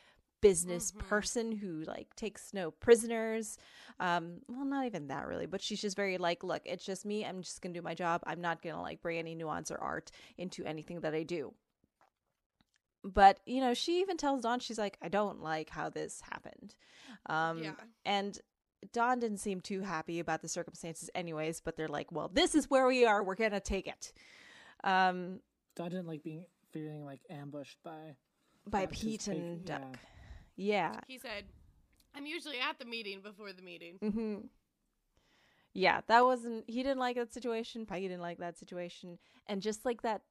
business 0.49 0.93
Mhm. 0.93 0.99
person 0.99 1.53
who 1.53 1.83
like 1.85 2.15
takes 2.17 2.53
no 2.53 2.71
prisoners. 2.71 3.57
Um, 3.99 4.43
well, 4.49 4.65
not 4.67 4.85
even 4.87 5.09
that 5.09 5.27
really, 5.27 5.47
but 5.47 5.63
she's 5.63 5.81
just 5.81 5.97
very 5.97 6.19
like, 6.19 6.45
look, 6.45 6.63
it's 6.67 6.85
just 6.85 7.05
me. 7.07 7.25
I'm 7.25 7.41
just 7.43 7.63
gonna 7.63 7.73
do 7.75 7.83
my 7.83 7.95
job. 7.95 8.23
I'm 8.27 8.41
not 8.41 8.61
gonna 8.63 8.83
like 8.83 9.01
bring 9.01 9.19
any 9.19 9.35
nuance 9.35 9.71
or 9.71 9.79
art 9.79 10.11
into 10.37 10.65
anything 10.65 11.01
that 11.01 11.15
I 11.15 11.23
do. 11.23 11.55
But 13.03 13.41
you 13.47 13.61
know, 13.61 13.75
she 13.75 14.01
even 14.01 14.17
tells 14.17 14.43
Don, 14.43 14.61
she's 14.61 14.79
like, 14.79 14.97
I 15.03 15.09
don't 15.09 15.43
like 15.43 15.71
how 15.71 15.89
this 15.91 16.21
happened. 16.23 16.75
Um, 17.27 17.63
yeah. 17.63 17.73
and 18.05 18.39
Don 18.93 19.19
didn't 19.21 19.39
seem 19.39 19.61
too 19.63 19.81
happy 19.81 20.21
about 20.21 20.43
the 20.43 20.49
circumstances, 20.49 21.09
anyways. 21.15 21.61
But 21.61 21.77
they're 21.77 21.89
like, 21.89 22.13
well, 22.13 22.29
this 22.29 22.55
is 22.55 22.69
where 22.69 22.87
we 22.87 23.07
are. 23.07 23.23
We're 23.25 23.35
gonna 23.35 23.61
take 23.61 23.87
it. 23.87 24.13
Um, 24.83 25.41
Don 25.77 25.91
didn't 25.91 26.07
like 26.07 26.23
being 26.23 26.45
feeling 26.73 27.05
like 27.05 27.21
ambushed 27.31 27.83
by 27.83 28.17
by 28.67 28.87
Pete 28.87 29.27
and. 29.29 29.65
Duck. 29.65 29.81
Yeah. 29.93 29.99
He 30.57 31.19
said, 31.19 31.45
I'm 32.15 32.27
usually 32.27 32.61
at 32.61 32.79
the 32.79 32.85
meeting 32.85 33.21
before 33.21 33.53
the 33.53 33.63
meeting. 33.63 33.99
hmm 34.01 34.47
Yeah, 35.73 36.01
that 36.07 36.25
wasn't. 36.25 36.65
He 36.69 36.83
didn't 36.83 36.99
like 37.01 37.17
that 37.17 37.33
situation. 37.35 37.87
Peggy 37.87 38.09
didn't 38.09 38.23
like 38.23 38.39
that 38.39 38.59
situation, 38.59 39.19
and 39.49 39.61
just 39.61 39.85
like 39.85 40.03
that 40.03 40.23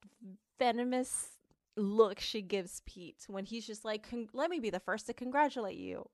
venomous 0.59 1.27
look 1.75 2.19
she 2.19 2.41
gives 2.41 2.81
Pete 2.85 3.25
when 3.27 3.45
he's 3.45 3.65
just 3.67 3.83
like, 3.83 4.09
"Con- 4.09 4.29
"Let 4.33 4.49
me 4.49 4.59
be 4.59 4.69
the 4.69 4.79
first 4.79 5.07
to 5.07 5.13
congratulate 5.13 5.77
you." 5.77 6.09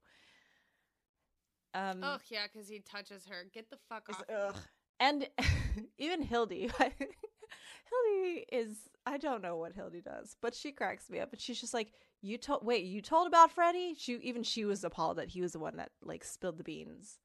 Um, 1.75 1.99
Oh, 2.03 2.17
yeah, 2.29 2.47
because 2.51 2.67
he 2.67 2.79
touches 2.79 3.25
her. 3.27 3.45
Get 3.53 3.69
the 3.69 3.77
fuck 3.87 4.09
off. 4.09 4.23
ugh. 4.33 4.55
And 4.99 5.27
even 5.97 6.21
Hildy, 6.21 6.69
Hildy 6.79 8.45
is 8.51 8.75
I 9.05 9.17
don't 9.17 9.41
know 9.41 9.55
what 9.57 9.73
Hildy 9.73 10.01
does, 10.01 10.35
but 10.41 10.55
she 10.55 10.71
cracks 10.71 11.09
me 11.09 11.19
up, 11.19 11.31
and 11.31 11.39
she's 11.41 11.59
just 11.61 11.73
like, 11.73 11.91
"You 12.21 12.37
told 12.37 12.65
wait, 12.65 12.85
you 12.85 13.01
told 13.01 13.27
about 13.27 13.51
Freddie?" 13.51 13.95
She 13.97 14.13
even 14.15 14.43
she 14.43 14.65
was 14.65 14.83
appalled 14.83 15.17
that 15.17 15.29
he 15.29 15.41
was 15.41 15.53
the 15.53 15.59
one 15.59 15.77
that 15.77 15.91
like 16.01 16.23
spilled 16.23 16.57
the 16.57 16.63
beans. 16.63 17.19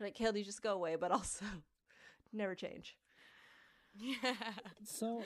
Like 0.00 0.16
Hildy, 0.16 0.42
just 0.42 0.62
go 0.62 0.72
away, 0.72 0.96
but 0.96 1.10
also 1.12 1.44
never 2.32 2.54
change. 2.54 2.96
Yeah. 3.96 4.34
So, 4.84 5.22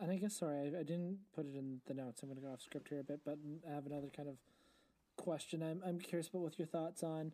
and 0.00 0.10
I 0.10 0.16
guess 0.16 0.36
sorry, 0.38 0.58
I, 0.58 0.80
I 0.80 0.82
didn't 0.82 1.18
put 1.34 1.46
it 1.46 1.54
in 1.54 1.80
the 1.86 1.94
notes. 1.94 2.22
I'm 2.22 2.28
going 2.28 2.40
to 2.40 2.46
go 2.46 2.52
off 2.52 2.62
script 2.62 2.88
here 2.88 3.00
a 3.00 3.04
bit, 3.04 3.20
but 3.24 3.38
I 3.70 3.74
have 3.74 3.86
another 3.86 4.10
kind 4.14 4.28
of 4.28 4.36
question. 5.16 5.62
I'm 5.62 5.82
I'm 5.86 5.98
curious 5.98 6.28
about 6.28 6.42
what 6.42 6.58
your 6.58 6.66
thoughts 6.66 7.02
on. 7.02 7.32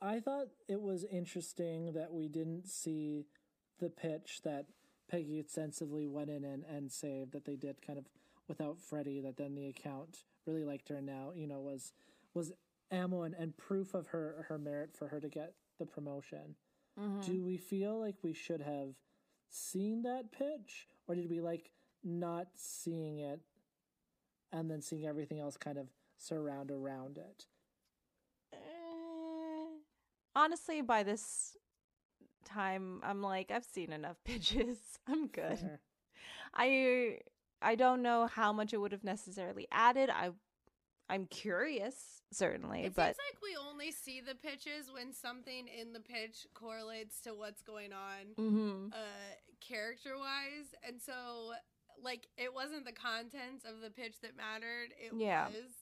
I 0.00 0.20
thought 0.20 0.46
it 0.68 0.80
was 0.80 1.04
interesting 1.10 1.92
that 1.94 2.12
we 2.12 2.28
didn't 2.28 2.68
see 2.68 3.26
the 3.80 3.90
pitch 3.90 4.40
that 4.44 4.66
Peggy 5.10 5.40
extensively 5.40 6.06
went 6.06 6.30
in 6.30 6.44
and, 6.44 6.64
and 6.64 6.92
saved 6.92 7.32
that 7.32 7.44
they 7.44 7.56
did 7.56 7.82
kind 7.84 7.98
of 7.98 8.04
without 8.48 8.78
Freddie. 8.78 9.20
That 9.20 9.36
then 9.36 9.54
the 9.54 9.66
account 9.66 10.24
really 10.46 10.64
liked 10.64 10.88
her 10.88 10.96
and 10.96 11.06
now 11.06 11.32
you 11.34 11.46
know 11.46 11.60
was 11.60 11.92
was 12.34 12.52
ammo 12.90 13.22
and, 13.22 13.34
and 13.34 13.56
proof 13.56 13.94
of 13.94 14.08
her 14.08 14.46
her 14.48 14.58
merit 14.58 14.90
for 14.94 15.08
her 15.08 15.20
to 15.20 15.28
get 15.28 15.54
the 15.78 15.86
promotion. 15.86 16.56
Do 17.24 17.44
we 17.44 17.56
feel 17.56 18.00
like 18.00 18.16
we 18.24 18.32
should 18.32 18.60
have 18.60 18.94
seen 19.48 20.02
that 20.02 20.32
pitch, 20.32 20.88
or 21.06 21.14
did 21.14 21.30
we 21.30 21.40
like 21.40 21.70
not 22.02 22.48
seeing 22.56 23.20
it 23.20 23.40
and 24.50 24.68
then 24.68 24.82
seeing 24.82 25.06
everything 25.06 25.38
else 25.38 25.56
kind 25.56 25.78
of 25.78 25.86
surround 26.16 26.72
around 26.72 27.18
it? 27.18 27.46
Eh, 28.52 28.58
honestly, 30.34 30.80
by 30.80 31.04
this 31.04 31.56
time, 32.44 33.00
I'm 33.04 33.22
like, 33.22 33.52
I've 33.52 33.64
seen 33.64 33.92
enough 33.92 34.16
pitches. 34.24 34.78
I'm 35.06 35.28
good. 35.28 35.58
Fair. 35.60 35.80
I 36.54 37.18
I 37.60 37.74
don't 37.74 38.02
know 38.02 38.26
how 38.26 38.52
much 38.52 38.72
it 38.72 38.78
would 38.78 38.92
have 38.92 39.04
necessarily 39.04 39.66
added. 39.72 40.10
I 40.10 40.30
I'm 41.10 41.24
curious, 41.26 42.20
certainly, 42.30 42.84
It 42.84 42.94
but 42.94 43.16
seems 43.16 43.16
like 43.32 43.42
we 43.42 43.56
only 43.56 43.90
see 43.92 44.20
the 44.20 44.34
pitches 44.34 44.92
when 44.92 45.14
something 45.14 45.66
in 45.66 45.94
the 45.94 46.00
pitch 46.00 46.46
correlates 46.52 47.20
to 47.22 47.32
what's 47.34 47.62
going 47.62 47.92
on 47.94 48.34
Mhm. 48.36 48.92
uh 48.92 48.96
character 49.60 50.16
wise 50.18 50.74
and 50.86 51.00
so 51.00 51.52
like 52.02 52.28
it 52.36 52.52
wasn't 52.54 52.84
the 52.84 52.92
contents 52.92 53.64
of 53.64 53.80
the 53.80 53.90
pitch 53.90 54.20
that 54.20 54.36
mattered 54.36 54.92
it 55.00 55.12
Yeah. 55.14 55.48
was 55.48 55.72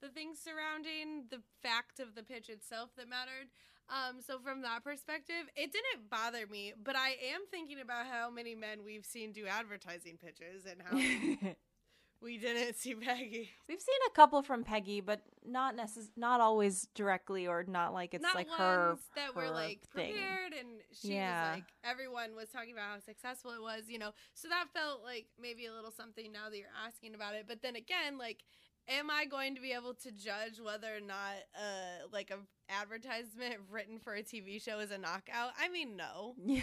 the 0.00 0.10
things 0.10 0.38
surrounding 0.38 1.26
the 1.30 1.42
fact 1.62 1.98
of 1.98 2.14
the 2.14 2.22
pitch 2.22 2.48
itself 2.50 2.94
that 2.96 3.08
mattered 3.08 3.48
um 3.88 4.20
so 4.26 4.38
from 4.38 4.62
that 4.62 4.82
perspective 4.82 5.44
it 5.56 5.70
didn't 5.72 6.08
bother 6.10 6.46
me 6.46 6.72
but 6.82 6.96
i 6.96 7.10
am 7.32 7.40
thinking 7.50 7.80
about 7.80 8.06
how 8.06 8.30
many 8.30 8.54
men 8.54 8.78
we've 8.84 9.04
seen 9.04 9.32
do 9.32 9.46
advertising 9.46 10.16
pitches 10.16 10.64
and 10.64 10.80
how 10.82 10.96
we 12.22 12.38
didn't 12.38 12.76
see 12.76 12.94
peggy 12.94 13.50
We've 13.68 13.80
seen 13.80 13.96
a 14.06 14.10
couple 14.14 14.42
from 14.42 14.62
Peggy, 14.64 15.00
but 15.00 15.20
not 15.44 15.76
necess- 15.76 16.10
not 16.16 16.40
always 16.40 16.86
directly 16.94 17.46
or 17.46 17.64
not 17.68 17.92
like 17.92 18.14
it's 18.14 18.22
not 18.22 18.34
like 18.34 18.48
her 18.56 18.96
that 19.16 19.34
were 19.34 19.50
like 19.50 19.80
thing. 19.94 20.12
prepared 20.14 20.52
and 20.58 20.68
she 20.92 21.14
Yeah. 21.14 21.50
was 21.50 21.56
like 21.58 21.64
everyone 21.84 22.34
was 22.34 22.48
talking 22.48 22.72
about 22.72 22.88
how 22.94 22.98
successful 23.00 23.50
it 23.50 23.60
was 23.60 23.82
you 23.88 23.98
know 23.98 24.12
so 24.34 24.48
that 24.48 24.66
felt 24.72 25.02
like 25.02 25.26
maybe 25.40 25.66
a 25.66 25.72
little 25.74 25.90
something 25.90 26.32
now 26.32 26.48
that 26.48 26.56
you're 26.56 26.66
asking 26.86 27.14
about 27.14 27.34
it 27.34 27.44
but 27.46 27.60
then 27.62 27.76
again 27.76 28.16
like 28.16 28.42
am 28.88 29.10
i 29.10 29.24
going 29.26 29.54
to 29.54 29.60
be 29.60 29.72
able 29.72 29.92
to 29.94 30.10
judge 30.12 30.60
whether 30.64 30.94
or 30.96 31.00
not 31.00 31.34
uh 31.56 32.06
like 32.12 32.30
a 32.30 32.38
advertisement 32.68 33.56
written 33.70 33.98
for 33.98 34.14
a 34.14 34.22
tv 34.22 34.62
show 34.62 34.78
is 34.80 34.90
a 34.90 34.98
knockout 34.98 35.50
i 35.60 35.68
mean 35.68 35.96
no 35.96 36.34
Yeah. 36.44 36.62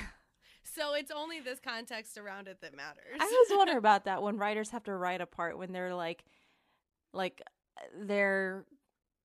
so 0.64 0.94
it's 0.94 1.12
only 1.12 1.40
this 1.40 1.60
context 1.60 2.18
around 2.18 2.48
it 2.48 2.60
that 2.62 2.76
matters 2.76 3.18
I 3.20 3.24
always 3.24 3.58
wonder 3.58 3.78
about 3.78 4.06
that 4.06 4.22
when 4.24 4.38
writers 4.38 4.70
have 4.72 4.84
to 4.86 4.96
write 4.96 5.22
a 5.22 5.26
part 5.26 5.58
when 5.58 5.72
they're 5.72 5.94
like, 5.96 6.24
like 7.14 7.42
they're, 8.00 8.66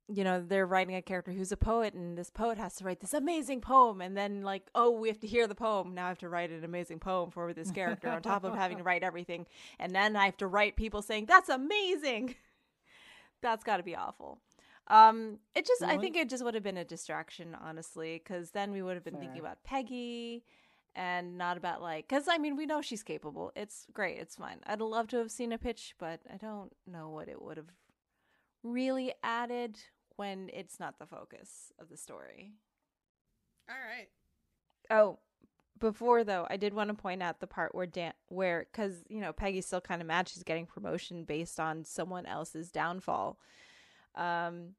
you 0.08 0.24
know, 0.24 0.40
they're 0.46 0.66
writing 0.66 0.94
a 0.96 1.02
character 1.02 1.32
who's 1.32 1.52
a 1.52 1.56
poet, 1.56 1.92
and 1.94 2.16
this 2.16 2.30
poet 2.30 2.58
has 2.58 2.74
to 2.76 2.84
write 2.84 3.00
this 3.00 3.12
amazing 3.12 3.60
poem, 3.60 4.00
and 4.00 4.16
then 4.16 4.42
like, 4.42 4.62
oh, 4.74 4.90
we 4.90 5.08
have 5.08 5.18
to 5.20 5.26
hear 5.26 5.46
the 5.46 5.54
poem. 5.54 5.94
Now 5.94 6.06
I 6.06 6.08
have 6.08 6.18
to 6.18 6.28
write 6.28 6.50
an 6.50 6.64
amazing 6.64 7.00
poem 7.00 7.30
for 7.30 7.52
this 7.52 7.70
character 7.70 8.08
on 8.08 8.22
top 8.22 8.44
of 8.44 8.54
having 8.54 8.78
to 8.78 8.82
write 8.84 9.02
everything, 9.10 9.46
and 9.78 9.94
then 9.94 10.16
I 10.16 10.24
have 10.26 10.36
to 10.38 10.46
write 10.46 10.76
people 10.76 11.02
saying 11.02 11.26
that's 11.26 11.48
amazing. 11.48 12.34
that's 13.42 13.64
got 13.64 13.76
to 13.78 13.82
be 13.82 13.94
awful. 13.96 14.38
Um, 14.88 15.38
it 15.54 15.66
just, 15.66 15.82
I 15.82 15.98
think 15.98 16.16
it 16.16 16.28
just 16.28 16.44
would 16.44 16.54
have 16.54 16.62
been 16.62 16.76
a 16.76 16.84
distraction, 16.84 17.56
honestly, 17.60 18.22
because 18.22 18.50
then 18.50 18.70
we 18.70 18.82
would 18.82 18.94
have 18.94 19.04
been 19.04 19.16
thinking 19.16 19.40
about 19.40 19.64
Peggy 19.64 20.44
and 20.96 21.36
not 21.36 21.58
about 21.58 21.82
like 21.82 22.08
because 22.08 22.26
i 22.26 22.38
mean 22.38 22.56
we 22.56 22.66
know 22.66 22.80
she's 22.80 23.02
capable. 23.02 23.52
It's 23.54 23.86
great. 23.92 24.18
It's 24.18 24.36
fine. 24.36 24.60
I'd 24.66 24.80
love 24.80 25.08
to 25.08 25.18
have 25.18 25.30
seen 25.30 25.52
a 25.52 25.58
pitch 25.58 25.94
but 25.98 26.20
i 26.32 26.36
don't 26.38 26.72
know 26.86 27.10
what 27.10 27.28
it 27.28 27.40
would 27.40 27.58
have 27.58 27.70
really 28.62 29.12
added 29.22 29.78
when 30.16 30.50
it's 30.52 30.80
not 30.80 30.98
the 30.98 31.06
focus 31.06 31.72
of 31.78 31.90
the 31.90 31.96
story. 31.96 32.52
All 33.68 33.76
right. 33.76 34.08
Oh 34.90 35.18
before 35.78 36.24
though 36.24 36.46
i 36.48 36.56
did 36.56 36.72
want 36.72 36.88
to 36.88 36.94
point 36.94 37.22
out 37.22 37.38
the 37.38 37.46
part 37.46 37.74
where 37.74 37.84
Don 37.86 38.12
where 38.28 38.66
because 38.72 39.04
you 39.10 39.20
know 39.20 39.30
peggy's 39.30 39.66
still 39.66 39.80
kind 39.80 40.00
of 40.00 40.06
mad 40.06 40.26
she's 40.26 40.42
getting 40.42 40.64
promotion 40.64 41.24
based 41.24 41.60
on 41.60 41.84
someone 41.84 42.24
else's 42.24 42.70
downfall 42.70 43.38
um 44.16 44.74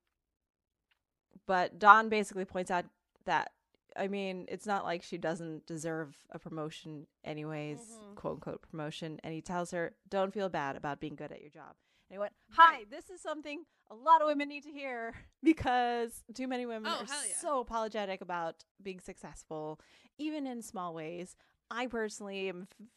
but 1.45 1.79
don 1.79 2.09
basically 2.09 2.45
points 2.45 2.71
out 2.71 2.85
that 3.25 3.51
i 3.95 4.07
mean 4.07 4.45
it's 4.47 4.65
not 4.65 4.83
like 4.83 5.03
she 5.03 5.17
doesn't 5.17 5.65
deserve 5.65 6.15
a 6.31 6.39
promotion 6.39 7.07
anyways 7.23 7.79
Mhm. 7.79 8.15
quote 8.15 8.33
unquote 8.35 8.61
promotion 8.69 9.19
and 9.23 9.33
he 9.33 9.41
tells 9.41 9.71
her 9.71 9.95
don't 10.09 10.33
feel 10.33 10.49
bad 10.49 10.75
about 10.75 10.99
being 10.99 11.15
good 11.15 11.31
at 11.31 11.41
your 11.41 11.49
job 11.49 11.75
and 12.09 12.15
he 12.15 12.17
went 12.17 12.33
hi 12.51 12.85
this 12.89 13.09
is 13.09 13.21
something 13.21 13.65
a 13.89 13.95
lot 13.95 14.21
of 14.21 14.27
women 14.27 14.49
need 14.49 14.63
to 14.63 14.71
hear 14.71 15.13
because 15.43 16.23
too 16.33 16.47
many 16.47 16.65
women 16.65 16.91
Oh, 16.91 16.99
are 17.01 17.05
yeah. 17.05 17.35
so 17.39 17.59
apologetic 17.59 18.21
about 18.21 18.63
being 18.81 18.99
successful 18.99 19.79
even 20.17 20.45
in 20.47 20.61
small 20.61 20.93
ways 20.93 21.35
i 21.71 21.87
personally 21.87 22.49
am 22.49 22.67
f- 22.71 22.87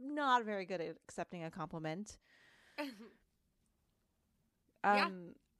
not 0.00 0.44
very 0.44 0.64
good 0.64 0.80
at 0.80 0.96
accepting 1.08 1.42
a 1.44 1.50
compliment 1.50 2.18
Yeah. 4.84 5.08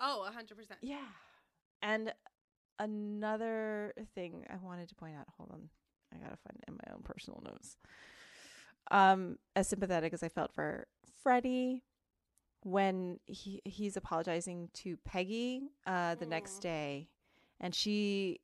Oh 0.00 0.28
100% 0.30 0.76
yeah. 0.80 0.96
And 1.82 2.12
another 2.78 3.92
thing 4.14 4.44
I 4.50 4.56
wanted 4.64 4.88
to 4.88 4.94
point 4.94 5.16
out, 5.16 5.26
hold 5.36 5.50
on. 5.52 5.68
I 6.14 6.16
got 6.18 6.30
to 6.30 6.36
find 6.36 6.56
it 6.56 6.64
in 6.68 6.74
my 6.74 6.94
own 6.94 7.02
personal 7.02 7.42
notes. 7.44 7.76
Um 8.90 9.38
as 9.54 9.68
sympathetic 9.68 10.12
as 10.14 10.22
I 10.22 10.28
felt 10.28 10.52
for 10.54 10.86
Freddie 11.22 11.82
when 12.62 13.18
he 13.26 13.60
he's 13.64 13.96
apologizing 13.96 14.70
to 14.74 14.96
Peggy 15.04 15.68
uh 15.86 16.14
the 16.14 16.26
next 16.26 16.58
Mm. 16.58 16.62
day 16.62 17.08
and 17.60 17.74
she 17.74 18.40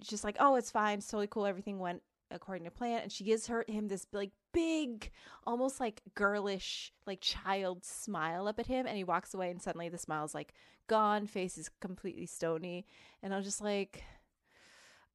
just 0.00 0.24
like, 0.24 0.36
"Oh, 0.40 0.54
it's 0.54 0.70
fine. 0.70 0.98
It's 0.98 1.06
totally 1.08 1.26
cool. 1.26 1.44
Everything 1.44 1.78
went 1.78 2.02
according 2.32 2.64
to 2.64 2.70
plan." 2.70 3.02
And 3.02 3.12
she 3.12 3.24
gives 3.24 3.46
her 3.48 3.64
him 3.68 3.88
this 3.88 4.06
like 4.12 4.30
big, 4.52 5.10
almost 5.46 5.80
like 5.80 6.02
girlish, 6.14 6.92
like 7.06 7.20
child 7.20 7.84
smile 7.84 8.48
up 8.48 8.58
at 8.58 8.66
him, 8.66 8.86
and 8.86 8.96
he 8.96 9.04
walks 9.04 9.34
away, 9.34 9.50
and 9.50 9.60
suddenly 9.62 9.88
the 9.88 9.98
smile's 9.98 10.34
like 10.34 10.54
gone. 10.88 11.26
Face 11.26 11.56
is 11.58 11.68
completely 11.80 12.26
stony, 12.26 12.86
and 13.22 13.34
I'm 13.34 13.42
just 13.42 13.60
like, 13.60 14.02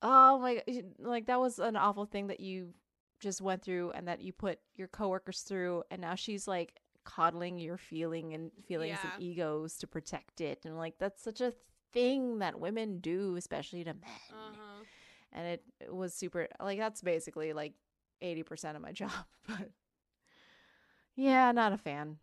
"Oh 0.01 0.39
my, 0.39 0.63
like 0.99 1.25
that 1.27 1.39
was 1.39 1.59
an 1.59 1.75
awful 1.75 2.05
thing 2.05 2.27
that 2.27 2.39
you 2.39 2.73
just 3.19 3.41
went 3.41 3.63
through, 3.63 3.91
and 3.91 4.07
that 4.07 4.21
you 4.21 4.31
put 4.31 4.59
your 4.75 4.87
coworkers 4.87 5.41
through, 5.41 5.83
and 5.91 6.01
now 6.01 6.15
she's 6.15 6.47
like." 6.47 6.73
coddling 7.05 7.57
your 7.57 7.77
feeling 7.77 8.33
and 8.33 8.51
feelings 8.67 8.99
Yeah. 9.01 9.11
and 9.13 9.23
egos 9.23 9.77
to 9.77 9.87
protect 9.87 10.41
it 10.41 10.65
and 10.65 10.75
like 10.77 10.97
that's 10.99 11.21
such 11.23 11.39
a 11.39 11.53
thing 11.93 12.39
that 12.39 12.59
women 12.59 12.99
do 12.99 13.37
especially 13.37 13.81
to 13.85 13.93
men 13.93 14.03
Uh-huh. 14.29 14.83
And 15.33 15.47
it, 15.47 15.63
it 15.79 15.93
was 15.95 16.13
super 16.13 16.47
like 16.61 16.79
that's 16.79 17.01
basically 17.01 17.53
like 17.53 17.73
80% 18.23 18.75
of 18.75 18.81
my 18.81 18.91
job 18.93 19.11
but 19.47 19.69
yeah 21.15 21.51
not 21.51 21.73
a 21.73 21.77
fan 21.77 22.17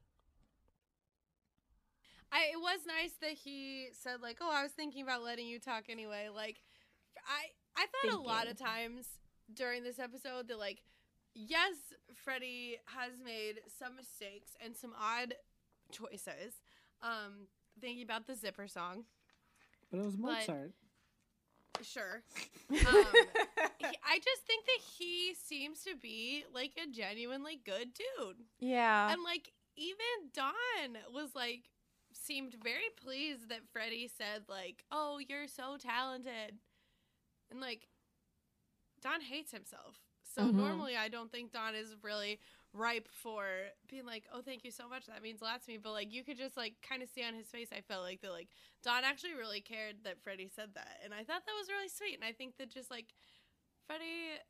I 2.32 2.50
it 2.52 2.60
was 2.60 2.80
nice 2.86 3.12
that 3.20 3.30
he 3.44 3.88
said 3.92 4.20
like, 4.20 4.38
"Oh, 4.40 4.50
I 4.52 4.64
was 4.64 4.72
thinking 4.72 5.02
about 5.04 5.22
letting 5.22 5.46
you 5.46 5.60
talk 5.60 5.84
anyway." 5.88 6.28
Like 6.34 6.56
I 7.28 7.80
I 7.80 7.86
thought 7.86 8.18
a 8.18 8.20
lot 8.20 8.48
of 8.48 8.58
times 8.58 9.06
during 9.54 9.84
this 9.84 10.00
episode 10.00 10.48
that 10.48 10.58
like 10.58 10.82
yes, 11.32 11.74
Freddie 12.12 12.78
has 12.86 13.12
made 13.24 13.60
some 13.78 13.94
mistakes 13.94 14.56
and 14.64 14.76
some 14.76 14.94
odd 15.00 15.34
choices. 15.92 16.54
Um 17.02 17.46
thinking 17.80 18.02
about 18.02 18.26
the 18.26 18.34
zipper 18.34 18.66
song. 18.66 19.04
But 19.92 19.98
it 20.00 20.04
was 20.04 20.16
But- 20.16 20.32
Mozart. 20.48 20.72
Sure. 21.82 22.22
Um, 22.70 22.78
he- 23.78 23.86
I 24.04 24.18
just 24.18 24.42
think 24.46 24.64
that 24.66 24.80
he 24.98 25.34
seems 25.34 25.82
to 25.84 25.94
be 25.96 26.44
like 26.52 26.72
a 26.82 26.90
genuinely 26.90 27.60
good 27.64 27.88
dude. 27.94 28.36
yeah 28.58 29.12
And 29.12 29.22
like 29.22 29.52
even 29.76 30.30
Don 30.32 31.12
was 31.12 31.34
like 31.34 31.70
seemed 32.12 32.56
very 32.62 32.88
pleased 32.96 33.48
that 33.50 33.68
Freddie 33.72 34.08
said 34.08 34.44
like, 34.48 34.84
"Oh, 34.90 35.18
you're 35.28 35.46
so 35.48 35.76
talented." 35.78 36.58
And 37.50 37.60
like 37.60 37.88
Don 39.02 39.20
hates 39.20 39.52
himself. 39.52 40.00
So 40.34 40.42
Mhm. 40.42 40.54
normally 40.54 40.96
I 40.96 41.08
don't 41.08 41.30
think 41.30 41.52
Don 41.52 41.74
is 41.74 41.94
really 42.02 42.40
ripe 42.74 43.08
for 43.10 43.46
being 43.88 44.04
like, 44.06 44.24
"Oh, 44.34 44.42
thank 44.42 44.64
you 44.64 44.70
so 44.70 44.88
much. 44.88 45.06
That 45.06 45.22
means 45.22 45.40
a 45.40 45.44
lot 45.44 45.62
to 45.62 45.70
me." 45.70 45.78
But 45.78 45.92
like 45.92 46.12
you 46.12 46.24
could 46.24 46.36
just 46.38 46.56
like 46.56 46.74
kind 46.86 47.02
of 47.02 47.08
see 47.08 47.24
on 47.24 47.34
his 47.34 47.48
face 47.48 47.68
I 47.72 47.80
felt 47.80 48.02
like 48.02 48.20
that 48.22 48.32
like 48.32 48.48
Don 48.82 49.04
actually 49.04 49.34
really 49.34 49.60
cared 49.60 49.96
that 50.04 50.22
Freddie 50.22 50.50
said 50.54 50.70
that. 50.74 51.00
And 51.04 51.14
I 51.14 51.24
thought 51.24 51.46
that 51.46 51.58
was 51.58 51.68
really 51.68 51.88
sweet. 51.88 52.14
And 52.14 52.24
I 52.24 52.32
think 52.32 52.58
that 52.58 52.70
just 52.70 52.90
like 52.90 53.06
Freddie 53.86 54.40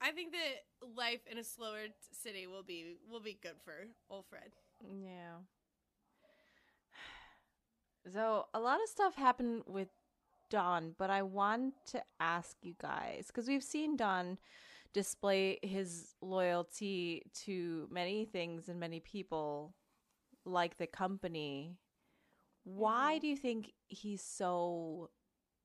I 0.00 0.12
think 0.12 0.32
that 0.32 0.88
life 0.96 1.20
in 1.30 1.38
a 1.38 1.44
slower 1.44 1.88
t- 1.88 1.92
city 2.12 2.46
will 2.46 2.62
be 2.62 2.96
will 3.10 3.20
be 3.20 3.38
good 3.42 3.60
for 3.64 3.86
old 4.08 4.26
Fred. 4.30 4.52
yeah 5.02 5.38
so 8.12 8.46
a 8.54 8.60
lot 8.60 8.80
of 8.82 8.88
stuff 8.88 9.14
happened 9.14 9.62
with 9.66 9.88
Don, 10.48 10.94
but 10.98 11.10
I 11.10 11.22
want 11.22 11.74
to 11.88 12.02
ask 12.18 12.56
you 12.62 12.74
guys 12.80 13.26
because 13.28 13.46
we've 13.48 13.62
seen 13.62 13.96
Don 13.96 14.38
display 14.92 15.58
his 15.62 16.14
loyalty 16.20 17.22
to 17.44 17.88
many 17.90 18.24
things 18.24 18.68
and 18.68 18.80
many 18.80 19.00
people, 19.00 19.74
like 20.44 20.76
the 20.78 20.86
company. 20.86 21.76
Why 22.64 23.16
Mhm. 23.16 23.20
do 23.20 23.26
you 23.28 23.36
think 23.36 23.72
he's 23.88 24.22
so 24.22 25.10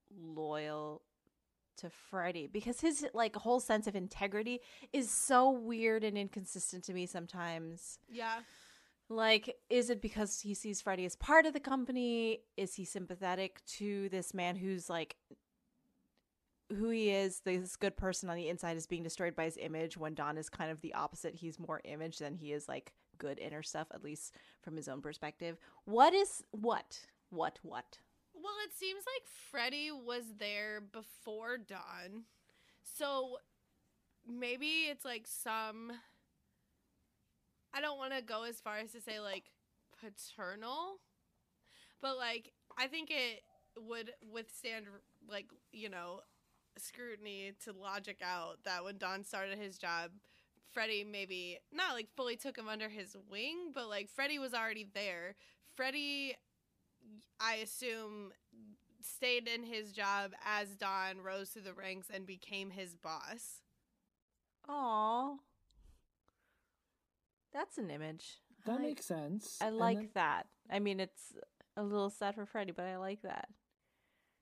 loyal 0.10 1.04
to 1.78 1.90
Freddie? 1.90 2.48
Because 2.48 2.82
his 2.82 3.06
like 3.14 3.36
whole 3.36 3.60
sense 3.60 3.88
of 3.88 3.96
integrity 3.96 4.62
is 4.94 5.10
so 5.10 5.50
weird 5.50 6.04
and 6.04 6.18
inconsistent 6.18 6.84
to 6.86 6.94
me 6.94 7.06
sometimes. 7.06 8.00
Yeah. 8.08 8.44
Like, 9.08 9.56
is 9.70 9.92
it 9.92 10.02
because 10.02 10.40
he 10.42 10.56
sees 10.56 10.82
Freddie 10.82 11.06
as 11.06 11.16
part 11.16 11.46
of 11.46 11.54
the 11.54 11.60
company? 11.60 12.42
Is 12.58 12.74
he 12.76 12.86
sympathetic 12.86 13.64
to 13.78 14.10
this 14.10 14.34
man 14.34 14.56
who's 14.56 14.90
like 14.90 15.16
who 16.70 16.90
he 16.90 17.12
is, 17.12 17.42
this 17.42 17.76
good 17.76 17.96
person 17.96 18.30
on 18.30 18.36
the 18.36 18.50
inside 18.50 18.78
is 18.78 18.88
being 18.88 19.04
destroyed 19.04 19.36
by 19.36 19.46
his 19.46 19.58
image 19.58 19.98
when 19.98 20.14
Don 20.14 20.38
is 20.38 20.50
kind 20.50 20.72
of 20.72 20.82
the 20.82 20.94
opposite. 20.94 21.36
He's 21.36 21.60
more 21.60 21.82
image 21.84 22.18
than 22.20 22.36
he 22.36 22.54
is 22.54 22.68
like 22.68 22.94
good 23.18 23.40
inner 23.40 23.64
stuff, 23.64 23.88
at 23.94 24.04
least 24.04 24.34
from 24.62 24.76
his 24.76 24.88
own 24.88 25.02
perspective. 25.02 25.58
What 25.86 26.14
is 26.14 26.44
what? 26.52 27.00
What 27.30 27.60
what? 27.62 28.00
Well, 28.34 28.54
it 28.66 28.74
seems 28.78 29.04
like 29.16 29.28
Freddie 29.28 29.92
was 29.92 30.24
there 30.40 30.82
before 30.82 31.58
Don. 31.58 32.24
So 32.84 33.38
maybe 34.28 34.88
it's 34.90 35.06
like 35.06 35.28
some 35.28 35.92
I 37.74 37.82
don't 37.82 37.98
want 37.98 38.14
to 38.14 38.22
go 38.22 38.44
as 38.44 38.62
far 38.62 38.78
as 38.78 38.92
to 38.94 39.02
say 39.02 39.20
like 39.20 39.52
paternal, 40.00 41.00
but 42.02 42.18
like 42.18 42.52
I 42.78 42.88
think 42.88 43.12
it 43.12 43.42
would 43.78 44.12
withstand 44.32 44.86
like, 45.30 45.48
you 45.72 45.90
know, 45.90 46.22
scrutiny 46.78 47.54
to 47.64 47.72
logic 47.74 48.22
out 48.24 48.60
that 48.66 48.84
when 48.84 48.98
Don 48.98 49.24
started 49.24 49.58
his 49.58 49.78
job, 49.78 50.12
Freddie 50.72 51.04
maybe 51.10 51.60
not 51.72 51.94
like 51.94 52.10
fully 52.16 52.36
took 52.36 52.58
him 52.58 52.68
under 52.68 52.90
his 52.90 53.16
wing, 53.30 53.72
but 53.74 53.88
like 53.90 54.10
Freddie 54.10 54.40
was 54.40 54.54
already 54.54 54.88
there. 54.94 55.36
Freddie 55.76 56.36
I 57.40 57.56
assume 57.56 58.32
stayed 59.02 59.48
in 59.48 59.64
his 59.64 59.92
job 59.92 60.32
as 60.46 60.70
Don 60.76 61.22
rose 61.22 61.50
through 61.50 61.62
the 61.64 61.74
ranks 61.74 62.08
and 62.14 62.26
became 62.26 62.72
his 62.72 62.96
boss. 62.96 63.62
Aw. 64.68 65.36
That's 67.54 67.78
an 67.78 67.90
image. 67.92 68.42
That 68.66 68.80
I- 68.80 68.84
makes 68.84 69.06
sense. 69.06 69.58
I 69.62 69.70
like 69.70 69.98
then- 69.98 70.10
that. 70.16 70.48
I 70.70 70.80
mean, 70.80 71.00
it's 71.00 71.34
a 71.78 71.84
little 71.84 72.10
sad 72.10 72.36
for 72.36 72.46
Freddie, 72.46 72.72
but 72.72 72.86
I 72.86 72.98
like 72.98 73.22
that. 73.22 73.48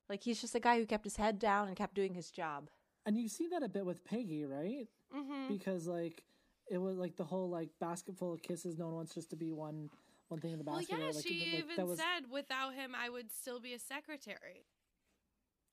Like 0.09 0.23
he's 0.23 0.39
just 0.41 0.55
a 0.55 0.59
guy 0.59 0.77
who 0.79 0.85
kept 0.85 1.03
his 1.03 1.15
head 1.15 1.39
down 1.39 1.67
and 1.67 1.77
kept 1.77 1.95
doing 1.95 2.13
his 2.13 2.29
job. 2.31 2.69
and 3.05 3.17
you 3.17 3.27
see 3.27 3.47
that 3.49 3.63
a 3.63 3.69
bit 3.69 3.85
with 3.85 4.03
Peggy, 4.05 4.45
right? 4.45 4.87
Mm-hmm. 5.15 5.47
Because 5.53 5.87
like 5.87 6.23
it 6.69 6.77
was 6.77 6.97
like 6.97 7.15
the 7.17 7.23
whole 7.23 7.49
like 7.49 7.69
basket 7.79 8.17
full 8.17 8.33
of 8.33 8.41
kisses. 8.41 8.77
No 8.77 8.85
one 8.85 8.95
wants 8.95 9.13
just 9.13 9.29
to 9.31 9.35
be 9.35 9.51
one 9.51 9.89
one 10.29 10.39
thing 10.39 10.51
in 10.51 10.57
the 10.57 10.63
basket. 10.63 10.89
Well, 10.91 10.99
basket. 11.11 11.31
yeah, 11.31 11.35
or, 11.35 11.39
like, 11.39 11.45
she 11.45 11.55
like, 11.55 11.63
even 11.63 11.75
that 11.77 11.87
was 11.87 11.99
said 11.99 12.31
without 12.31 12.73
him, 12.73 12.93
I 12.95 13.09
would 13.09 13.31
still 13.31 13.59
be 13.59 13.73
a 13.73 13.79
secretary. 13.79 14.65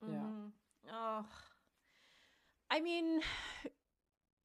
Yeah. 0.03 0.17
Mhm. 0.17 0.51
Oh, 0.93 1.27
I 2.71 2.81
mean, 2.81 3.21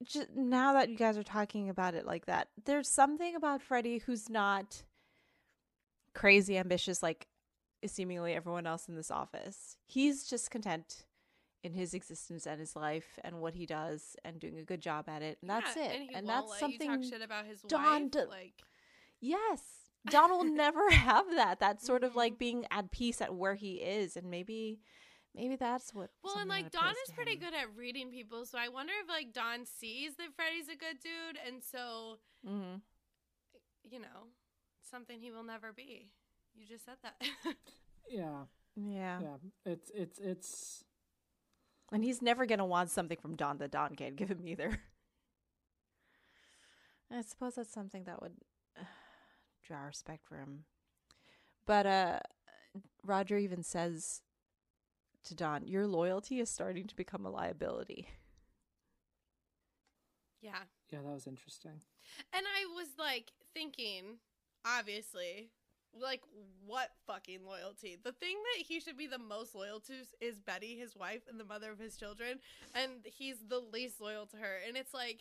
just 0.04 0.30
now 0.36 0.74
that 0.74 0.90
you 0.90 0.98
guys 0.98 1.18
are 1.18 1.24
talking 1.24 1.70
about 1.70 1.94
it 1.96 2.06
like 2.06 2.26
that, 2.26 2.50
there's 2.66 2.90
something 2.90 3.36
about 3.36 3.62
Freddie 3.62 4.00
who's 4.00 4.30
not 4.30 4.84
crazy 6.14 6.58
ambitious 6.58 7.02
like 7.04 7.28
seemingly 7.86 8.34
everyone 8.34 8.66
else 8.68 8.88
in 8.88 8.96
this 8.96 9.12
office. 9.12 9.78
He's 9.86 10.26
just 10.28 10.50
content 10.52 11.06
in 11.64 11.74
his 11.74 11.94
existence 11.94 12.46
and 12.46 12.60
his 12.60 12.76
life 12.76 13.18
and 13.24 13.42
what 13.42 13.56
he 13.56 13.66
does 13.66 14.16
and 14.24 14.40
doing 14.40 14.58
a 14.60 14.64
good 14.64 14.82
job 14.82 15.10
at 15.10 15.22
it. 15.22 15.38
And 15.42 15.50
that's 15.50 15.76
Yeah, 15.76 15.84
it. 15.86 15.96
And, 15.96 16.10
he 16.10 16.16
and 16.16 16.30
that's 16.30 16.60
something 16.60 16.92
you 16.92 16.98
talk 16.98 17.10
shit 17.10 17.22
about 17.24 17.46
his 17.46 17.62
Don 17.62 18.04
wife. 18.04 18.12
do- 18.12 18.28
like, 18.30 18.62
Yes. 19.20 19.62
Don 20.10 20.30
will 20.30 20.44
never 20.56 20.90
have 20.92 21.26
that. 21.36 21.60
That 21.60 21.82
sort 21.82 22.04
of 22.04 22.16
like 22.16 22.38
being 22.38 22.66
at 22.70 22.92
peace 22.92 23.22
at 23.22 23.34
where 23.34 23.56
he 23.56 23.76
is 23.76 24.16
and 24.16 24.30
maybe 24.30 24.80
maybe 25.34 25.56
that's 25.56 25.94
what 25.94 26.12
well, 26.24 26.38
and 26.38 26.48
like 26.50 26.72
Don 26.72 26.92
is 27.08 27.12
pretty 27.14 27.36
good 27.36 27.54
at 27.54 27.76
reading 27.76 28.10
people, 28.12 28.46
so 28.46 28.58
I 28.58 28.70
wonder 28.70 28.94
if 29.04 29.10
like 29.10 29.34
Don 29.34 29.66
sees 29.66 30.16
that 30.18 30.28
Freddie's 30.36 30.68
a 30.70 30.78
good 30.78 31.00
dude, 31.02 31.38
and 31.46 31.62
so 31.64 32.20
Mhm. 32.48 32.82
you 33.84 34.00
know, 34.00 34.28
something 34.90 35.20
he 35.20 35.32
will 35.32 35.44
never 35.44 35.74
be. 35.74 36.12
You 36.56 36.66
just 36.68 36.86
said 36.86 36.96
that. 37.04 37.16
yeah, 38.10 38.46
Yeah. 38.76 39.20
yeah. 39.22 39.36
It's 39.66 39.92
it's 39.94 40.20
it's 40.20 40.84
And 41.92 42.04
he's 42.04 42.22
never 42.22 42.46
going 42.46 42.60
to 42.60 42.66
want 42.66 42.90
something 42.90 43.18
from 43.22 43.36
Don 43.36 43.58
that 43.60 43.72
Don 43.72 43.96
can't 43.96 44.16
give 44.16 44.30
him 44.30 44.48
either. 44.48 44.80
I 47.12 47.22
suppose 47.22 47.56
that's 47.56 47.72
something 47.74 48.04
that 48.06 48.22
would 48.22 48.34
uh, 48.80 48.84
draw 49.64 49.84
respect 49.84 50.26
for 50.28 50.38
him. 50.38 50.64
But 51.66 51.86
uh 51.86 52.20
Roger 53.04 53.38
even 53.38 53.64
says 53.64 54.22
to 55.26 55.36
Don, 55.36 55.66
"Your 55.68 55.88
loyalty 55.88 56.40
is 56.40 56.50
starting 56.50 56.88
to 56.88 56.96
become 56.96 57.26
a 57.26 57.30
liability." 57.30 58.08
yeah. 60.42 60.52
yeah. 60.92 61.00
That 61.02 61.12
was 61.14 61.28
interesting. 61.28 61.82
And 62.34 62.46
I 62.46 62.66
was 62.76 62.88
like 63.00 63.32
thinking, 63.54 64.18
obviously, 64.66 65.50
like 66.00 66.22
what 66.66 66.90
fucking 67.08 67.46
loyalty. 67.46 67.98
The 68.02 68.12
thing 68.12 68.36
that 68.36 68.66
he 68.66 68.80
should 68.80 68.98
be 68.98 69.08
the 69.08 69.18
most 69.18 69.56
loyal 69.56 69.80
to 69.82 69.94
is 70.20 70.40
Betty, 70.40 70.78
his 70.78 70.96
wife, 70.96 71.22
and 71.30 71.40
the 71.40 71.46
mother 71.46 71.72
of 71.72 71.80
his 71.80 71.98
children, 71.98 72.40
and 72.74 72.92
he's 73.04 73.38
the 73.48 73.60
least 73.60 74.02
loyal 74.02 74.26
to 74.28 74.38
her. 74.38 74.58
And 74.68 74.78
it's 74.78 74.94
like, 74.94 75.20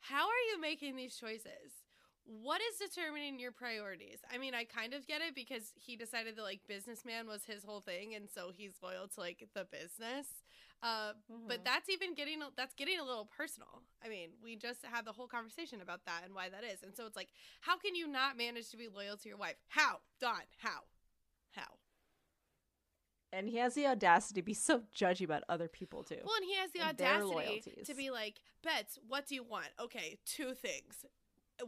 how 0.00 0.26
are 0.26 0.44
you 0.52 0.60
making 0.60 0.96
these 0.96 1.16
choices? 1.16 1.82
what 2.24 2.60
is 2.60 2.90
determining 2.90 3.38
your 3.38 3.52
priorities? 3.52 4.18
I 4.32 4.38
mean, 4.38 4.54
I 4.54 4.64
kind 4.64 4.94
of 4.94 5.06
get 5.06 5.20
it 5.20 5.34
because 5.34 5.72
he 5.74 5.96
decided 5.96 6.36
that 6.36 6.42
like 6.42 6.60
businessman 6.68 7.26
was 7.26 7.44
his 7.44 7.64
whole 7.64 7.80
thing, 7.80 8.14
and 8.14 8.28
so 8.32 8.50
he's 8.54 8.74
loyal 8.82 9.08
to 9.08 9.20
like 9.20 9.48
the 9.54 9.66
business. 9.70 10.26
Uh, 10.82 11.12
But 11.46 11.60
Mhm. 11.60 11.64
that's 11.64 11.88
even 11.88 12.14
getting 12.14 12.40
that's 12.56 12.74
getting 12.74 12.98
a 12.98 13.04
little 13.04 13.26
personal. 13.26 13.82
I 14.04 14.08
mean, 14.08 14.30
we 14.42 14.56
just 14.56 14.84
had 14.84 15.04
the 15.04 15.12
whole 15.12 15.26
conversation 15.28 15.80
about 15.80 16.04
that 16.06 16.22
and 16.24 16.34
why 16.34 16.48
that 16.48 16.64
is, 16.64 16.82
and 16.82 16.94
so 16.96 17.06
it's 17.06 17.16
like, 17.16 17.30
how 17.60 17.76
can 17.78 17.94
you 17.94 18.06
not 18.06 18.36
manage 18.36 18.70
to 18.70 18.76
be 18.76 18.88
loyal 18.88 19.16
to 19.18 19.28
your 19.28 19.38
wife? 19.38 19.56
How, 19.68 20.00
Don? 20.20 20.42
How? 20.58 20.82
How? 21.52 21.78
and 23.32 23.48
he 23.48 23.56
has 23.56 23.74
the 23.74 23.86
audacity 23.86 24.40
to 24.40 24.44
be 24.44 24.54
so 24.54 24.82
judgy 24.94 25.24
about 25.24 25.42
other 25.48 25.68
people 25.68 26.02
too. 26.02 26.16
Well, 26.24 26.34
and 26.36 26.44
he 26.44 26.54
has 26.56 26.70
the 26.72 26.80
And 26.80 26.88
audacity 26.88 27.64
to 27.84 27.94
be 27.94 28.10
like, 28.10 28.40
Bets, 28.62 28.98
what 29.08 29.26
do 29.26 29.34
you 29.34 29.42
want? 29.42 29.68
Okay, 29.80 30.18
two 30.24 30.54
things. 30.54 31.04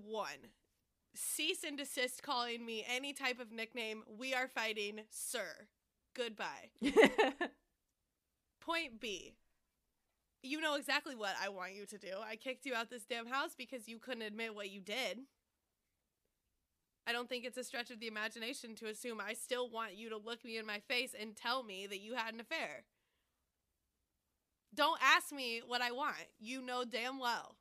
One, 0.05 0.51
cease 1.15 1.65
and 1.65 1.79
desist 1.79 2.23
calling 2.23 2.65
me 2.65 2.85
any 2.89 3.13
type 3.13 3.41
of 3.41 3.53
nickname. 3.53 4.03
We 4.19 4.35
are 4.35 4.49
fighting, 4.49 5.01
sir. 5.11 5.69
Goodbye. 6.15 6.71
Point 8.65 9.01
B. 9.01 9.35
You 10.43 10.61
know 10.61 10.75
exactly 10.75 11.15
what 11.17 11.35
I 11.43 11.49
want 11.49 11.75
you 11.75 11.87
to 11.87 11.99
do. 11.99 12.15
I 12.27 12.37
kicked 12.37 12.67
you 12.67 12.75
out 12.75 12.91
this 12.91 13.05
damn 13.05 13.27
house 13.27 13.55
because 13.57 13.89
you 13.89 13.99
couldn't 13.99 14.23
admit 14.23 14.55
what 14.55 14.71
you 14.71 14.81
did. 14.81 15.21
I 17.07 17.13
don't 17.13 17.29
think 17.29 17.45
it's 17.45 17.59
a 17.59 17.65
stretch 17.65 17.91
of 17.91 18.01
the 18.01 18.07
imagination 18.07 18.75
to 18.77 18.87
assume 18.87 19.21
I 19.21 19.35
still 19.35 19.69
want 19.71 19.97
you 19.97 20.09
to 20.11 20.17
look 20.17 20.45
me 20.45 20.59
in 20.59 20.67
my 20.67 20.81
face 20.81 21.15
and 21.19 21.37
tell 21.37 21.63
me 21.63 21.87
that 21.87 22.01
you 22.01 22.15
had 22.15 22.35
an 22.35 22.41
affair. 22.41 22.85
Don't 24.75 24.99
ask 25.03 25.33
me 25.33 25.63
what 25.67 25.83
I 25.83 25.93
want. 25.93 26.17
You 26.39 26.63
know 26.63 26.85
damn 26.85 27.19
well. 27.19 27.57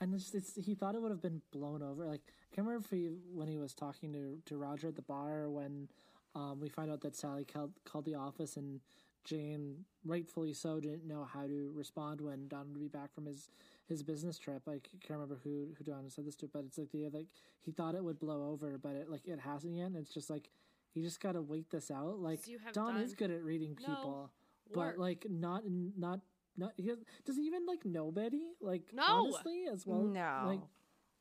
and 0.00 0.14
it's, 0.14 0.34
it's 0.34 0.54
he 0.56 0.74
thought 0.74 0.94
it 0.94 1.02
would 1.02 1.10
have 1.10 1.22
been 1.22 1.42
blown 1.52 1.82
over. 1.82 2.06
Like 2.06 2.22
I 2.28 2.54
can't 2.54 2.66
remember 2.66 2.84
if 2.84 2.90
he, 2.90 3.10
when 3.32 3.48
he 3.48 3.58
was 3.58 3.74
talking 3.74 4.12
to 4.12 4.38
to 4.46 4.56
Roger 4.56 4.88
at 4.88 4.96
the 4.96 5.02
bar 5.02 5.48
when 5.48 5.88
um, 6.34 6.60
we 6.60 6.68
find 6.68 6.90
out 6.90 7.00
that 7.02 7.16
Sally 7.16 7.44
called 7.44 7.72
called 7.84 8.04
the 8.04 8.14
office 8.14 8.56
and 8.56 8.80
Jane, 9.26 9.84
rightfully 10.04 10.52
so, 10.54 10.80
didn't 10.80 11.06
know 11.06 11.24
how 11.30 11.46
to 11.46 11.70
respond 11.74 12.20
when 12.20 12.48
Don 12.48 12.68
would 12.72 12.80
be 12.80 12.88
back 12.88 13.12
from 13.14 13.26
his 13.26 13.50
his 13.86 14.02
business 14.02 14.38
trip. 14.38 14.62
Like 14.66 14.88
I 14.94 14.98
can't 15.06 15.18
remember 15.20 15.38
who 15.44 15.74
who 15.76 15.84
Don 15.84 16.08
said 16.08 16.24
this 16.26 16.36
to, 16.36 16.46
but 16.52 16.64
it's 16.64 16.78
like 16.78 16.90
the 16.92 17.08
like 17.10 17.26
he 17.62 17.72
thought 17.72 17.94
it 17.94 18.02
would 18.04 18.18
blow 18.18 18.48
over, 18.50 18.78
but 18.78 18.94
it 18.96 19.10
like 19.10 19.26
it 19.26 19.40
hasn't 19.40 19.74
yet. 19.74 19.86
And 19.88 19.96
it's 19.96 20.14
just 20.14 20.30
like 20.30 20.48
you 20.94 21.02
just 21.02 21.20
gotta 21.20 21.42
wait 21.42 21.68
this 21.70 21.90
out. 21.90 22.18
Like 22.20 22.44
So 22.44 22.52
you 22.52 22.58
have 22.64 22.72
Don 22.72 22.96
is 22.98 23.14
good 23.14 23.30
at 23.30 23.42
reading 23.44 23.76
no 23.80 23.94
people, 23.94 24.30
work. 24.72 24.94
but 24.96 24.98
like 24.98 25.26
not 25.28 25.62
not 25.68 26.20
not. 26.56 26.72
He 26.76 26.88
has, 26.88 26.98
does 27.26 27.36
he 27.36 27.42
even 27.42 27.66
like 27.66 27.84
know 27.84 28.10
Betty? 28.10 28.44
Like 28.60 28.84
No. 28.94 29.02
honestly, 29.06 29.64
as 29.70 29.86
well. 29.86 30.02
no. 30.02 30.42
like 30.46 30.60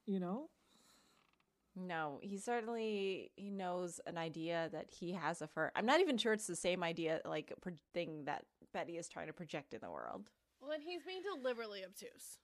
you 0.06 0.20
know. 0.20 0.50
No, 1.76 2.20
he 2.22 2.38
certainly 2.38 3.32
he 3.36 3.50
knows 3.50 4.00
an 4.08 4.18
idea 4.18 4.70
that 4.72 4.90
he 4.90 5.12
has 5.12 5.42
of 5.42 5.52
her. 5.54 5.72
I'm 5.76 5.86
not 5.86 6.00
even 6.00 6.18
sure 6.18 6.32
it's 6.34 6.48
the 6.48 6.56
same 6.56 6.84
idea, 6.84 7.20
like 7.26 7.52
pro- 7.62 7.74
thing 7.94 8.26
that 8.26 8.46
Betty 8.74 8.98
is 8.98 9.10
trying 9.10 9.28
to 9.28 9.34
project 9.34 9.74
in 9.74 9.82
the 9.82 9.92
world. 9.92 10.30
Well, 10.62 10.72
and 10.72 10.84
he's 10.84 11.04
being 11.04 11.22
deliberately 11.22 11.84
obtuse. 11.84 12.38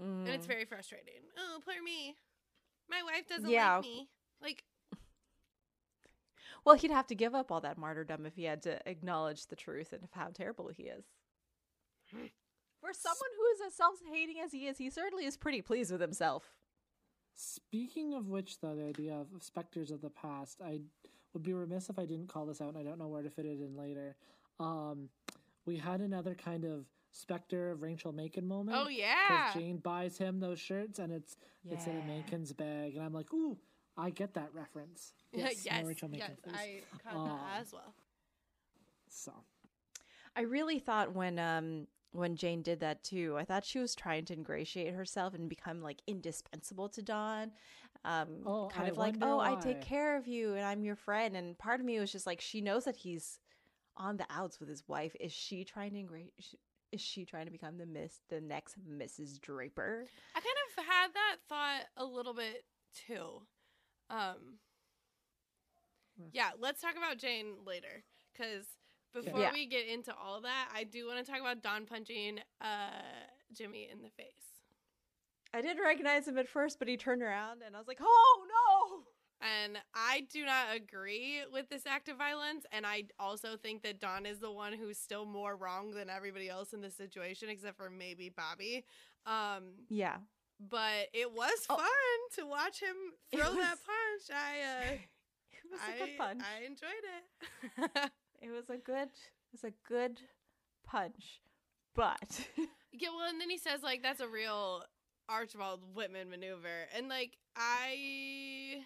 Mm. 0.00 0.24
And 0.24 0.28
it's 0.28 0.46
very 0.46 0.64
frustrating. 0.64 1.22
Oh, 1.38 1.60
poor 1.64 1.80
me. 1.82 2.16
My 2.90 3.02
wife 3.04 3.28
doesn't 3.28 3.48
Yeah. 3.48 3.76
like 3.76 3.84
me. 3.84 4.08
Like, 4.40 4.64
well, 6.64 6.74
he'd 6.74 6.90
have 6.90 7.06
to 7.08 7.14
give 7.14 7.34
up 7.34 7.52
all 7.52 7.60
that 7.60 7.78
martyrdom 7.78 8.26
if 8.26 8.34
he 8.34 8.44
had 8.44 8.62
to 8.62 8.80
acknowledge 8.88 9.46
the 9.46 9.56
truth 9.56 9.92
and 9.92 10.08
how 10.12 10.28
terrible 10.28 10.68
he 10.68 10.84
is. 10.84 11.04
For 12.80 12.92
someone 12.92 13.30
who 13.38 13.46
is 13.54 13.60
as 13.68 13.74
self-hating 13.74 14.40
as 14.40 14.50
he 14.50 14.66
is, 14.66 14.78
he 14.78 14.90
certainly 14.90 15.24
is 15.24 15.36
pretty 15.36 15.62
pleased 15.62 15.92
with 15.92 16.00
himself. 16.00 16.52
Speaking 17.34 18.14
of 18.14 18.28
which, 18.28 18.60
though, 18.60 18.74
the 18.76 18.84
idea 18.86 19.14
of 19.14 19.26
specters 19.42 19.90
of 19.90 20.00
the 20.00 20.10
past, 20.10 20.60
I 20.64 20.80
would 21.32 21.42
be 21.42 21.52
remiss 21.54 21.88
if 21.88 21.98
I 21.98 22.04
didn't 22.04 22.28
call 22.28 22.46
this 22.46 22.60
out, 22.60 22.68
and 22.70 22.78
I 22.78 22.82
don't 22.82 22.98
know 22.98 23.08
where 23.08 23.22
to 23.22 23.30
fit 23.30 23.46
it 23.46 23.60
in 23.60 23.76
later. 23.76 24.16
Um, 24.60 25.08
we 25.64 25.76
had 25.76 26.00
another 26.00 26.34
kind 26.34 26.64
of 26.64 26.84
specter 27.12 27.70
of 27.70 27.82
Rachel 27.82 28.12
Menken 28.12 28.46
moment. 28.46 28.76
oh 28.80 28.88
yeah, 28.88 29.14
Because 29.28 29.54
yeah. 29.56 29.60
Jane 29.60 29.76
buys 29.78 30.18
him 30.18 30.40
those 30.40 30.58
shirts, 30.60 30.98
and 30.98 31.12
it's 31.12 31.36
it's 31.70 31.86
in 31.86 31.96
a 31.96 31.98
Yeah. 32.00 32.06
Menken's 32.06 32.52
bag, 32.52 32.96
and 32.96 33.04
I'm 33.04 33.12
like, 33.14 33.32
ooh, 33.32 33.56
I 33.96 34.10
get 34.10 34.34
that 34.34 34.50
reference. 34.54 35.12
Yes, 35.34 35.64
more 35.64 35.74
yes, 35.78 35.86
Rachel 35.86 36.08
Menken, 36.10 36.36
yes. 36.46 36.54
please. 36.54 36.82
I 37.06 37.08
caught 37.10 37.16
Um, 37.16 37.28
that 37.28 37.60
as 37.62 37.72
well. 37.72 37.94
So 39.08 39.32
I 40.36 40.42
really 40.42 40.78
thought 40.78 41.14
when 41.14 41.38
um 41.38 41.86
when 42.12 42.36
Jane 42.36 42.62
did 42.62 42.80
that 42.80 43.02
too, 43.02 43.36
I 43.38 43.44
thought 43.44 43.64
she 43.64 43.78
was 43.78 43.94
trying 43.94 44.24
to 44.26 44.34
ingratiate 44.34 44.94
herself 44.94 45.34
and 45.34 45.48
become 45.48 45.82
like 45.82 46.02
indispensable 46.06 46.88
to 46.90 47.02
Don. 47.02 47.52
Um 48.04 48.28
Oh, 48.46 48.68
kind 48.72 48.86
I 48.86 48.90
of 48.90 48.98
like, 48.98 49.14
wonder 49.14 49.26
"Oh, 49.26 49.40
I 49.40 49.54
take 49.56 49.80
care 49.80 50.16
of 50.16 50.26
you 50.26 50.54
and 50.54 50.64
I'm 50.64 50.84
your 50.84 50.96
friend." 50.96 51.36
And 51.36 51.58
part 51.58 51.80
of 51.80 51.86
me 51.86 51.98
was 52.00 52.12
just 52.12 52.26
like 52.26 52.40
she 52.40 52.60
knows 52.60 52.84
that 52.84 52.96
he's 52.96 53.38
on 53.96 54.16
the 54.16 54.26
outs 54.30 54.60
with 54.60 54.68
his 54.68 54.86
wife. 54.88 55.14
Is 55.20 55.32
she 55.32 55.64
trying 55.64 55.92
to 55.92 55.98
ingratiate 56.00 56.60
is 56.92 57.00
she 57.00 57.24
trying 57.24 57.46
to 57.46 57.50
become 57.52 57.78
the 57.78 57.86
miss 57.86 58.20
the 58.28 58.40
next 58.40 58.76
Mrs. 58.86 59.40
Draper? 59.40 60.04
I 60.34 60.40
kind 60.40 60.56
of 60.78 60.84
had 60.84 61.08
that 61.14 61.36
thought 61.48 61.86
a 61.96 62.04
little 62.04 62.34
bit 62.34 62.64
too. 63.06 63.42
Um, 64.10 64.58
yeah, 66.32 66.50
let's 66.58 66.80
talk 66.80 66.96
about 66.96 67.18
Jane 67.18 67.54
later 67.66 68.04
because 68.32 68.66
before 69.12 69.40
Yeah. 69.40 69.52
we 69.52 69.66
get 69.66 69.86
into 69.86 70.14
all 70.14 70.40
that, 70.42 70.68
I 70.74 70.84
do 70.84 71.06
want 71.06 71.24
to 71.24 71.30
talk 71.30 71.40
about 71.40 71.62
Don 71.62 71.86
punching 71.86 72.40
uh, 72.60 72.90
Jimmy 73.52 73.88
in 73.90 74.02
the 74.02 74.10
face. 74.10 74.32
I 75.54 75.60
didn't 75.60 75.82
recognize 75.82 76.26
him 76.26 76.38
at 76.38 76.48
first, 76.48 76.78
but 76.78 76.88
he 76.88 76.96
turned 76.96 77.22
around 77.22 77.62
and 77.62 77.76
I 77.76 77.78
was 77.78 77.86
like, 77.88 77.98
"Oh, 78.00 78.44
no!" 78.48 79.04
And 79.46 79.76
I 79.94 80.26
do 80.32 80.44
not 80.46 80.74
agree 80.74 81.40
with 81.52 81.68
this 81.68 81.84
act 81.84 82.08
of 82.08 82.16
violence. 82.16 82.64
And 82.72 82.86
I 82.86 83.04
also 83.18 83.56
think 83.56 83.82
that 83.82 84.00
Don 84.00 84.24
is 84.24 84.38
the 84.38 84.50
one 84.52 84.72
who's 84.72 84.98
still 84.98 85.26
more 85.26 85.56
wrong 85.56 85.90
than 85.90 86.08
everybody 86.08 86.48
else 86.48 86.72
in 86.72 86.80
this 86.80 86.94
situation, 86.96 87.48
except 87.50 87.76
for 87.76 87.90
maybe 87.90 88.30
Bobbie. 88.30 88.84
Um, 89.26 89.72
Yeah. 89.90 90.18
but 90.60 91.08
it 91.12 91.32
was 91.32 91.66
Oh. 91.68 91.76
fun 91.76 91.88
to 92.36 92.46
watch 92.46 92.80
him 92.80 92.96
throw 93.34 93.52
that 93.54 93.78
punch. 93.84 94.30
I, 94.32 94.60
uh, 94.62 94.98
It 95.52 95.70
was 95.70 95.80
a 95.88 95.98
good 96.06 96.16
punch. 96.18 96.42
I 96.44 96.64
enjoyed 96.64 96.90
it. 98.04 98.12
It 98.42 98.50
was 98.50 98.68
a 98.68 98.76
good 98.76 99.08
it 99.08 99.52
was 99.52 99.64
a 99.64 99.72
good 99.88 100.20
punch. 100.84 101.40
But 101.94 102.48
yeah, 102.92 103.08
well, 103.16 103.28
and 103.28 103.40
then 103.40 103.48
he 103.48 103.58
says 103.58 103.82
like 103.82 104.02
that's 104.02 104.20
a 104.20 104.28
real 104.28 104.82
Archibald 105.28 105.80
Whitman 105.94 106.28
maneuver, 106.28 106.88
and 106.94 107.08
like 107.08 107.38
I 107.56 108.84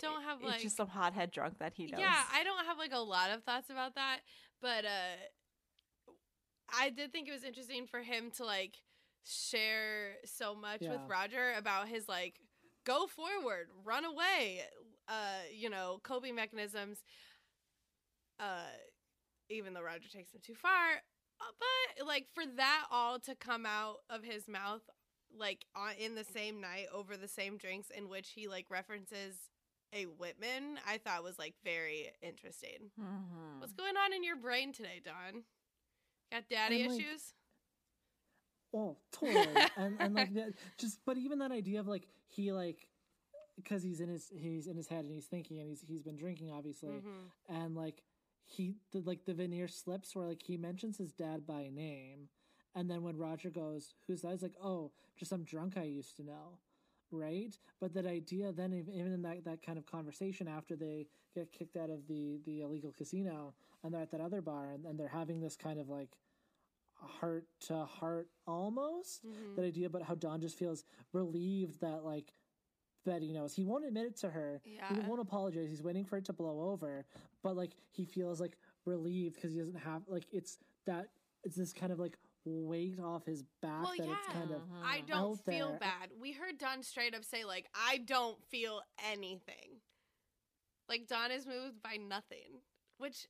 don't 0.00 0.22
have 0.22 0.38
it's 0.38 0.46
like 0.46 0.60
just 0.60 0.76
some 0.76 0.88
hothead 0.88 1.30
drunk 1.32 1.58
that 1.58 1.72
he 1.74 1.86
knows. 1.86 2.00
Yeah, 2.00 2.22
I 2.32 2.44
don't 2.44 2.64
have 2.66 2.78
like 2.78 2.92
a 2.92 2.98
lot 2.98 3.30
of 3.30 3.42
thoughts 3.42 3.70
about 3.70 3.94
that, 3.96 4.20
but 4.60 4.84
uh 4.84 6.12
I 6.68 6.90
did 6.90 7.12
think 7.12 7.28
it 7.28 7.32
was 7.32 7.44
interesting 7.44 7.86
for 7.86 8.00
him 8.00 8.30
to 8.36 8.44
like 8.44 8.74
share 9.24 10.14
so 10.24 10.54
much 10.54 10.82
with 10.82 11.00
Roger 11.08 11.52
about 11.56 11.88
his 11.88 12.08
like 12.08 12.34
go 12.84 13.06
forward, 13.06 13.68
run 13.84 14.04
away, 14.04 14.62
uh, 15.08 15.42
you 15.52 15.70
know, 15.70 16.00
coping 16.02 16.34
mechanisms. 16.34 17.02
Uh 18.38 18.68
even 19.48 19.74
though 19.74 19.82
Roger 19.82 20.08
takes 20.12 20.34
him 20.34 20.40
too 20.44 20.54
far, 20.54 20.70
uh, 21.40 21.44
but 21.96 22.06
like 22.06 22.26
for 22.34 22.44
that 22.56 22.86
all 22.90 23.18
to 23.20 23.34
come 23.34 23.64
out 23.64 23.98
of 24.10 24.24
his 24.24 24.48
mouth 24.48 24.82
like 25.36 25.64
on, 25.74 25.92
in 25.98 26.14
the 26.14 26.24
same 26.24 26.60
night 26.60 26.86
over 26.92 27.16
the 27.16 27.28
same 27.28 27.56
drinks 27.56 27.88
in 27.90 28.08
which 28.08 28.30
he 28.30 28.48
like 28.48 28.66
references 28.70 29.36
a 29.92 30.04
Whitman, 30.04 30.78
I 30.86 30.98
thought 30.98 31.22
was 31.22 31.38
like 31.38 31.54
very 31.64 32.10
interesting. 32.22 32.90
Mhm. 33.00 33.60
What's 33.60 33.72
going 33.72 33.96
on 33.96 34.12
in 34.12 34.24
your 34.24 34.36
brain 34.36 34.72
today, 34.72 35.00
Don? 35.04 35.44
Got 36.32 36.48
daddy 36.48 36.82
And, 36.82 36.92
like, 36.92 37.00
issues? 37.00 37.34
Oh, 38.74 38.96
totally. 39.12 39.46
and 39.76 39.96
and 40.00 40.14
like 40.14 40.30
just 40.76 40.98
but 41.06 41.16
even 41.16 41.38
that 41.38 41.52
idea 41.52 41.80
of 41.80 41.86
like 41.86 42.06
he 42.26 42.52
like 42.52 42.88
because 43.56 43.82
he's 43.82 44.00
in 44.00 44.08
his 44.08 44.30
he's 44.36 44.66
in 44.66 44.76
his 44.76 44.88
head 44.88 45.04
and 45.04 45.12
he's 45.12 45.26
thinking 45.26 45.58
and 45.58 45.68
he's 45.68 45.82
he's 45.86 46.02
been 46.02 46.16
drinking 46.16 46.50
obviously. 46.52 46.90
Mhm. 47.00 47.30
and 47.48 47.74
like 47.76 48.02
he 48.44 48.76
the, 48.92 49.00
like 49.00 49.24
the 49.24 49.34
veneer 49.34 49.66
slips 49.68 50.14
where 50.14 50.26
like 50.28 50.42
he 50.42 50.56
mentions 50.56 50.98
his 50.98 51.12
dad 51.12 51.46
by 51.46 51.68
name. 51.72 52.28
And 52.74 52.90
then 52.90 53.02
when 53.02 53.16
Roger 53.16 53.50
goes 53.50 53.94
who's 54.06 54.22
that? 54.22 54.32
He's 54.32 54.42
like 54.42 54.54
oh 54.62 54.92
just 55.16 55.30
some 55.30 55.44
drunk 55.44 55.76
I 55.76 55.82
used 55.84 56.16
to 56.16 56.22
know. 56.22 56.58
Right? 57.10 57.56
But 57.80 57.94
that 57.94 58.04
idea 58.06 58.52
then 58.52 58.72
even 58.74 59.12
in 59.12 59.22
that 59.22 59.44
that 59.44 59.62
kind 59.62 59.78
of 59.78 59.86
conversation 59.86 60.46
after 60.48 60.76
they 60.76 61.06
get 61.34 61.52
kicked 61.52 61.76
out 61.76 61.90
of 61.90 62.06
the 62.08 62.40
the 62.44 62.60
illegal 62.60 62.92
casino 62.92 63.54
and 63.82 63.92
they're 63.94 64.02
at 64.02 64.10
that 64.10 64.20
other 64.20 64.42
bar 64.42 64.70
and, 64.72 64.84
and 64.86 64.98
they're 64.98 65.08
having 65.08 65.40
this 65.40 65.56
kind 65.56 65.78
of 65.80 65.88
like 65.88 66.16
heart 66.94 67.46
to 67.60 67.84
heart 67.84 68.28
almost 68.46 69.24
Mhm. 69.24 69.54
that 69.56 69.64
idea 69.64 69.86
about 69.86 70.02
how 70.02 70.14
Don 70.14 70.40
just 70.40 70.56
feels 70.58 70.84
relieved 71.12 71.80
that 71.80 72.04
like 72.04 72.32
Betty 73.06 73.32
knows. 73.32 73.54
He 73.54 73.64
won't 73.64 73.84
admit 73.86 74.04
it 74.06 74.16
to 74.18 74.28
her. 74.28 74.60
Yeah. 74.64 74.92
He 74.92 75.00
won't 75.08 75.20
apologize. 75.20 75.70
He's 75.70 75.82
waiting 75.82 76.04
for 76.04 76.18
it 76.18 76.24
to 76.26 76.32
blow 76.34 76.68
over. 76.70 77.06
But 77.42 77.56
like 77.56 77.70
he 77.92 78.04
feels 78.04 78.40
like 78.40 78.58
relieved 78.84 79.36
because 79.36 79.52
he 79.52 79.58
doesn't 79.60 79.78
have 79.78 80.02
like 80.08 80.24
it's 80.32 80.58
that 80.86 81.08
it's 81.44 81.56
this 81.56 81.72
kind 81.72 81.92
of 81.92 81.98
like 81.98 82.18
weight 82.44 82.98
off 83.00 83.24
his 83.24 83.42
back 83.62 83.82
Well, 83.84 83.94
that 83.96 84.08
it's 84.08 84.26
kind 84.32 84.50
of. 84.50 84.60
I 84.84 85.02
don't 85.06 85.38
feel 85.44 85.70
there. 85.70 85.78
bad. 85.78 86.10
We 86.20 86.32
heard 86.32 86.58
Don 86.58 86.82
straight 86.82 87.14
up 87.14 87.24
say 87.24 87.44
like, 87.44 87.66
"I 87.74 87.98
don't 87.98 88.42
feel 88.50 88.82
anything." 89.12 89.80
Like 90.88 91.06
Don 91.08 91.30
is 91.30 91.46
moved 91.46 91.82
by 91.82 91.96
nothing, 91.96 92.60
which 92.98 93.26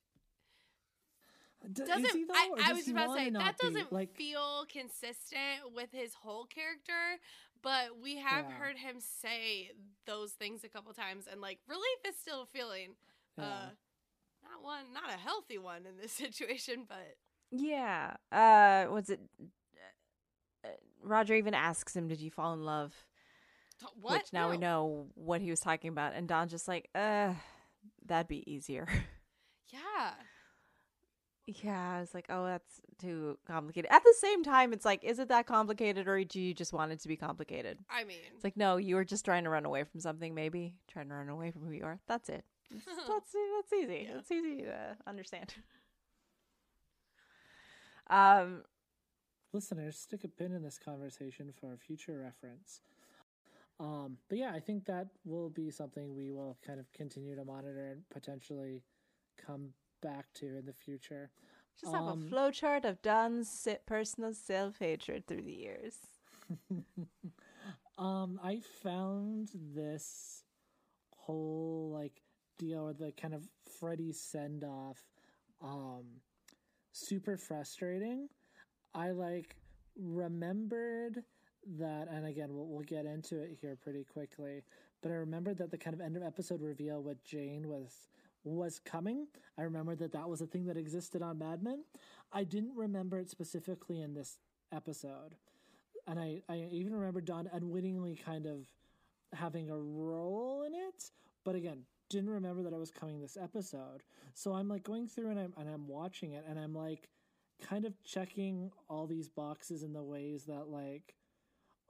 D- 1.72 1.82
doesn't. 1.84 2.04
he 2.14 2.24
though, 2.24 2.34
I, 2.34 2.48
or 2.50 2.56
I 2.64 2.72
was 2.74 2.86
about 2.88 3.08
to 3.16 3.24
say 3.24 3.30
that 3.30 3.56
doesn't 3.58 3.92
like 3.92 4.14
feel 4.14 4.66
consistent 4.70 5.74
with 5.74 5.90
his 5.92 6.14
whole 6.14 6.44
character. 6.44 7.18
But 7.66 8.00
we 8.00 8.14
have 8.18 8.44
Yeah. 8.46 8.58
heard 8.60 8.78
him 8.78 9.00
say 9.00 9.72
those 10.06 10.30
things 10.30 10.62
a 10.62 10.68
couple 10.68 10.92
times, 10.94 11.26
and 11.28 11.40
like 11.40 11.58
relief 11.66 11.98
is 12.06 12.14
still 12.16 12.42
a 12.42 12.46
feeling. 12.46 12.94
yeah. 13.36 13.44
Uh, 13.44 13.70
not 14.48 14.62
one, 14.62 14.92
not 14.94 15.12
a 15.12 15.18
healthy 15.18 15.58
one 15.58 15.84
in 15.84 15.96
this 16.00 16.12
situation, 16.24 16.84
but 16.88 17.16
Yeah. 17.50 18.14
Uh, 18.30 18.86
was 18.92 19.10
it? 19.10 19.18
uh, 20.64 20.68
Roger 21.02 21.34
even 21.34 21.54
asks 21.54 21.96
him, 21.96 22.06
"Did 22.06 22.20
you 22.20 22.30
fall 22.30 22.54
in 22.54 22.64
love?" 22.64 22.94
what? 24.00 24.20
Which 24.22 24.32
now 24.32 24.48
we 24.48 24.58
know 24.58 25.08
what 25.16 25.40
he 25.40 25.50
was 25.50 25.58
talking 25.58 25.88
about, 25.90 26.14
and 26.14 26.28
Don's 26.28 26.52
just 26.52 26.68
like, 26.68 26.88
"Uh, 26.94 27.34
that'd 28.04 28.28
be 28.28 28.48
easier." 28.48 28.86
Yeah. 29.72 30.12
Yeah, 31.46 31.96
I 31.96 32.00
was 32.00 32.12
like, 32.14 32.26
"Oh, 32.28 32.44
that's 32.44 32.80
too 32.98 33.38
complicated." 33.46 33.90
At 33.90 34.02
the 34.02 34.14
same 34.20 34.42
time, 34.42 34.72
it's 34.72 34.84
like, 34.84 35.04
is 35.04 35.18
it 35.18 35.28
that 35.28 35.46
complicated, 35.46 36.08
or 36.08 36.22
do 36.24 36.40
you 36.40 36.52
just 36.54 36.72
want 36.72 36.92
it 36.92 37.00
to 37.00 37.08
be 37.08 37.16
complicated? 37.16 37.78
I 37.90 38.04
mean, 38.04 38.18
It's 38.34 38.44
like, 38.44 38.56
no, 38.56 38.76
you 38.76 38.96
were 38.96 39.04
just 39.04 39.24
trying 39.24 39.44
to 39.44 39.50
run 39.50 39.64
away 39.64 39.84
from 39.84 40.00
something, 40.00 40.34
maybe 40.34 40.74
trying 40.88 41.08
to 41.08 41.14
run 41.14 41.28
away 41.28 41.50
from 41.52 41.62
who 41.64 41.72
you 41.72 41.84
are. 41.84 42.00
That's 42.06 42.28
it. 42.28 42.44
That's 42.74 42.86
that's 43.06 43.72
easy. 43.72 44.08
Yeah. 44.08 44.18
It's 44.18 44.30
easy 44.30 44.62
to 44.62 44.96
understand. 45.06 45.54
Um, 48.08 48.62
listeners, 49.52 49.96
stick 49.98 50.22
a 50.24 50.28
pin 50.28 50.52
in 50.52 50.62
this 50.62 50.78
conversation 50.78 51.52
for 51.52 51.76
future 51.76 52.20
reference. 52.22 52.80
Um, 53.78 54.18
but 54.28 54.38
yeah, 54.38 54.52
I 54.54 54.60
think 54.60 54.86
that 54.86 55.08
will 55.24 55.50
be 55.50 55.70
something 55.70 56.14
we 56.14 56.30
will 56.30 56.56
kind 56.66 56.78
of 56.80 56.90
continue 56.92 57.34
to 57.34 57.44
monitor 57.44 57.90
and 57.90 58.08
potentially 58.10 58.82
come 59.44 59.70
back 60.00 60.26
to 60.34 60.46
in 60.46 60.66
the 60.66 60.72
future. 60.72 61.30
just 61.80 61.92
have 61.92 62.04
Um, 62.04 62.22
a 62.26 62.30
flowchart 62.34 62.84
of 62.84 63.02
Don's 63.02 63.66
personal 63.86 64.32
self 64.34 64.78
hatred 64.78 65.26
through 65.26 65.42
the 65.42 65.52
years. 65.52 65.98
um, 67.98 68.40
I 68.42 68.60
found 68.82 69.50
this 69.74 70.42
whole 71.16 71.90
like 71.92 72.22
deal 72.58 72.86
with 72.86 72.98
the 72.98 73.12
kind 73.12 73.34
of 73.34 73.48
Freddie 73.80 74.12
send 74.12 74.64
off 74.64 75.02
um 75.62 76.04
super 76.92 77.36
frustrating. 77.36 78.28
I 78.94 79.10
like 79.10 79.56
remembered 79.98 81.24
that 81.78 82.08
and 82.10 82.26
again 82.26 82.54
we'll 82.54 82.66
we'll 82.66 82.84
get 82.84 83.06
into 83.06 83.40
it 83.40 83.56
here 83.60 83.76
pretty 83.76 84.04
quickly, 84.04 84.62
but 85.02 85.10
I 85.10 85.14
remembered 85.16 85.58
that 85.58 85.70
the 85.70 85.78
kind 85.78 85.94
of 85.94 86.00
end 86.00 86.16
of 86.16 86.22
episode 86.22 86.60
reveal 86.62 87.02
with 87.02 87.24
Jane 87.24 87.68
was 87.68 88.08
was 88.54 88.78
coming. 88.78 89.26
I 89.58 89.62
remember 89.62 89.94
that 89.96 90.12
that 90.12 90.28
was 90.28 90.40
a 90.40 90.46
thing 90.46 90.66
that 90.66 90.76
existed 90.76 91.22
on 91.22 91.38
Mad 91.38 91.62
Men. 91.62 91.84
I 92.32 92.44
didn't 92.44 92.76
remember 92.76 93.18
it 93.18 93.30
specifically 93.30 94.00
in 94.00 94.14
this 94.14 94.38
episode 94.72 95.36
and 96.06 96.18
I, 96.18 96.42
I 96.48 96.68
even 96.70 96.94
remember 96.94 97.20
Don 97.20 97.48
unwittingly 97.52 98.18
kind 98.24 98.46
of 98.46 98.66
having 99.32 99.70
a 99.70 99.78
role 99.78 100.62
in 100.62 100.74
it, 100.74 101.10
but 101.44 101.54
again, 101.54 101.82
didn't 102.08 102.30
remember 102.30 102.62
that 102.62 102.72
I 102.72 102.78
was 102.78 102.90
coming 102.90 103.20
this 103.20 103.36
episode. 103.40 104.02
So 104.34 104.52
I'm 104.52 104.68
like 104.68 104.84
going 104.84 105.08
through 105.08 105.30
and 105.30 105.40
I'm 105.40 105.52
and 105.58 105.68
I'm 105.68 105.88
watching 105.88 106.32
it 106.32 106.44
and 106.48 106.58
I'm 106.58 106.74
like 106.74 107.08
kind 107.60 107.84
of 107.84 107.94
checking 108.04 108.70
all 108.88 109.06
these 109.06 109.28
boxes 109.28 109.82
in 109.82 109.92
the 109.92 110.02
ways 110.02 110.44
that 110.44 110.68
like 110.68 111.14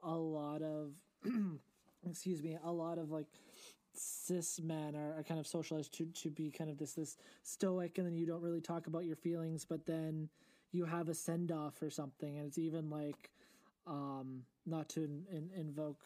a 0.01 0.15
lot 0.15 0.61
of 0.63 0.93
excuse 2.09 2.41
me, 2.41 2.57
a 2.63 2.71
lot 2.71 2.97
of 2.97 3.11
like 3.11 3.27
cis 3.99 4.59
men 4.61 4.95
are, 4.95 5.19
are 5.19 5.23
kind 5.23 5.39
of 5.39 5.47
socialized 5.47 5.93
to 5.97 6.05
to 6.05 6.29
be 6.29 6.51
kind 6.51 6.69
of 6.69 6.77
this 6.77 6.93
this 6.93 7.17
stoic 7.43 7.97
and 7.97 8.07
then 8.07 8.15
you 8.15 8.25
don't 8.25 8.41
really 8.41 8.61
talk 8.61 8.87
about 8.87 9.05
your 9.05 9.15
feelings, 9.15 9.65
but 9.65 9.85
then 9.85 10.29
you 10.71 10.85
have 10.85 11.09
a 11.09 11.13
send 11.13 11.51
off 11.51 11.81
or 11.81 11.89
something 11.89 12.37
and 12.37 12.47
it's 12.47 12.57
even 12.57 12.89
like 12.89 13.31
um 13.85 14.43
not 14.65 14.89
to 14.89 15.03
in, 15.03 15.23
in, 15.31 15.49
invoke 15.55 16.01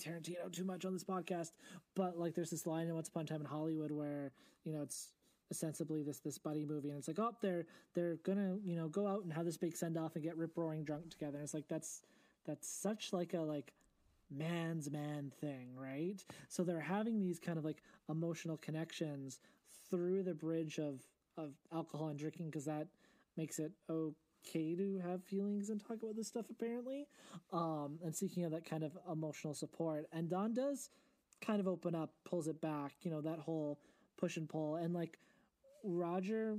Tarantino 0.00 0.50
too 0.50 0.64
much 0.64 0.84
on 0.84 0.92
this 0.92 1.04
podcast, 1.04 1.52
but 1.94 2.18
like 2.18 2.34
there's 2.34 2.50
this 2.50 2.66
line 2.66 2.88
in 2.88 2.94
Once 2.94 3.08
Upon 3.08 3.24
a 3.24 3.26
Time 3.26 3.40
in 3.40 3.46
Hollywood 3.46 3.90
where 3.90 4.32
you 4.64 4.72
know 4.72 4.82
it's 4.82 5.08
ostensibly 5.50 6.02
this 6.02 6.18
this 6.18 6.38
buddy 6.38 6.64
movie, 6.64 6.88
and 6.88 6.98
it's 6.98 7.08
like 7.08 7.18
oh 7.18 7.34
they're 7.40 7.66
they're 7.94 8.16
gonna 8.24 8.56
you 8.64 8.76
know 8.76 8.88
go 8.88 9.06
out 9.06 9.22
and 9.22 9.32
have 9.32 9.44
this 9.44 9.56
big 9.56 9.76
send 9.76 9.96
off 9.98 10.14
and 10.14 10.24
get 10.24 10.36
rip 10.36 10.56
roaring 10.56 10.84
drunk 10.84 11.10
together. 11.10 11.36
And 11.36 11.44
it's 11.44 11.54
like 11.54 11.68
that's 11.68 12.02
that's 12.46 12.68
such 12.68 13.12
like 13.12 13.34
a 13.34 13.40
like 13.40 13.72
man's 14.30 14.90
man 14.90 15.32
thing, 15.40 15.70
right? 15.76 16.24
So 16.48 16.62
they're 16.62 16.80
having 16.80 17.20
these 17.20 17.38
kind 17.38 17.58
of 17.58 17.64
like 17.64 17.82
emotional 18.08 18.56
connections 18.56 19.38
through 19.90 20.22
the 20.22 20.34
bridge 20.34 20.78
of 20.78 21.02
of 21.36 21.52
alcohol 21.72 22.08
and 22.08 22.18
drinking 22.18 22.46
because 22.46 22.64
that 22.64 22.88
makes 23.36 23.58
it 23.58 23.72
okay 23.88 24.74
to 24.74 25.00
have 25.04 25.22
feelings 25.24 25.70
and 25.70 25.80
talk 25.80 26.02
about 26.02 26.16
this 26.16 26.28
stuff 26.28 26.46
apparently. 26.50 27.06
Um 27.52 27.98
and 28.04 28.14
seeking 28.14 28.44
out 28.44 28.52
that 28.52 28.64
kind 28.64 28.84
of 28.84 28.96
emotional 29.10 29.54
support. 29.54 30.06
And 30.12 30.28
don 30.28 30.54
does 30.54 30.90
kind 31.40 31.60
of 31.60 31.66
open 31.68 31.94
up 31.94 32.10
pulls 32.24 32.48
it 32.48 32.60
back 32.60 32.92
you 33.00 33.10
know 33.10 33.22
that 33.22 33.38
whole 33.38 33.80
push 34.16 34.36
and 34.36 34.48
pull. 34.48 34.76
And 34.76 34.94
like 34.94 35.18
roger 35.82 36.58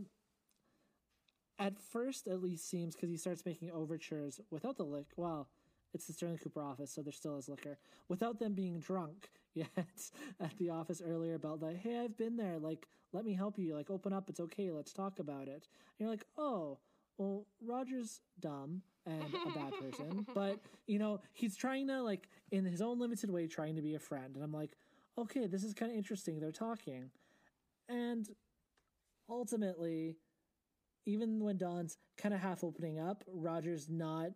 at 1.59 1.79
first 1.79 2.27
at 2.27 2.41
least 2.41 2.67
seems 2.67 2.95
because 2.95 3.09
he 3.09 3.17
starts 3.17 3.45
making 3.45 3.71
overtures 3.71 4.39
without 4.49 4.77
the 4.77 4.83
lick 4.83 5.05
well 5.15 5.47
it's 5.93 6.07
the 6.07 6.13
sterling 6.13 6.37
cooper 6.37 6.61
office 6.61 6.91
so 6.91 7.01
there 7.01 7.11
still 7.11 7.37
is 7.37 7.49
liquor. 7.49 7.77
Without 8.07 8.39
them 8.39 8.53
being 8.53 8.79
drunk 8.79 9.29
yet 9.53 9.69
at 10.39 10.57
the 10.57 10.69
office 10.69 11.01
earlier 11.05 11.35
about 11.35 11.61
like 11.61 11.77
hey 11.77 11.99
i've 11.99 12.17
been 12.17 12.37
there. 12.37 12.57
Like 12.59 12.87
let 13.13 13.25
me 13.25 13.33
help 13.33 13.57
you. 13.57 13.75
Like 13.75 13.89
open 13.89 14.13
up. 14.13 14.29
It's 14.29 14.39
okay. 14.39 14.71
Let's 14.71 14.93
talk 14.93 15.19
about 15.19 15.47
it. 15.47 15.67
And 15.67 15.99
you're 15.99 16.09
like 16.09 16.25
oh 16.37 16.79
well 17.17 17.45
roger's 17.65 18.21
dumb 18.39 18.81
and 19.05 19.23
a 19.23 19.59
bad 19.59 19.73
person 19.79 20.25
but 20.35 20.59
you 20.87 20.99
know 20.99 21.19
he's 21.33 21.57
trying 21.57 21.87
to 21.87 22.01
like 22.01 22.29
in 22.51 22.63
his 22.65 22.81
own 22.81 22.99
limited 22.99 23.29
way 23.31 23.47
trying 23.47 23.75
to 23.75 23.81
be 23.81 23.95
a 23.95 23.99
friend. 23.99 24.35
And 24.35 24.43
i'm 24.43 24.53
like 24.53 24.71
okay 25.17 25.47
this 25.47 25.63
is 25.63 25.73
kind 25.73 25.91
of 25.91 25.97
interesting. 25.97 26.39
They're 26.39 26.51
talking. 26.51 27.11
And 27.89 28.27
ultimately 29.29 30.17
even 31.05 31.39
when 31.39 31.57
don's 31.57 31.97
kind 32.17 32.33
of 32.33 32.41
half 32.41 32.63
opening 32.63 32.99
up 32.99 33.23
roger's 33.27 33.89
not 33.89 34.31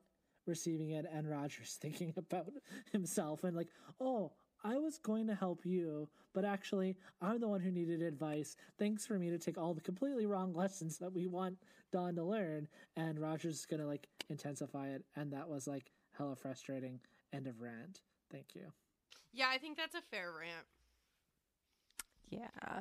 receiving 0.48 0.92
it 0.92 1.06
and 1.12 1.30
roger's 1.30 1.74
thinking 1.82 2.14
about 2.18 2.52
himself 2.92 3.44
and 3.44 3.56
like 3.56 3.70
oh 4.00 4.32
I 4.66 4.80
was 4.80 4.98
going 4.98 5.28
to 5.28 5.36
help 5.36 5.64
you, 5.64 6.10
but 6.34 6.44
actually, 6.44 6.98
I'm 7.22 7.40
the 7.40 7.48
one 7.48 7.62
who 7.62 7.70
needed 7.70 8.02
advice. 8.02 8.58
Thanks 8.80 9.06
for 9.06 9.20
me 9.20 9.30
to 9.30 9.38
take 9.38 9.60
all 9.60 9.76
the 9.76 9.82
completely 9.82 10.26
wrong 10.26 10.54
lessons 10.56 10.98
that 10.98 11.14
we 11.14 11.28
want 11.28 11.60
Don 11.92 12.16
to 12.16 12.24
learn. 12.24 12.68
And 12.98 13.20
Roger's 13.20 13.60
is 13.60 13.66
going 13.68 13.80
to 13.80 13.86
like 13.86 14.08
intensify 14.28 14.88
it. 14.88 15.06
And 15.16 15.32
that 15.34 15.48
was 15.48 15.68
like 15.68 15.92
hella 16.18 16.36
frustrating. 16.36 17.00
End 17.32 17.46
of 17.46 17.62
rant. 17.62 18.02
Thank 18.32 18.56
you. 18.56 18.72
yeah, 19.34 19.50
I 19.52 19.60
think 19.60 19.78
that's 19.78 19.94
a 19.94 20.02
fair 20.02 20.32
rant. 20.32 20.66
Yeah. 22.32 22.80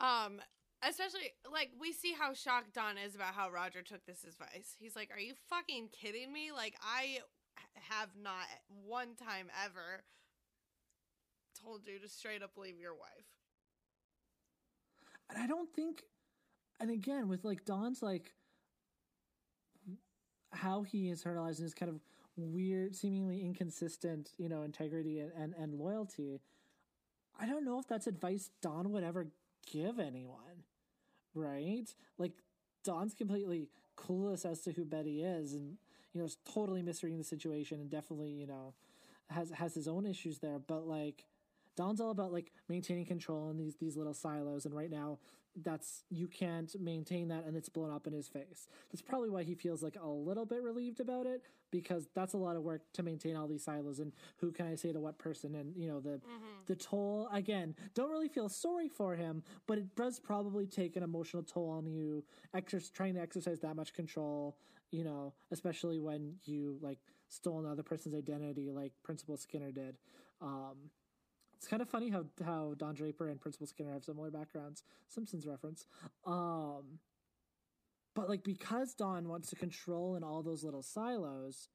Um, 0.00 0.40
especially 0.86 1.32
like 1.52 1.70
we 1.78 1.92
see 1.92 2.14
how 2.18 2.32
shocked 2.34 2.74
Don 2.74 2.96
is 2.98 3.14
about 3.14 3.34
how 3.34 3.50
Roger 3.50 3.82
took 3.82 4.04
this 4.06 4.24
advice. 4.24 4.76
He's 4.78 4.96
like, 4.96 5.10
"Are 5.14 5.20
you 5.20 5.34
fucking 5.48 5.88
kidding 5.92 6.32
me? 6.32 6.52
Like 6.52 6.74
I 6.82 7.18
have 7.88 8.10
not 8.20 8.46
one 8.86 9.14
time 9.14 9.50
ever 9.64 10.02
told 11.62 11.86
you 11.86 11.98
to 11.98 12.08
straight 12.08 12.42
up 12.42 12.56
leave 12.56 12.78
your 12.78 12.94
wife." 12.94 13.26
And 15.28 15.42
I 15.42 15.46
don't 15.46 15.72
think, 15.72 16.02
and 16.80 16.90
again, 16.90 17.28
with 17.28 17.44
like 17.44 17.64
Don's 17.64 18.02
like 18.02 18.32
how 20.52 20.82
he 20.82 21.08
is 21.10 21.22
internalized 21.22 21.60
his 21.60 21.74
kind 21.74 21.90
of 21.90 22.00
weird, 22.36 22.94
seemingly 22.96 23.42
inconsistent, 23.42 24.30
you 24.38 24.48
know, 24.48 24.62
integrity 24.62 25.20
and, 25.20 25.32
and, 25.36 25.54
and 25.54 25.74
loyalty. 25.74 26.40
I 27.38 27.46
don't 27.46 27.64
know 27.64 27.78
if 27.78 27.86
that's 27.86 28.06
advice 28.06 28.50
Don 28.60 28.90
would 28.92 29.04
ever 29.04 29.28
give 29.70 29.98
anyone, 29.98 30.49
right? 31.34 31.86
Like 32.18 32.32
Don's 32.84 33.14
completely 33.14 33.68
clueless 33.96 34.44
as 34.44 34.60
to 34.62 34.72
who 34.72 34.84
Betty 34.84 35.22
is, 35.22 35.52
and 35.54 35.76
you 36.12 36.20
know, 36.20 36.26
is 36.26 36.36
totally 36.52 36.82
misreading 36.82 37.18
the 37.18 37.24
situation, 37.24 37.80
and 37.80 37.90
definitely, 37.90 38.30
you 38.30 38.46
know, 38.46 38.74
has 39.30 39.50
has 39.50 39.74
his 39.74 39.88
own 39.88 40.06
issues 40.06 40.38
there. 40.38 40.58
But 40.58 40.86
like, 40.86 41.24
Don's 41.76 42.00
all 42.00 42.10
about 42.10 42.32
like 42.32 42.52
maintaining 42.68 43.06
control 43.06 43.50
in 43.50 43.56
these 43.56 43.76
these 43.76 43.96
little 43.96 44.14
silos, 44.14 44.64
and 44.66 44.74
right 44.74 44.90
now 44.90 45.18
that's 45.64 46.04
you 46.10 46.28
can't 46.28 46.72
maintain 46.80 47.26
that 47.26 47.44
and 47.44 47.56
it's 47.56 47.68
blown 47.68 47.90
up 47.92 48.06
in 48.06 48.12
his 48.12 48.28
face. 48.28 48.68
That's 48.92 49.02
probably 49.02 49.30
why 49.30 49.42
he 49.42 49.54
feels 49.56 49.82
like 49.82 49.96
a 50.00 50.06
little 50.08 50.46
bit 50.46 50.62
relieved 50.62 51.00
about 51.00 51.26
it 51.26 51.42
because 51.72 52.06
that's 52.14 52.34
a 52.34 52.38
lot 52.38 52.54
of 52.54 52.62
work 52.62 52.82
to 52.92 53.02
maintain 53.02 53.34
all 53.34 53.48
these 53.48 53.64
silos 53.64 53.98
and 53.98 54.12
who 54.36 54.52
can 54.52 54.66
I 54.68 54.76
say 54.76 54.92
to 54.92 55.00
what 55.00 55.18
person 55.18 55.56
and 55.56 55.74
you 55.76 55.88
know 55.88 55.98
the 56.00 56.10
Mm-hmm. 56.20 56.46
the 56.66 56.76
toll 56.76 57.28
again. 57.32 57.74
Don't 57.94 58.10
really 58.10 58.28
feel 58.28 58.48
sorry 58.48 58.88
for 58.88 59.16
him, 59.16 59.42
but 59.66 59.76
it 59.78 59.96
does 59.96 60.20
probably 60.20 60.66
take 60.66 60.94
an 60.96 61.02
emotional 61.02 61.42
toll 61.42 61.70
on 61.70 61.86
you 61.86 62.22
exer- 62.54 62.92
trying 62.92 63.14
to 63.14 63.20
exercise 63.20 63.58
that 63.60 63.74
much 63.74 63.92
control, 63.92 64.56
you 64.92 65.02
know, 65.02 65.34
especially 65.50 65.98
when 65.98 66.34
you 66.44 66.78
like 66.80 66.98
stole 67.28 67.58
another 67.58 67.82
person's 67.82 68.14
identity 68.14 68.70
like 68.70 68.92
Principal 69.02 69.36
Skinner 69.36 69.72
did. 69.72 69.96
Um 70.40 70.76
it's 71.60 71.68
kind 71.68 71.82
of 71.82 71.90
funny 71.90 72.08
how 72.08 72.24
how 72.42 72.72
Don 72.78 72.94
Draper 72.94 73.28
and 73.28 73.38
Principal 73.38 73.66
Skinner 73.66 73.92
have 73.92 74.02
similar 74.02 74.30
backgrounds. 74.30 74.82
Simpsons 75.08 75.46
reference. 75.46 75.84
Um, 76.24 77.00
but 78.14 78.30
like 78.30 78.42
because 78.42 78.94
Don 78.94 79.28
wants 79.28 79.50
to 79.50 79.56
control 79.56 80.16
in 80.16 80.24
all 80.24 80.42
those 80.42 80.64
little 80.64 80.80
silos, 80.82 81.68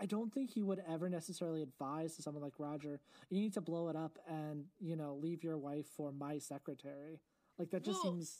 I 0.00 0.06
don't 0.06 0.32
think 0.32 0.50
he 0.50 0.62
would 0.62 0.82
ever 0.88 1.10
necessarily 1.10 1.60
advise 1.60 2.16
to 2.16 2.22
someone 2.22 2.42
like 2.42 2.54
Roger, 2.58 2.98
you 3.28 3.40
need 3.42 3.52
to 3.54 3.60
blow 3.60 3.88
it 3.90 3.96
up 3.96 4.18
and 4.26 4.64
you 4.80 4.96
know 4.96 5.16
leave 5.20 5.44
your 5.44 5.58
wife 5.58 5.84
for 5.98 6.10
my 6.10 6.38
secretary. 6.38 7.20
Like 7.58 7.70
that 7.72 7.84
just 7.84 8.02
Well, 8.02 8.14
seems. 8.14 8.38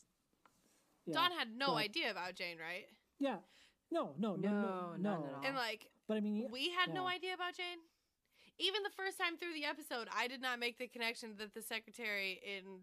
Yeah, 1.05 1.13
Don 1.15 1.33
had 1.33 1.49
no 1.55 1.67
but- 1.73 1.75
idea 1.85 2.11
about 2.11 2.35
Jane, 2.37 2.57
right? 2.59 2.87
Yeah. 3.19 3.37
No, 3.91 4.15
no, 4.19 4.35
no, 4.37 4.49
no, 4.51 4.61
No, 4.63 4.95
no. 4.97 4.97
none 4.97 5.29
at 5.29 5.35
all. 5.35 5.43
And 5.45 5.57
like 5.57 5.91
But 6.09 6.17
I 6.17 6.21
mean, 6.21 6.37
he- 6.37 6.47
we 6.47 6.71
had 6.71 6.95
no 6.95 7.07
idea 7.07 7.35
about 7.35 7.55
Jane. 7.55 7.81
Even 8.59 8.83
the 8.83 8.91
first 8.97 9.19
time 9.19 9.37
through 9.37 9.55
the 9.55 9.65
episode, 9.65 10.09
I 10.15 10.29
did 10.29 10.41
not 10.41 10.61
make 10.61 10.79
the 10.79 10.87
connection 10.87 11.31
that 11.39 11.55
the 11.55 11.63
secretary 11.63 12.41
in 12.45 12.81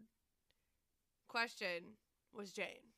question 1.27 1.95
was 2.33 2.51
Jane. 2.51 2.91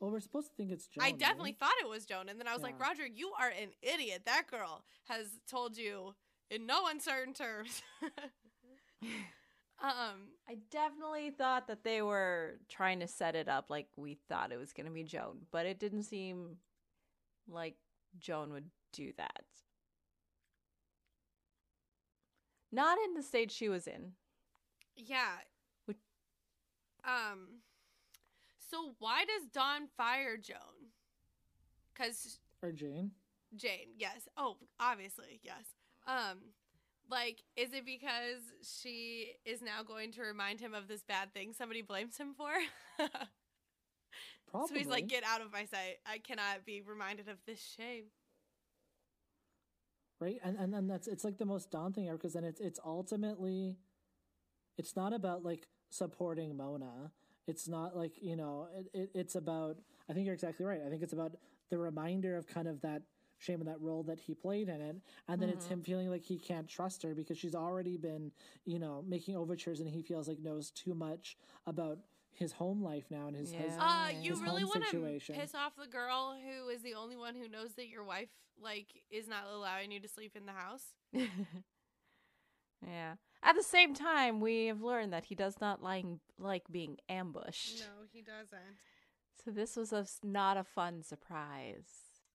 well, 0.00 0.10
we're 0.10 0.20
supposed 0.20 0.48
to 0.48 0.54
think 0.56 0.72
it's 0.72 0.86
Joan. 0.88 1.04
I 1.04 1.12
definitely 1.12 1.50
right? 1.50 1.60
thought 1.60 1.74
it 1.82 1.88
was 1.88 2.06
Joan, 2.06 2.28
and 2.28 2.38
then 2.40 2.48
I 2.48 2.54
was 2.54 2.62
like, 2.62 2.80
Roger, 2.80 3.06
you 3.06 3.32
are 3.38 3.48
an 3.48 3.70
idiot. 3.82 4.22
That 4.26 4.44
girl 4.50 4.84
has 5.04 5.26
told 5.48 5.76
you 5.76 6.14
in 6.50 6.66
no 6.66 6.86
uncertain 6.88 7.34
terms. 7.34 7.82
um, 9.82 10.32
I 10.48 10.58
definitely 10.70 11.30
thought 11.30 11.68
that 11.68 11.84
they 11.84 12.02
were 12.02 12.58
trying 12.68 13.00
to 13.00 13.08
set 13.08 13.34
it 13.36 13.48
up 13.48 13.66
like 13.70 13.88
we 13.96 14.18
thought 14.28 14.52
it 14.52 14.58
was 14.58 14.72
going 14.72 14.86
to 14.86 14.92
be 14.92 15.04
Joan, 15.04 15.38
but 15.50 15.66
it 15.66 15.78
didn't 15.78 16.04
seem 16.04 16.56
like 17.48 17.76
Joan 18.18 18.52
would 18.52 18.70
do 18.92 19.12
that. 19.18 19.44
Not 22.70 22.98
in 23.06 23.14
the 23.14 23.22
state 23.22 23.50
she 23.50 23.68
was 23.68 23.86
in. 23.86 24.12
yeah. 24.96 25.36
Would- 25.86 25.96
Um, 27.04 27.62
so 28.58 28.94
why 28.98 29.24
does 29.24 29.48
Don 29.48 29.86
fire 29.96 30.36
Joan? 30.36 30.92
Because 31.94 32.38
Or 32.62 32.72
Jane. 32.72 33.12
Jane, 33.56 33.94
yes. 33.96 34.28
Oh, 34.36 34.58
obviously, 34.78 35.40
yes. 35.42 35.64
Um, 36.06 36.38
like, 37.10 37.42
is 37.56 37.72
it 37.72 37.86
because 37.86 38.42
she 38.62 39.32
is 39.46 39.62
now 39.62 39.82
going 39.82 40.12
to 40.12 40.22
remind 40.22 40.60
him 40.60 40.74
of 40.74 40.86
this 40.88 41.02
bad 41.02 41.32
thing 41.32 41.54
somebody 41.54 41.80
blames 41.80 42.18
him 42.18 42.34
for? 42.34 42.50
Probably. 44.50 44.68
so 44.68 44.74
he's 44.74 44.86
like, 44.86 45.06
get 45.06 45.24
out 45.24 45.40
of 45.40 45.50
my 45.52 45.64
sight. 45.64 45.98
I 46.04 46.18
cannot 46.18 46.66
be 46.66 46.82
reminded 46.82 47.28
of 47.28 47.38
this 47.46 47.62
shame. 47.78 48.04
Right? 50.20 50.38
And 50.42 50.56
and 50.56 50.72
then 50.72 50.86
that's 50.86 51.08
it's 51.08 51.24
like 51.24 51.38
the 51.38 51.44
most 51.44 51.70
daunting 51.70 52.08
ever 52.08 52.16
because 52.16 52.34
then 52.34 52.44
it's 52.44 52.60
it's 52.60 52.80
ultimately 52.84 53.76
it's 54.76 54.96
not 54.96 55.12
about 55.12 55.44
like 55.44 55.68
supporting 55.90 56.56
mona. 56.56 57.12
It's 57.46 57.68
not 57.68 57.96
like 57.96 58.12
you 58.20 58.36
know 58.36 58.68
it, 58.76 58.86
it, 58.92 59.10
it's 59.14 59.34
about 59.34 59.78
i 60.08 60.12
think 60.12 60.26
you're 60.26 60.34
exactly 60.34 60.66
right. 60.66 60.80
I 60.84 60.90
think 60.90 61.02
it's 61.02 61.12
about 61.12 61.32
the 61.70 61.78
reminder 61.78 62.36
of 62.36 62.46
kind 62.46 62.68
of 62.68 62.80
that 62.82 63.02
shame 63.38 63.60
and 63.60 63.68
that 63.68 63.80
role 63.80 64.02
that 64.02 64.18
he 64.18 64.34
played 64.34 64.68
in 64.68 64.80
it. 64.80 64.96
And 65.28 65.40
then 65.40 65.48
it's 65.48 65.66
him 65.66 65.78
mm-hmm. 65.78 65.84
feeling 65.84 66.10
like 66.10 66.24
he 66.24 66.38
can't 66.38 66.68
trust 66.68 67.02
her 67.04 67.14
because 67.14 67.38
she's 67.38 67.54
already 67.54 67.96
been 67.96 68.32
you 68.64 68.78
know 68.78 69.04
making 69.06 69.36
overtures 69.36 69.80
and 69.80 69.88
he 69.88 70.02
feels 70.02 70.28
like 70.28 70.40
knows 70.40 70.70
too 70.70 70.94
much 70.94 71.36
about 71.66 71.98
his 72.38 72.52
home 72.52 72.82
life 72.82 73.04
now 73.10 73.26
and 73.26 73.36
his, 73.36 73.50
his 73.50 73.74
Yeah. 73.76 74.06
Uh, 74.06 74.08
you 74.10 74.32
His 74.32 74.40
really 74.40 74.62
home 74.62 74.70
want 74.70 74.84
to 74.84 74.90
situation. 74.90 75.34
piss 75.34 75.54
off 75.54 75.74
the 75.76 75.86
girl 75.86 76.36
who 76.42 76.68
is 76.68 76.82
the 76.82 76.94
only 76.94 77.16
one 77.16 77.34
who 77.34 77.48
knows 77.48 77.74
that 77.76 77.88
your 77.88 78.04
wife, 78.04 78.28
like, 78.60 78.86
is 79.10 79.26
not 79.28 79.44
allowing 79.52 79.90
you 79.90 80.00
to 80.00 80.08
sleep 80.08 80.36
in 80.36 80.46
the 80.46 80.52
house? 80.52 80.82
yeah. 82.86 83.14
At 83.42 83.54
the 83.56 83.62
same 83.62 83.94
time, 83.94 84.40
we 84.40 84.66
have 84.66 84.82
learned 84.82 85.12
that 85.12 85.26
he 85.26 85.34
does 85.34 85.60
not 85.60 85.82
like 85.82 86.04
like 86.38 86.64
being 86.70 86.96
ambushed. 87.08 87.80
No, 87.80 88.06
he 88.12 88.22
doesn't. 88.22 88.76
So 89.44 89.50
this 89.52 89.76
was 89.76 89.92
a, 89.92 90.06
not 90.24 90.56
a 90.56 90.64
fun 90.64 91.02
surprise. 91.02 91.86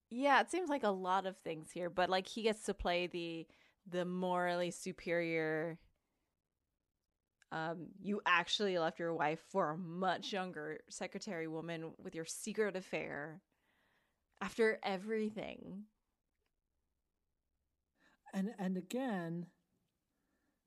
Yeah, 0.09 0.39
it 0.41 0.49
seems 0.49 0.69
like 0.69 0.83
a 0.83 0.89
lot 0.89 1.25
of 1.25 1.37
things 1.37 1.71
here, 1.71 1.89
but 1.89 2.09
like 2.09 2.27
he 2.27 2.43
gets 2.43 2.63
to 2.65 2.73
play 2.73 3.07
the 3.07 3.45
the 3.89 4.05
morally 4.05 4.71
superior 4.71 5.77
um 7.53 7.87
you 8.01 8.19
actually 8.25 8.77
left 8.77 8.99
your 8.99 9.13
wife 9.13 9.39
for 9.51 9.71
a 9.71 9.77
much 9.77 10.33
younger 10.33 10.79
secretary 10.89 11.47
woman 11.47 11.91
with 12.03 12.15
your 12.15 12.25
secret 12.25 12.75
affair 12.75 13.41
after 14.41 14.79
everything. 14.83 15.83
and 18.33 18.49
and 18.57 18.77
again 18.77 19.45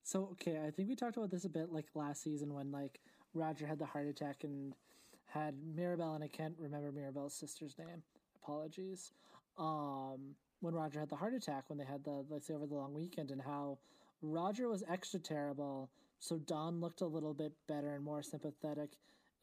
so 0.04 0.28
okay 0.32 0.60
i 0.64 0.70
think 0.70 0.88
we 0.88 0.94
talked 0.94 1.16
about 1.16 1.30
this 1.30 1.44
a 1.44 1.48
bit 1.48 1.72
like 1.72 1.86
last 1.96 2.22
season 2.22 2.54
when 2.54 2.70
like 2.70 3.00
roger 3.34 3.66
had 3.66 3.78
the 3.78 3.84
heart 3.84 4.06
attack 4.06 4.44
and 4.44 4.72
had 5.26 5.54
mirabelle 5.74 6.14
and 6.14 6.22
i 6.22 6.28
can't 6.28 6.54
remember 6.58 6.92
mirabelle's 6.92 7.34
sister's 7.34 7.76
name 7.76 8.02
apologies 8.40 9.10
um 9.58 10.36
when 10.60 10.74
roger 10.74 11.00
had 11.00 11.10
the 11.10 11.16
heart 11.16 11.34
attack 11.34 11.64
when 11.66 11.76
they 11.78 11.84
had 11.84 12.04
the 12.04 12.24
let's 12.30 12.46
say 12.46 12.54
over 12.54 12.66
the 12.66 12.74
long 12.74 12.94
weekend 12.94 13.32
and 13.32 13.42
how 13.42 13.76
roger 14.22 14.68
was 14.68 14.84
extra 14.88 15.18
terrible 15.18 15.90
so 16.18 16.38
don 16.38 16.80
looked 16.80 17.00
a 17.00 17.06
little 17.06 17.34
bit 17.34 17.52
better 17.68 17.94
and 17.94 18.04
more 18.04 18.22
sympathetic 18.22 18.90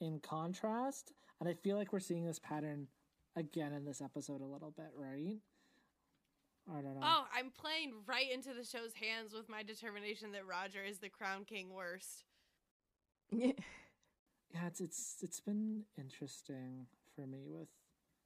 in 0.01 0.19
contrast. 0.19 1.13
And 1.39 1.49
i 1.49 1.53
feel 1.53 1.77
like 1.77 1.93
we're 1.93 1.99
seeing 1.99 2.25
this 2.25 2.39
pattern 2.39 2.87
again 3.35 3.73
in 3.73 3.85
this 3.85 4.01
episode 4.01 4.41
a 4.41 4.45
little 4.45 4.73
bit 4.75 4.91
right? 4.95 5.39
I 6.69 6.75
don't 6.75 6.97
know. 6.97 7.01
Oh, 7.03 7.25
I'm 7.35 7.51
playing 7.51 7.91
right 8.05 8.31
into 8.31 8.53
the 8.53 8.63
show's 8.63 8.93
hands 8.93 9.33
with 9.33 9.49
my 9.49 9.63
determination 9.63 10.31
that 10.31 10.47
Roger 10.47 10.81
is 10.81 10.99
the 10.99 11.09
Crown 11.09 11.43
King 11.43 11.73
worst. 11.73 12.23
yeah 13.31 14.67
it's 14.67 14.79
it's 14.79 15.15
it's 15.21 15.39
been 15.39 15.83
interesting 15.97 16.85
for 17.15 17.25
me 17.25 17.45
with 17.47 17.67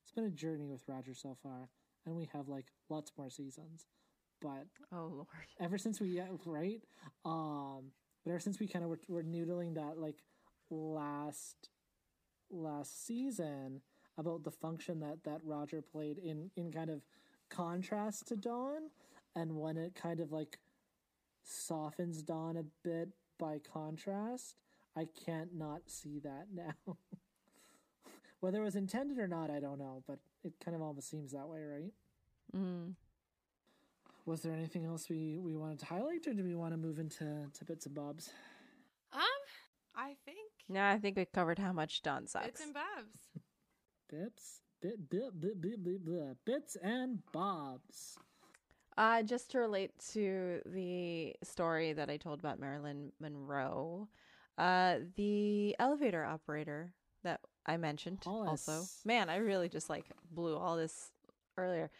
it's 0.03 0.11
been 0.11 0.25
a 0.25 0.29
journey 0.29 0.67
with 0.67 0.83
roger 0.87 1.13
so 1.13 1.37
far 1.41 1.69
and 2.05 2.15
we 2.15 2.29
have 2.33 2.47
like 2.47 2.65
lots 2.89 3.11
more 3.17 3.29
seasons. 3.29 3.85
But 4.41 4.67
oh 4.91 5.11
lord. 5.13 5.27
ever 5.59 5.77
since 5.77 5.99
we 5.99 6.09
yeah, 6.09 6.27
right? 6.45 6.81
Um 7.25 7.91
but 8.27 8.33
ever 8.33 8.39
since 8.41 8.59
we 8.59 8.67
kind 8.67 8.83
of 8.83 8.89
were, 8.89 8.99
were 9.07 9.23
noodling 9.23 9.75
that 9.75 9.97
like 9.97 10.17
last 10.69 11.69
last 12.51 13.05
season 13.05 13.79
about 14.17 14.43
the 14.43 14.51
function 14.51 14.99
that 14.99 15.23
that 15.23 15.39
roger 15.45 15.81
played 15.81 16.17
in 16.17 16.51
in 16.57 16.69
kind 16.71 16.89
of 16.89 17.01
contrast 17.49 18.27
to 18.27 18.35
Don 18.35 18.89
and 19.33 19.57
when 19.57 19.77
it 19.77 19.95
kind 19.95 20.19
of 20.19 20.33
like 20.33 20.59
softens 21.41 22.21
Don 22.21 22.57
a 22.57 22.63
bit 22.83 23.09
by 23.39 23.59
contrast 23.59 24.57
i 24.97 25.07
can't 25.25 25.55
not 25.55 25.83
see 25.85 26.19
that 26.19 26.47
now 26.53 26.97
whether 28.41 28.61
it 28.61 28.65
was 28.65 28.75
intended 28.75 29.19
or 29.19 29.27
not 29.27 29.49
i 29.49 29.61
don't 29.61 29.79
know 29.79 30.03
but 30.05 30.19
it 30.43 30.51
kind 30.63 30.75
of 30.75 30.81
almost 30.81 31.09
seems 31.09 31.31
that 31.31 31.47
way 31.47 31.63
right 31.63 31.93
Mm. 32.55 32.93
Was 34.27 34.41
there 34.41 34.53
anything 34.53 34.85
else 34.85 35.09
we, 35.09 35.39
we 35.39 35.55
wanted 35.55 35.79
to 35.79 35.85
highlight, 35.85 36.27
or 36.27 36.33
do 36.33 36.43
we 36.43 36.53
want 36.53 36.73
to 36.73 36.77
move 36.77 36.99
into 36.99 37.47
to 37.53 37.65
bits 37.65 37.85
and 37.85 37.95
bobs? 37.95 38.29
Um, 39.13 39.21
I 39.95 40.15
think 40.25 40.51
No, 40.67 40.83
I 40.83 40.99
think 40.99 41.15
we 41.15 41.25
covered 41.25 41.57
how 41.57 41.71
much 41.71 42.03
Don 42.03 42.27
sucks. 42.27 42.45
Bits 42.45 42.61
and 42.61 42.73
bobs. 42.73 43.17
Bits, 44.09 44.61
bit, 44.81 45.09
bit, 45.09 45.39
bit, 45.39 45.61
bit, 45.61 45.83
bit, 45.83 46.05
bit, 46.05 46.37
bits 46.45 46.75
and 46.83 47.19
bobs. 47.31 48.19
Uh, 48.97 49.23
just 49.23 49.51
to 49.51 49.59
relate 49.59 49.91
to 50.13 50.59
the 50.65 51.33
story 51.43 51.93
that 51.93 52.09
I 52.09 52.17
told 52.17 52.39
about 52.39 52.59
Marilyn 52.59 53.11
Monroe, 53.21 54.09
uh, 54.57 54.95
the 55.15 55.75
elevator 55.79 56.25
operator 56.25 56.91
that 57.23 57.39
I 57.65 57.77
mentioned 57.77 58.23
also. 58.25 58.83
Man, 59.05 59.29
I 59.29 59.37
really 59.37 59.69
just 59.69 59.89
like 59.89 60.05
blew 60.31 60.57
all 60.57 60.75
this 60.75 61.11
earlier. 61.57 61.91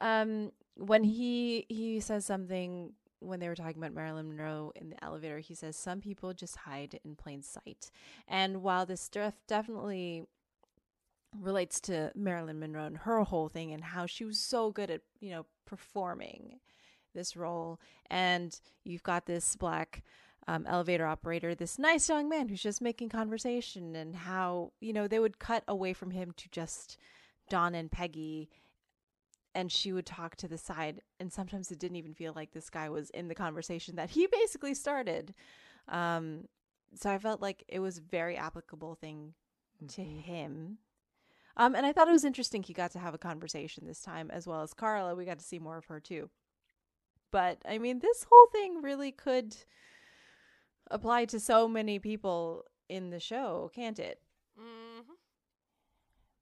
Um, 0.00 0.50
when 0.76 1.04
he 1.04 1.66
he 1.68 2.00
says 2.00 2.24
something 2.24 2.92
when 3.20 3.40
they 3.40 3.48
were 3.48 3.54
talking 3.54 3.78
about 3.78 3.94
Marilyn 3.94 4.28
Monroe 4.28 4.72
in 4.74 4.90
the 4.90 5.04
elevator, 5.04 5.38
he 5.38 5.54
says 5.54 5.76
some 5.76 6.00
people 6.00 6.32
just 6.34 6.56
hide 6.56 6.98
in 7.04 7.14
plain 7.16 7.42
sight. 7.42 7.90
And 8.26 8.62
while 8.62 8.84
this 8.86 9.00
stuff 9.00 9.34
definitely 9.46 10.24
relates 11.38 11.80
to 11.82 12.10
Marilyn 12.14 12.58
Monroe 12.58 12.86
and 12.86 12.98
her 12.98 13.22
whole 13.22 13.48
thing 13.48 13.72
and 13.72 13.84
how 13.84 14.06
she 14.06 14.24
was 14.24 14.38
so 14.38 14.70
good 14.70 14.90
at, 14.90 15.02
you 15.20 15.30
know, 15.30 15.46
performing. 15.66 16.60
this 17.14 17.36
role, 17.36 17.78
and 18.10 18.58
you've 18.84 19.02
got 19.02 19.26
this 19.26 19.56
black 19.56 20.02
um, 20.48 20.66
elevator 20.66 21.06
operator, 21.06 21.54
this 21.54 21.78
nice 21.78 22.08
young 22.08 22.28
man 22.28 22.48
who's 22.48 22.62
just 22.62 22.80
making 22.80 23.08
conversation, 23.08 23.94
and 23.94 24.16
how 24.16 24.72
you 24.80 24.92
know 24.92 25.06
they 25.06 25.18
would 25.18 25.38
cut 25.38 25.62
away 25.68 25.92
from 25.92 26.10
him 26.10 26.32
to 26.36 26.48
just 26.50 26.96
Don 27.48 27.74
and 27.74 27.90
Peggy, 27.90 28.48
and 29.54 29.70
she 29.70 29.92
would 29.92 30.06
talk 30.06 30.36
to 30.36 30.48
the 30.48 30.58
side, 30.58 31.02
and 31.20 31.32
sometimes 31.32 31.70
it 31.70 31.78
didn't 31.78 31.96
even 31.96 32.14
feel 32.14 32.32
like 32.34 32.52
this 32.52 32.70
guy 32.70 32.88
was 32.88 33.10
in 33.10 33.28
the 33.28 33.34
conversation 33.34 33.96
that 33.96 34.10
he 34.10 34.26
basically 34.32 34.74
started. 34.74 35.34
Um, 35.88 36.48
so 36.94 37.10
I 37.10 37.18
felt 37.18 37.40
like 37.40 37.64
it 37.68 37.80
was 37.80 37.98
a 37.98 38.02
very 38.02 38.36
applicable 38.36 38.94
thing 38.94 39.34
to 39.88 40.02
him. 40.02 40.78
Um, 41.56 41.74
and 41.74 41.84
I 41.84 41.92
thought 41.92 42.08
it 42.08 42.12
was 42.12 42.24
interesting 42.24 42.62
he 42.62 42.72
got 42.72 42.92
to 42.92 42.98
have 42.98 43.14
a 43.14 43.18
conversation 43.18 43.86
this 43.86 44.00
time, 44.00 44.30
as 44.30 44.46
well 44.46 44.62
as 44.62 44.72
Carla. 44.72 45.14
We 45.14 45.24
got 45.24 45.38
to 45.38 45.44
see 45.44 45.58
more 45.58 45.76
of 45.76 45.86
her 45.86 46.00
too. 46.00 46.30
But 47.30 47.58
I 47.66 47.78
mean, 47.78 47.98
this 47.98 48.26
whole 48.30 48.46
thing 48.52 48.82
really 48.82 49.12
could 49.12 49.56
apply 50.90 51.26
to 51.26 51.40
so 51.40 51.68
many 51.68 51.98
people 51.98 52.64
in 52.88 53.10
the 53.10 53.20
show, 53.20 53.70
can't 53.74 53.98
it? 53.98 54.20
Mm-hmm. 54.58 54.81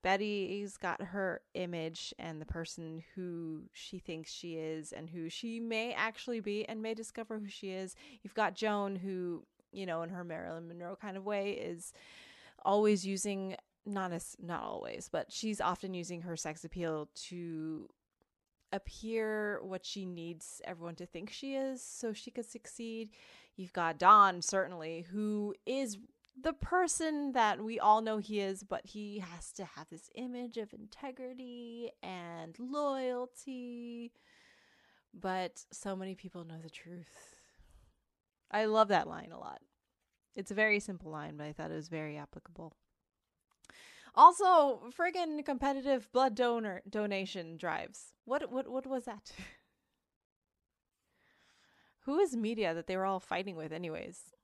Betty's 0.02 0.76
got 0.76 1.02
her 1.02 1.42
image 1.54 2.14
and 2.18 2.40
the 2.40 2.46
person 2.46 3.02
who 3.14 3.62
she 3.72 3.98
thinks 3.98 4.32
she 4.32 4.54
is 4.54 4.92
and 4.92 5.10
who 5.10 5.28
she 5.28 5.60
may 5.60 5.92
actually 5.92 6.40
be 6.40 6.66
and 6.68 6.82
may 6.82 6.94
discover 6.94 7.38
who 7.38 7.48
she 7.48 7.70
is. 7.70 7.94
You've 8.22 8.34
got 8.34 8.54
Joan, 8.54 8.96
who, 8.96 9.44
you 9.72 9.86
know, 9.86 10.02
in 10.02 10.10
her 10.10 10.24
Marilyn 10.24 10.68
Monroe 10.68 10.96
kind 10.96 11.16
of 11.16 11.24
way, 11.24 11.52
is 11.52 11.92
always 12.64 13.06
using 13.06 13.56
not 13.86 14.12
as 14.12 14.36
not 14.40 14.62
always, 14.62 15.08
but 15.10 15.32
she's 15.32 15.60
often 15.60 15.94
using 15.94 16.22
her 16.22 16.36
sex 16.36 16.64
appeal 16.64 17.08
to 17.14 17.88
appear 18.72 19.60
what 19.62 19.84
she 19.84 20.04
needs 20.04 20.60
everyone 20.64 20.94
to 20.94 21.06
think 21.06 21.30
she 21.30 21.54
is 21.54 21.82
so 21.82 22.12
she 22.12 22.30
could 22.30 22.48
succeed. 22.48 23.10
You've 23.56 23.72
got 23.72 23.98
Don 23.98 24.42
certainly 24.42 25.06
who 25.10 25.54
is 25.66 25.98
the 26.42 26.52
person 26.52 27.32
that 27.32 27.62
we 27.62 27.78
all 27.78 28.00
know 28.00 28.18
he 28.18 28.40
is, 28.40 28.62
but 28.62 28.86
he 28.86 29.18
has 29.18 29.52
to 29.52 29.64
have 29.64 29.88
this 29.90 30.10
image 30.14 30.56
of 30.56 30.72
integrity 30.72 31.90
and 32.02 32.56
loyalty. 32.58 34.12
But 35.12 35.64
so 35.72 35.96
many 35.96 36.14
people 36.14 36.44
know 36.44 36.60
the 36.62 36.70
truth. 36.70 37.36
I 38.50 38.66
love 38.66 38.88
that 38.88 39.08
line 39.08 39.32
a 39.32 39.38
lot. 39.38 39.60
It's 40.34 40.50
a 40.50 40.54
very 40.54 40.80
simple 40.80 41.10
line, 41.10 41.36
but 41.36 41.46
I 41.46 41.52
thought 41.52 41.70
it 41.70 41.76
was 41.76 41.88
very 41.88 42.16
applicable. 42.16 42.74
Also, 44.14 44.80
friggin' 44.96 45.44
competitive 45.44 46.10
blood 46.12 46.34
donor 46.34 46.82
donation 46.88 47.56
drives. 47.56 48.14
What 48.24 48.50
what 48.50 48.68
what 48.68 48.86
was 48.86 49.04
that? 49.04 49.32
Who 52.04 52.18
is 52.18 52.36
media 52.36 52.74
that 52.74 52.86
they 52.86 52.96
were 52.96 53.04
all 53.04 53.20
fighting 53.20 53.56
with 53.56 53.72
anyways? 53.72 54.34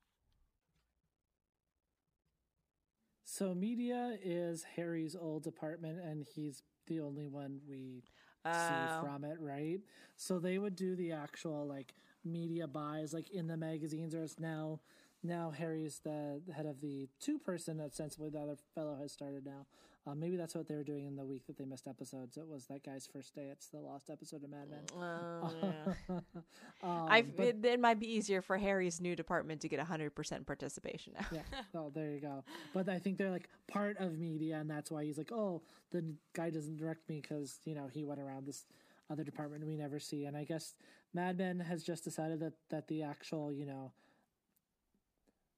So 3.27 3.55
media 3.55 4.19
is 4.25 4.65
Harry's 4.77 5.17
old 5.17 5.45
department, 5.45 6.01
and 6.01 6.25
he's 6.25 6.63
the 6.87 7.01
only 7.01 7.29
one 7.29 7.61
we 7.69 8.05
Oh. 8.45 8.51
see 8.53 8.89
from 8.89 9.25
it, 9.25 9.39
right? 9.41 9.81
So 10.17 10.39
they 10.41 10.59
would 10.59 10.77
do 10.77 10.97
the 10.97 11.13
actual 11.13 11.67
like 11.67 11.95
media 12.25 12.69
buys, 12.69 13.15
like 13.15 13.31
in 13.31 13.49
the 13.49 13.57
magazines, 13.59 14.15
or 14.15 14.25
it's 14.25 14.41
now 14.41 14.81
now 15.23 15.51
Harry's 15.51 16.01
the 16.05 16.43
head 16.55 16.67
of 16.67 16.81
the 16.81 17.09
two 17.21 17.39
person. 17.39 17.81
Ostensibly, 17.81 18.31
the 18.31 18.41
other 18.41 18.57
fellow 18.75 18.97
has 18.97 19.13
started 19.13 19.47
now. 19.47 19.67
Uh, 20.07 20.15
maybe 20.15 20.37
that's 20.37 20.55
what 20.55 20.69
they 20.69 20.77
were 20.77 20.85
doing 20.85 21.05
in 21.07 21.17
the 21.17 21.25
week 21.25 21.47
that 21.49 21.59
they 21.59 21.65
missed 21.65 21.89
episodes. 21.89 22.37
It 22.37 22.47
was 22.47 22.67
that 22.67 22.85
guy's 22.85 23.09
first 23.13 23.35
day. 23.35 23.49
It's 23.51 23.67
the 23.67 23.79
lost 23.81 24.09
episode 24.09 24.45
of 24.45 24.51
Mad 24.51 24.69
Men. 24.71 24.81
Oh, 24.97 25.53
yeah. 26.09 26.19
um, 26.83 27.07
I 27.09 27.23
but- 27.23 27.47
it, 27.47 27.65
it 27.65 27.81
might 27.81 27.99
be 27.99 28.07
easier 28.13 28.41
for 28.41 28.57
Harry's 28.57 29.01
new 29.01 29.17
department 29.17 29.61
to 29.63 29.69
get 29.69 29.81
100% 29.81 30.47
participation 30.47 31.15
now. 31.19 31.27
yeah. 31.33 31.41
Oh, 31.75 31.91
there 31.93 32.13
you 32.13 32.21
go. 32.21 32.45
But 32.73 32.89
I 32.89 32.99
think 33.01 33.19
they're 33.19 33.31
like 33.31 33.49
part 33.69 33.97
of 33.99 34.17
media, 34.19 34.59
and 34.59 34.71
that's 34.71 34.91
why 34.91 35.05
he's 35.05 35.19
like, 35.19 35.33
oh, 35.33 35.63
the 35.91 36.05
guy 36.35 36.51
doesn't 36.51 36.77
direct 36.77 37.09
me 37.09 37.21
because 37.21 37.59
you 37.65 37.75
know 37.75 37.89
he 37.93 38.05
went 38.05 38.21
around 38.21 38.47
this 38.47 38.65
other 39.11 39.25
department 39.25 39.67
we 39.67 39.77
never 39.77 39.99
see. 39.99 40.25
And 40.25 40.37
I 40.37 40.45
guess 40.45 40.75
Mad 41.15 41.37
Men 41.39 41.61
has 41.61 41.83
just 41.83 42.05
decided 42.05 42.41
that 42.41 42.55
that 42.71 42.89
the 42.89 43.03
actual 43.03 43.53
you 43.53 43.67
know 43.67 43.93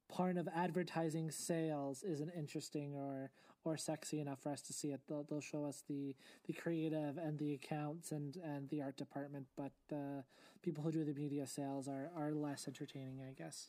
part 0.09 0.37
of 0.37 0.49
advertising 0.49 1.31
sales 1.31 2.03
isn't 2.03 2.31
interesting 2.31 2.95
or 2.95 3.31
or 3.65 3.77
sexy 3.77 4.21
enough 4.21 4.41
for 4.41 4.51
us 4.51 4.63
to 4.63 4.73
see 4.73 4.93
it. 4.93 5.01
They'll 5.09 5.25
they'll 5.25 5.41
show 5.41 5.65
us 5.65 5.83
the 5.89 6.15
the 6.47 6.53
creative 6.53 7.19
and 7.19 7.39
the 7.39 7.55
accounts 7.55 8.13
and 8.13 8.37
and 8.37 8.69
the 8.71 8.83
art 8.83 8.97
department, 8.97 9.47
but 9.57 9.73
the 9.89 10.25
people 10.63 10.83
who 10.85 10.93
do 10.93 11.05
the 11.05 11.15
media 11.15 11.47
sales 11.47 11.89
are 11.89 12.11
are 12.17 12.33
less 12.33 12.67
entertaining, 12.67 13.21
I 13.29 13.33
guess. 13.33 13.69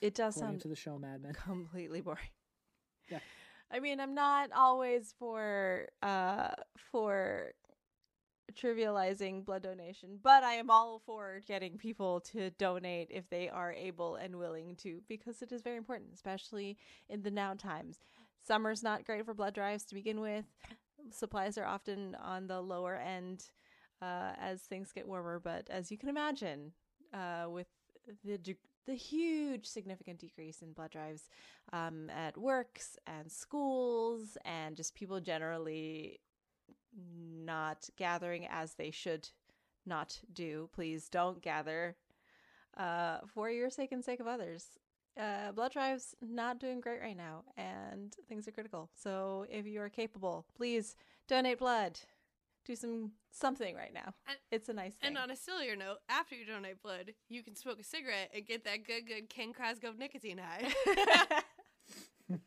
It 0.00 0.14
does 0.14 0.34
sound 0.36 0.60
to 0.60 0.68
the 0.68 0.76
show 0.76 0.98
Mad 0.98 1.22
Men. 1.22 1.34
completely 1.34 2.00
boring. 2.00 2.28
Yeah. 3.10 3.20
I 3.70 3.80
mean, 3.80 4.00
I'm 4.00 4.14
not 4.14 4.50
always 4.52 5.14
for 5.18 5.88
uh 6.02 6.50
for 6.90 7.52
trivializing 8.54 9.44
blood 9.44 9.62
donation, 9.62 10.18
but 10.22 10.42
I 10.42 10.54
am 10.54 10.70
all 10.70 11.00
for 11.04 11.40
getting 11.46 11.78
people 11.78 12.20
to 12.32 12.50
donate 12.50 13.08
if 13.10 13.28
they 13.28 13.48
are 13.48 13.72
able 13.72 14.16
and 14.16 14.36
willing 14.36 14.76
to 14.76 15.02
because 15.08 15.42
it 15.42 15.52
is 15.52 15.62
very 15.62 15.76
important, 15.76 16.10
especially 16.14 16.76
in 17.08 17.22
the 17.22 17.30
now 17.30 17.54
times. 17.54 17.98
Summer's 18.46 18.82
not 18.82 19.04
great 19.04 19.24
for 19.24 19.34
blood 19.34 19.54
drives 19.54 19.84
to 19.86 19.94
begin 19.94 20.20
with. 20.20 20.44
Supplies 21.10 21.58
are 21.58 21.66
often 21.66 22.14
on 22.16 22.46
the 22.46 22.60
lower 22.60 22.96
end 22.96 23.50
uh, 24.00 24.32
as 24.40 24.62
things 24.62 24.92
get 24.92 25.06
warmer, 25.06 25.40
but 25.40 25.68
as 25.70 25.90
you 25.90 25.98
can 25.98 26.08
imagine, 26.08 26.72
uh, 27.12 27.46
with 27.48 27.66
the 28.24 28.38
de- 28.38 28.56
the 28.86 28.94
huge 28.94 29.66
significant 29.66 30.20
decrease 30.20 30.62
in 30.62 30.72
blood 30.72 30.92
drives 30.92 31.28
um, 31.72 32.08
at 32.10 32.38
works 32.38 32.96
and 33.06 33.30
schools 33.30 34.38
and 34.44 34.76
just 34.76 34.94
people 34.94 35.20
generally 35.20 36.20
not 36.96 37.88
gathering 37.96 38.46
as 38.50 38.74
they 38.74 38.90
should 38.90 39.28
not 39.84 40.20
do. 40.32 40.68
Please 40.74 41.08
don't 41.08 41.40
gather 41.42 41.96
uh, 42.76 43.18
for 43.26 43.50
your 43.50 43.70
sake 43.70 43.92
and 43.92 44.04
sake 44.04 44.20
of 44.20 44.26
others. 44.26 44.66
Uh, 45.18 45.50
blood 45.52 45.72
drives 45.72 46.14
not 46.20 46.58
doing 46.60 46.80
great 46.80 47.00
right 47.00 47.16
now, 47.16 47.42
and 47.56 48.14
things 48.28 48.46
are 48.46 48.50
critical. 48.52 48.90
So 48.94 49.46
if 49.50 49.66
you 49.66 49.80
are 49.80 49.88
capable, 49.88 50.44
please 50.54 50.94
donate 51.26 51.58
blood. 51.58 51.98
Do 52.66 52.76
some 52.76 53.12
something 53.30 53.74
right 53.76 53.94
now. 53.94 54.12
And- 54.28 54.36
it's 54.50 54.68
a 54.68 54.72
nice 54.72 54.94
thing. 54.94 55.08
And 55.08 55.18
on 55.18 55.30
a 55.30 55.36
sillier 55.36 55.76
note, 55.76 55.98
after 56.08 56.34
you 56.34 56.44
donate 56.44 56.82
blood, 56.82 57.14
you 57.28 57.42
can 57.42 57.54
smoke 57.54 57.78
a 57.80 57.84
cigarette 57.84 58.30
and 58.34 58.44
get 58.46 58.64
that 58.64 58.84
good, 58.86 59.06
good 59.06 59.28
Ken 59.30 59.52
Cosgrove 59.52 59.98
nicotine 59.98 60.38
high. 60.38 60.72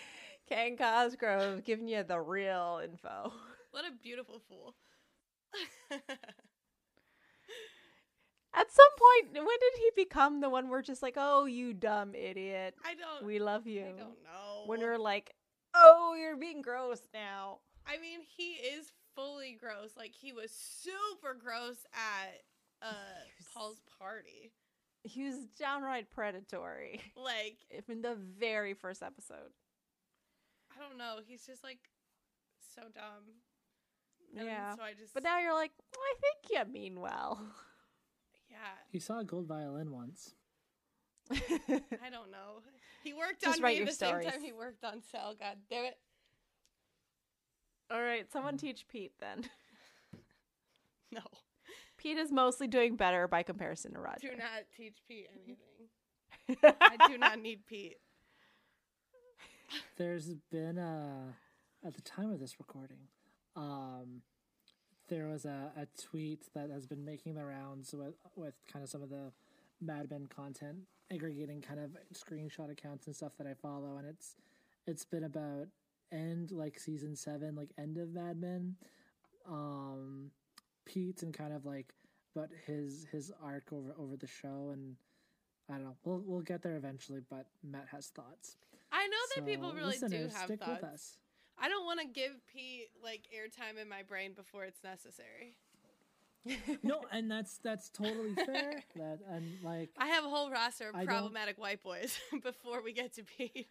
Ken 0.48 0.76
Cosgrove 0.76 1.64
giving 1.64 1.88
you 1.88 2.02
the 2.02 2.20
real 2.20 2.80
info. 2.82 3.32
what 3.70 3.84
a 3.84 3.92
beautiful 4.02 4.40
fool. 4.48 4.74
At 8.54 8.72
some 8.72 8.86
point, 8.98 9.34
when 9.34 9.58
did 9.60 9.72
he 9.78 9.90
become 10.04 10.40
the 10.40 10.50
one 10.50 10.68
we're 10.68 10.82
just 10.82 11.02
like, 11.02 11.14
oh, 11.16 11.44
you 11.44 11.72
dumb 11.74 12.14
idiot? 12.14 12.74
I 12.84 12.94
don't. 12.94 13.24
We 13.26 13.38
love 13.38 13.66
you. 13.66 13.82
I 13.82 13.88
don't 13.88 13.98
know. 13.98 14.64
When 14.66 14.80
we're 14.80 14.98
like, 14.98 15.34
oh, 15.74 16.16
you're 16.18 16.36
being 16.36 16.62
gross 16.62 17.00
now. 17.14 17.58
I 17.86 17.98
mean, 17.98 18.20
he 18.36 18.52
is 18.54 18.90
fully 19.14 19.56
gross. 19.60 19.90
Like 19.96 20.12
he 20.12 20.32
was 20.32 20.50
super 20.50 21.34
gross 21.34 21.76
at 21.92 22.40
uh 22.82 22.94
was- 23.38 23.46
Paul's 23.54 23.80
party. 23.98 24.52
He 25.04 25.24
was 25.24 25.46
downright 25.58 26.10
predatory 26.10 27.00
Like 27.16 27.58
in 27.88 28.02
the 28.02 28.16
very 28.16 28.74
first 28.74 29.02
episode. 29.02 29.52
I 30.78 30.88
don't 30.88 30.98
know. 30.98 31.16
He's 31.26 31.44
just 31.44 31.64
like 31.64 31.78
so 32.74 32.82
dumb. 32.94 33.24
And 34.36 34.46
Yeah. 34.46 34.74
So 34.76 34.82
I 34.82 34.92
just. 34.92 35.14
But 35.14 35.22
now 35.24 35.40
you're 35.40 35.54
like, 35.54 35.72
I 35.94 36.14
think 36.20 36.66
you 36.68 36.72
mean 36.72 37.00
well. 37.00 37.40
yeah. 38.50 38.56
He 38.90 38.98
saw 38.98 39.20
a 39.20 39.24
gold 39.24 39.46
violin 39.46 39.90
once. 39.90 40.34
I 41.30 42.10
don't 42.10 42.30
know. 42.30 42.62
He 43.04 43.12
worked 43.12 43.42
Just 43.42 43.58
on 43.58 43.62
write 43.64 43.74
me 43.74 43.78
your 43.78 43.86
the 43.86 43.92
stories. 43.92 44.24
same 44.24 44.32
time 44.32 44.42
he 44.42 44.52
worked 44.52 44.84
on 44.84 45.02
Cell. 45.10 45.34
God 45.38 45.56
damn 45.70 45.84
it. 45.84 45.98
All 47.90 48.02
right, 48.02 48.30
someone 48.30 48.56
mm. 48.56 48.60
teach 48.60 48.86
Pete 48.88 49.12
then. 49.20 49.44
No. 51.10 51.22
Pete 51.96 52.18
is 52.18 52.30
mostly 52.30 52.66
doing 52.66 52.96
better 52.96 53.26
by 53.26 53.42
comparison 53.42 53.94
to 53.94 53.98
Roger. 53.98 54.28
Do 54.28 54.36
not 54.36 54.64
teach 54.76 54.98
Pete 55.08 55.26
anything. 55.46 56.74
I 56.78 57.08
do 57.08 57.16
not 57.16 57.40
need 57.40 57.64
Pete. 57.66 57.96
There's 59.96 60.34
been 60.50 60.78
a 60.78 61.34
at 61.84 61.94
the 61.94 62.02
time 62.02 62.32
of 62.32 62.40
this 62.40 62.58
recording, 62.58 63.08
um, 63.56 64.22
there 65.08 65.26
was 65.28 65.44
a, 65.44 65.72
a 65.76 65.86
tweet 66.00 66.42
that 66.54 66.70
has 66.70 66.86
been 66.86 67.04
making 67.04 67.34
the 67.34 67.44
rounds 67.44 67.94
with 67.94 68.14
with 68.36 68.54
kind 68.70 68.82
of 68.82 68.90
some 68.90 69.02
of 69.02 69.10
the 69.10 69.32
Mad 69.80 70.10
Men 70.10 70.26
content, 70.26 70.78
aggregating 71.12 71.60
kind 71.60 71.80
of 71.80 71.90
screenshot 72.14 72.70
accounts 72.70 73.06
and 73.06 73.14
stuff 73.14 73.32
that 73.38 73.46
I 73.46 73.54
follow, 73.54 73.96
and 73.96 74.06
it's 74.08 74.36
it's 74.86 75.04
been 75.04 75.24
about 75.24 75.68
end 76.12 76.50
like 76.50 76.78
season 76.78 77.14
seven, 77.16 77.54
like 77.54 77.70
end 77.78 77.98
of 77.98 78.12
Mad 78.12 78.40
Men, 78.40 78.76
um, 79.48 80.30
Pete 80.84 81.22
and 81.22 81.32
kind 81.32 81.52
of 81.52 81.64
like 81.64 81.94
about 82.34 82.50
his 82.66 83.06
his 83.10 83.32
arc 83.42 83.72
over 83.72 83.94
over 83.98 84.16
the 84.16 84.26
show, 84.26 84.70
and 84.72 84.96
I 85.70 85.74
don't 85.74 85.84
know. 85.84 85.96
We'll 86.04 86.22
we'll 86.24 86.42
get 86.42 86.62
there 86.62 86.76
eventually, 86.76 87.20
but 87.28 87.46
Matt 87.62 87.88
has 87.92 88.08
thoughts. 88.08 88.56
I 88.92 89.06
know 89.06 89.16
that 89.36 89.46
people 89.46 89.72
really 89.72 89.98
do 89.98 90.28
have 90.34 90.50
thoughts. 90.58 91.18
I 91.60 91.68
don't 91.68 91.84
want 91.84 92.00
to 92.00 92.06
give 92.06 92.32
Pete 92.52 92.88
like 93.02 93.22
airtime 93.34 93.80
in 93.80 93.88
my 93.88 94.02
brain 94.02 94.32
before 94.34 94.64
it's 94.64 94.82
necessary. 94.84 95.56
No, 96.82 97.00
and 97.12 97.30
that's 97.30 97.58
that's 97.58 97.90
totally 97.90 98.34
fair. 98.34 98.82
That 98.96 99.18
and 99.30 99.58
like 99.64 99.90
I 99.98 100.06
have 100.06 100.24
a 100.24 100.28
whole 100.28 100.50
roster 100.50 100.88
of 100.88 100.94
I 100.94 101.00
don't- 101.00 101.08
problematic 101.08 101.58
white 101.58 101.82
boys 101.82 102.18
before 102.42 102.82
we 102.82 102.92
get 102.92 103.14
to 103.14 103.24
Pete. 103.24 103.66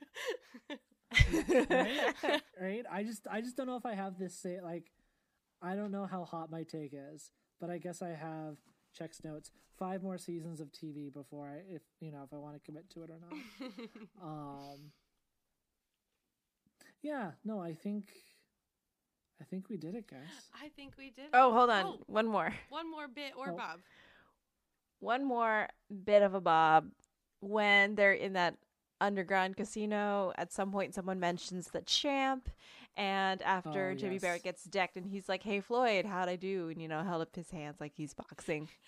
right, 1.10 2.14
right. 2.62 2.86
I 2.92 3.04
just 3.04 3.26
I 3.32 3.42
just 3.42 3.56
don't 3.56 3.68
know 3.68 3.78
if 3.78 3.86
I 3.86 3.96
have 3.96 4.20
this 4.20 4.36
say 4.38 4.60
like 4.62 4.92
I 5.62 5.76
don't 5.76 5.92
know 5.92 6.06
how 6.06 6.26
hot 6.26 6.52
my 6.52 6.64
take 6.64 6.94
is, 6.94 7.32
but 7.60 7.70
I 7.70 7.78
guess 7.78 8.02
I 8.02 8.10
have 8.10 8.58
checks 8.94 9.24
notes 9.24 9.52
five 9.80 10.04
more 10.04 10.18
seasons 10.18 10.60
of 10.60 10.72
TV 10.72 11.12
before 11.14 11.48
I 11.48 11.74
if 11.74 11.82
you 12.02 12.12
know 12.12 12.24
if 12.26 12.34
I 12.34 12.38
want 12.38 12.56
to 12.56 12.60
commit 12.60 12.90
to 12.92 13.04
it 13.04 13.10
or 13.10 13.20
not. 13.20 13.70
um. 14.24 14.92
Yeah, 17.02 17.32
no, 17.46 17.60
I 17.62 17.74
think 17.74 18.06
I 19.40 19.44
think 19.46 19.70
we 19.70 19.78
did 19.78 19.96
it, 19.96 20.08
guys. 20.10 20.20
I 20.64 20.70
think 20.70 20.94
we 20.98 21.12
did. 21.12 21.26
Oh, 21.34 21.54
hold 21.54 21.70
on. 21.70 21.86
Oh. 21.86 22.00
One 22.08 22.26
more. 22.28 22.54
One 22.70 22.90
more 22.90 23.08
bit 23.08 23.34
or 23.38 23.52
Oh. 23.52 23.56
Bob. 23.56 23.80
One 25.00 25.24
more 25.26 25.68
bit 26.06 26.24
of 26.24 26.34
a 26.34 26.42
bob. 26.42 26.88
When 27.40 27.94
they're 27.96 28.14
in 28.14 28.34
that 28.34 28.56
underground 29.00 29.56
casino, 29.56 30.34
at 30.40 30.52
some 30.52 30.72
point 30.72 30.96
someone 30.96 31.20
mentions 31.20 31.68
the 31.68 31.82
champ. 31.82 32.50
And 32.96 33.44
after 33.44 33.92
Oh, 33.92 33.96
Jimmy 33.96 34.16
yes. 34.16 34.22
Barrett 34.24 34.44
gets 34.44 34.64
decked 34.64 34.98
and 34.98 35.06
he's 35.06 35.30
like, 35.30 35.44
Hey 35.44 35.60
Floyd, 35.60 36.06
how'd 36.06 36.30
I 36.30 36.36
do? 36.36 36.70
And 36.70 36.82
you 36.82 36.88
know, 36.88 37.04
held 37.04 37.22
up 37.22 37.36
his 37.36 37.52
hands 37.52 37.80
like 37.80 37.94
he's 37.96 38.14
boxing. 38.16 38.68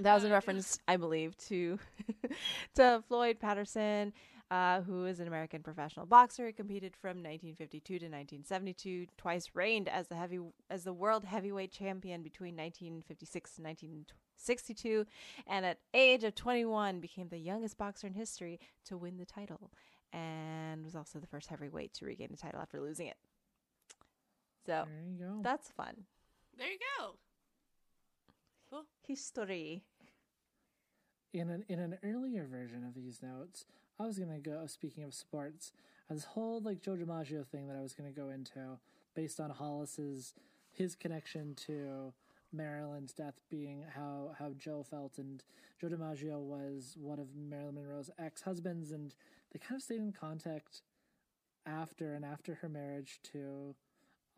That 0.00 0.14
was 0.14 0.24
in 0.24 0.32
reference, 0.32 0.80
I 0.88 0.96
believe, 0.96 1.36
to 1.46 1.78
to 2.74 3.04
Floyd 3.06 3.38
Patterson, 3.38 4.12
uh, 4.50 4.80
who 4.82 5.04
is 5.06 5.20
an 5.20 5.28
American 5.28 5.62
professional 5.62 6.06
boxer. 6.06 6.46
He 6.46 6.52
competed 6.52 6.96
from 6.96 7.18
1952 7.18 7.98
to 8.00 8.04
1972. 8.06 9.06
Twice 9.16 9.50
reigned 9.54 9.88
as 9.88 10.08
the 10.08 10.16
heavy 10.16 10.38
as 10.68 10.84
the 10.84 10.92
world 10.92 11.24
heavyweight 11.24 11.70
champion 11.72 12.22
between 12.22 12.56
1956 12.56 13.58
and 13.58 13.66
1962, 13.66 15.06
and 15.46 15.64
at 15.66 15.78
age 15.94 16.24
of 16.24 16.34
21 16.34 17.00
became 17.00 17.28
the 17.28 17.38
youngest 17.38 17.78
boxer 17.78 18.06
in 18.06 18.14
history 18.14 18.58
to 18.86 18.96
win 18.98 19.18
the 19.18 19.24
title, 19.26 19.70
and 20.12 20.84
was 20.84 20.96
also 20.96 21.18
the 21.18 21.26
first 21.26 21.48
heavyweight 21.48 21.94
to 21.94 22.04
regain 22.06 22.28
the 22.30 22.36
title 22.36 22.60
after 22.60 22.80
losing 22.80 23.06
it. 23.06 23.16
So 24.66 24.84
There 24.86 25.04
you 25.08 25.18
go. 25.18 25.40
that's 25.42 25.68
fun 25.70 25.94
There 26.58 26.68
you 26.70 26.78
go. 26.98 27.14
Cool. 28.70 28.84
history. 29.06 29.82
in 31.32 31.48
an 31.50 31.64
in 31.68 31.78
an 31.78 31.98
earlier 32.02 32.46
version 32.46 32.84
of 32.84 32.94
these 32.94 33.22
notes, 33.22 33.64
I 34.00 34.06
was 34.06 34.18
gonna 34.18 34.38
go. 34.38 34.66
Speaking 34.66 35.04
of 35.04 35.12
sports, 35.12 35.72
uh, 36.10 36.14
this 36.14 36.24
whole 36.24 36.60
like 36.60 36.80
Joe 36.80 36.96
DiMaggio 36.96 37.46
thing 37.46 37.68
that 37.68 37.76
I 37.76 37.82
was 37.82 37.92
gonna 37.92 38.12
go 38.12 38.30
into, 38.30 38.78
based 39.14 39.38
on 39.38 39.50
Hollis's 39.50 40.32
his 40.72 40.94
connection 40.94 41.54
to 41.66 42.14
Marilyn's 42.52 43.12
death 43.12 43.40
being 43.50 43.84
how 43.94 44.34
how 44.38 44.52
Joe 44.56 44.82
felt, 44.82 45.18
and 45.18 45.42
Joe 45.78 45.88
DiMaggio 45.88 46.40
was 46.40 46.96
one 46.98 47.18
of 47.18 47.34
Marilyn 47.36 47.74
Monroe's 47.74 48.10
ex 48.18 48.40
husbands, 48.40 48.90
and 48.90 49.14
they 49.52 49.58
kind 49.58 49.78
of 49.78 49.82
stayed 49.82 50.00
in 50.00 50.12
contact 50.12 50.80
after 51.66 52.14
and 52.14 52.24
after 52.24 52.54
her 52.54 52.70
marriage 52.70 53.20
to 53.32 53.74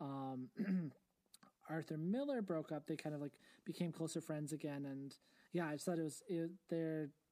um, 0.01 0.49
Arthur 1.69 1.97
Miller 1.97 2.41
broke 2.41 2.73
up. 2.73 2.85
They 2.85 2.97
kind 2.97 3.15
of 3.15 3.21
like 3.21 3.39
became 3.63 3.93
closer 3.93 4.19
friends 4.19 4.51
again, 4.51 4.85
and 4.85 5.15
yeah, 5.53 5.69
I 5.69 5.73
just 5.73 5.85
thought 5.85 5.99
it 5.99 6.03
was 6.03 6.21
it, 6.27 6.51
it's 6.69 7.22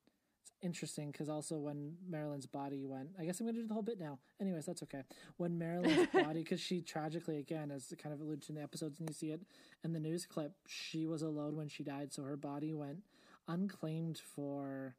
interesting 0.61 1.11
because 1.11 1.29
also 1.29 1.57
when 1.57 1.95
Marilyn's 2.09 2.45
body 2.45 2.85
went, 2.85 3.09
I 3.19 3.25
guess 3.25 3.39
I'm 3.39 3.45
gonna 3.45 3.59
do 3.59 3.67
the 3.67 3.73
whole 3.73 3.83
bit 3.83 3.99
now. 3.99 4.19
Anyways, 4.39 4.65
that's 4.65 4.83
okay. 4.83 5.03
When 5.37 5.57
Marilyn's 5.57 6.07
body, 6.13 6.43
because 6.43 6.59
she 6.59 6.81
tragically 6.81 7.37
again, 7.39 7.71
as 7.71 7.93
kind 8.01 8.13
of 8.13 8.21
alluded 8.21 8.43
to 8.43 8.49
in 8.49 8.55
the 8.55 8.61
episodes, 8.61 8.99
and 8.99 9.09
you 9.09 9.13
see 9.13 9.31
it 9.31 9.41
in 9.83 9.93
the 9.93 9.99
news 9.99 10.25
clip, 10.25 10.53
she 10.67 11.05
was 11.05 11.21
alone 11.21 11.55
when 11.55 11.67
she 11.67 11.83
died, 11.83 12.13
so 12.13 12.23
her 12.23 12.37
body 12.37 12.73
went 12.73 12.99
unclaimed 13.47 14.19
for. 14.35 14.95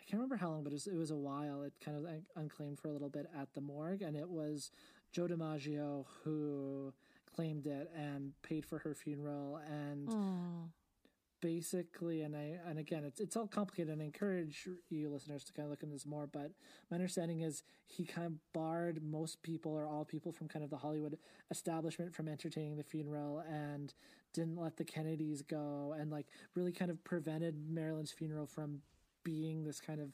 I 0.00 0.04
can't 0.10 0.20
remember 0.22 0.36
how 0.36 0.48
long, 0.50 0.62
but 0.62 0.72
it 0.72 0.76
was, 0.76 0.86
it 0.86 0.96
was 0.96 1.10
a 1.10 1.16
while. 1.16 1.62
It 1.62 1.74
kind 1.84 1.96
of 1.96 2.04
un- 2.06 2.24
unclaimed 2.36 2.78
for 2.78 2.88
a 2.88 2.92
little 2.92 3.10
bit 3.10 3.26
at 3.38 3.52
the 3.54 3.60
morgue, 3.60 4.00
and 4.02 4.16
it 4.16 4.28
was 4.28 4.70
Joe 5.12 5.26
DiMaggio 5.26 6.06
who 6.24 6.94
claimed 7.34 7.66
it 7.66 7.90
and 7.94 8.32
paid 8.42 8.64
for 8.64 8.78
her 8.78 8.94
funeral 8.94 9.60
and 9.70 10.08
basically 11.40 12.22
and 12.22 12.34
i 12.34 12.56
and 12.68 12.78
again 12.78 13.04
it's 13.04 13.20
it's 13.20 13.36
all 13.36 13.46
complicated 13.46 13.92
and 13.92 14.02
i 14.02 14.04
encourage 14.04 14.68
you 14.90 15.08
listeners 15.08 15.44
to 15.44 15.52
kind 15.52 15.66
of 15.66 15.70
look 15.70 15.82
into 15.82 15.94
this 15.94 16.04
more 16.06 16.26
but 16.26 16.50
my 16.90 16.96
understanding 16.96 17.40
is 17.40 17.62
he 17.86 18.04
kind 18.04 18.26
of 18.26 18.32
barred 18.52 19.02
most 19.02 19.42
people 19.42 19.72
or 19.72 19.86
all 19.86 20.04
people 20.04 20.32
from 20.32 20.48
kind 20.48 20.64
of 20.64 20.70
the 20.70 20.76
hollywood 20.76 21.16
establishment 21.50 22.14
from 22.14 22.28
entertaining 22.28 22.76
the 22.76 22.82
funeral 22.82 23.42
and 23.48 23.94
didn't 24.34 24.60
let 24.60 24.76
the 24.76 24.84
kennedys 24.84 25.42
go 25.42 25.94
and 25.98 26.10
like 26.10 26.26
really 26.54 26.72
kind 26.72 26.90
of 26.90 27.02
prevented 27.04 27.54
marilyn's 27.68 28.10
funeral 28.10 28.46
from 28.46 28.80
being 29.24 29.64
this 29.64 29.80
kind 29.80 30.00
of 30.00 30.08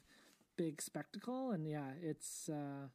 big 0.57 0.81
spectacle. 0.81 1.53
And 1.53 1.67
yeah 1.67 1.91
it's 2.03 2.49
uh 2.49 2.89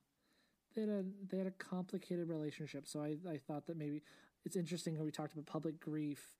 they 0.75 0.81
had 0.81 0.89
a 0.89 1.03
they 1.29 1.37
had 1.37 1.47
a 1.47 1.51
complicated 1.51 2.27
relationship. 2.27 2.87
So 2.87 3.01
i 3.01 3.17
i 3.29 3.37
thought 3.37 3.67
that 3.67 3.77
maybe 3.77 4.03
it's 4.45 4.55
interesting 4.55 4.95
how 4.95 5.03
we 5.03 5.11
talked 5.11 5.33
about 5.33 5.45
public 5.45 5.79
grief 5.79 6.37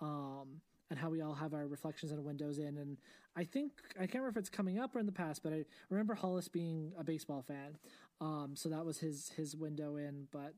um 0.00 0.60
and 0.90 0.98
how 0.98 1.10
we 1.10 1.20
all 1.20 1.34
have 1.34 1.54
our 1.54 1.66
reflections 1.66 2.12
and 2.12 2.24
windows 2.24 2.58
in. 2.58 2.78
And 2.78 2.96
I 3.36 3.44
think 3.44 3.72
I 3.96 4.00
can't 4.00 4.14
remember 4.14 4.30
if 4.30 4.36
it's 4.38 4.48
coming 4.48 4.78
up 4.78 4.94
or 4.96 4.98
in 5.00 5.06
the 5.06 5.12
past, 5.12 5.42
but 5.42 5.52
I 5.52 5.64
remember 5.90 6.14
Hollis 6.14 6.48
being 6.48 6.92
a 6.98 7.04
baseball 7.04 7.42
fan, 7.42 7.78
um, 8.20 8.52
so 8.54 8.68
that 8.68 8.84
was 8.84 8.98
his 8.98 9.30
his 9.36 9.54
window 9.56 9.96
in. 9.96 10.28
But 10.32 10.54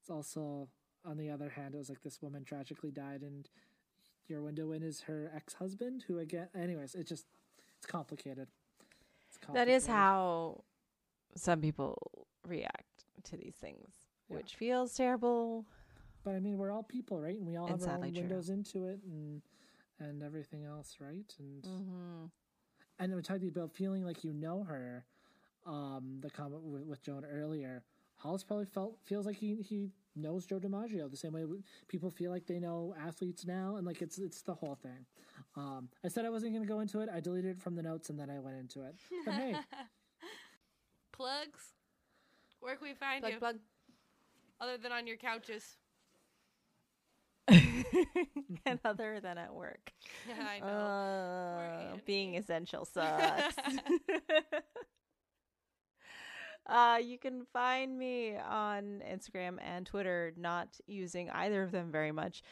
it's 0.00 0.10
also 0.10 0.68
on 1.04 1.16
the 1.16 1.30
other 1.30 1.48
hand, 1.50 1.74
it 1.74 1.78
was 1.78 1.88
like 1.88 2.02
this 2.02 2.20
woman 2.22 2.44
tragically 2.44 2.90
died, 2.90 3.22
and 3.22 3.48
your 4.28 4.42
window 4.42 4.72
in 4.72 4.82
is 4.82 5.02
her 5.02 5.30
ex 5.34 5.54
husband, 5.54 6.04
who 6.06 6.18
again, 6.18 6.48
anyways, 6.54 6.94
it's 6.94 7.08
just 7.08 7.26
it's 7.78 7.86
complicated. 7.86 8.48
It's 9.28 9.38
That 9.52 9.68
is 9.68 9.86
how 9.86 10.64
some 11.34 11.60
people 11.60 12.26
react 12.46 13.04
to 13.24 13.36
these 13.36 13.54
things, 13.54 13.88
Yeah. 14.28 14.36
which 14.36 14.54
feels 14.54 14.94
terrible. 14.94 15.64
But 16.24 16.34
I 16.36 16.40
mean, 16.40 16.56
we're 16.58 16.70
all 16.70 16.84
people, 16.84 17.20
right? 17.20 17.36
And 17.36 17.46
we 17.46 17.56
all 17.56 17.66
And 17.66 17.80
have 17.80 17.88
our 17.88 17.94
own 17.96 18.12
true. 18.12 18.20
windows 18.20 18.48
into 18.50 18.86
it, 18.86 19.00
and 19.04 19.42
and 20.02 20.22
everything 20.22 20.64
else, 20.64 20.96
right? 21.00 21.32
And 21.38 21.62
Mm-hmm. 21.64 22.24
and 22.98 23.14
we 23.14 23.22
talked 23.22 23.42
about 23.44 23.72
feeling 23.72 24.04
like 24.04 24.24
you 24.24 24.32
know 24.32 24.64
her. 24.64 25.04
Um, 25.64 26.18
the 26.20 26.28
comment 26.30 26.62
with, 26.64 26.82
with 26.82 27.02
Joan 27.02 27.24
earlier, 27.24 27.84
Hollis 28.16 28.42
probably 28.42 28.66
felt 28.66 28.98
feels 29.04 29.26
like 29.26 29.36
he 29.36 29.62
he 29.62 29.90
knows 30.16 30.44
Joe 30.44 30.58
DiMaggio 30.58 31.08
the 31.10 31.16
same 31.16 31.32
way 31.32 31.44
people 31.88 32.10
feel 32.10 32.30
like 32.32 32.46
they 32.46 32.58
know 32.58 32.94
athletes 33.00 33.46
now, 33.46 33.76
and 33.76 33.86
like 33.86 34.02
it's 34.02 34.18
it's 34.18 34.42
the 34.42 34.54
whole 34.54 34.74
thing. 34.74 35.06
Um, 35.56 35.88
I 36.04 36.08
said 36.08 36.24
I 36.24 36.30
wasn't 36.30 36.52
going 36.52 36.66
to 36.66 36.72
go 36.72 36.80
into 36.80 37.00
it. 37.00 37.08
I 37.14 37.20
deleted 37.20 37.52
it 37.52 37.60
from 37.60 37.76
the 37.76 37.82
notes, 37.82 38.10
and 38.10 38.18
then 38.18 38.28
I 38.30 38.38
went 38.40 38.56
into 38.58 38.82
it. 38.82 38.94
But 39.24 39.34
hey, 39.34 39.56
Plugs. 41.12 41.74
Where 42.60 42.76
can 42.76 42.88
we 42.88 42.94
find 42.94 43.20
Plug, 43.20 43.32
you? 43.32 43.38
plug. 43.38 43.56
Other 44.60 44.78
than 44.78 44.92
on 44.92 45.06
your 45.06 45.16
couches. 45.16 45.76
and 48.66 48.78
other 48.84 49.20
than 49.20 49.38
at 49.38 49.52
work. 49.52 49.92
Yeah, 50.28 50.46
I 50.46 50.60
know. 50.60 50.66
Uh, 50.66 51.96
being 52.06 52.36
essential 52.36 52.84
sucks. 52.92 53.56
uh, 56.66 56.98
you 57.02 57.18
can 57.18 57.44
find 57.52 57.98
me 57.98 58.36
on 58.36 59.02
Instagram 59.10 59.58
and 59.60 59.86
Twitter, 59.86 60.32
not 60.36 60.68
using 60.86 61.30
either 61.30 61.62
of 61.62 61.72
them 61.72 61.90
very 61.90 62.12
much, 62.12 62.42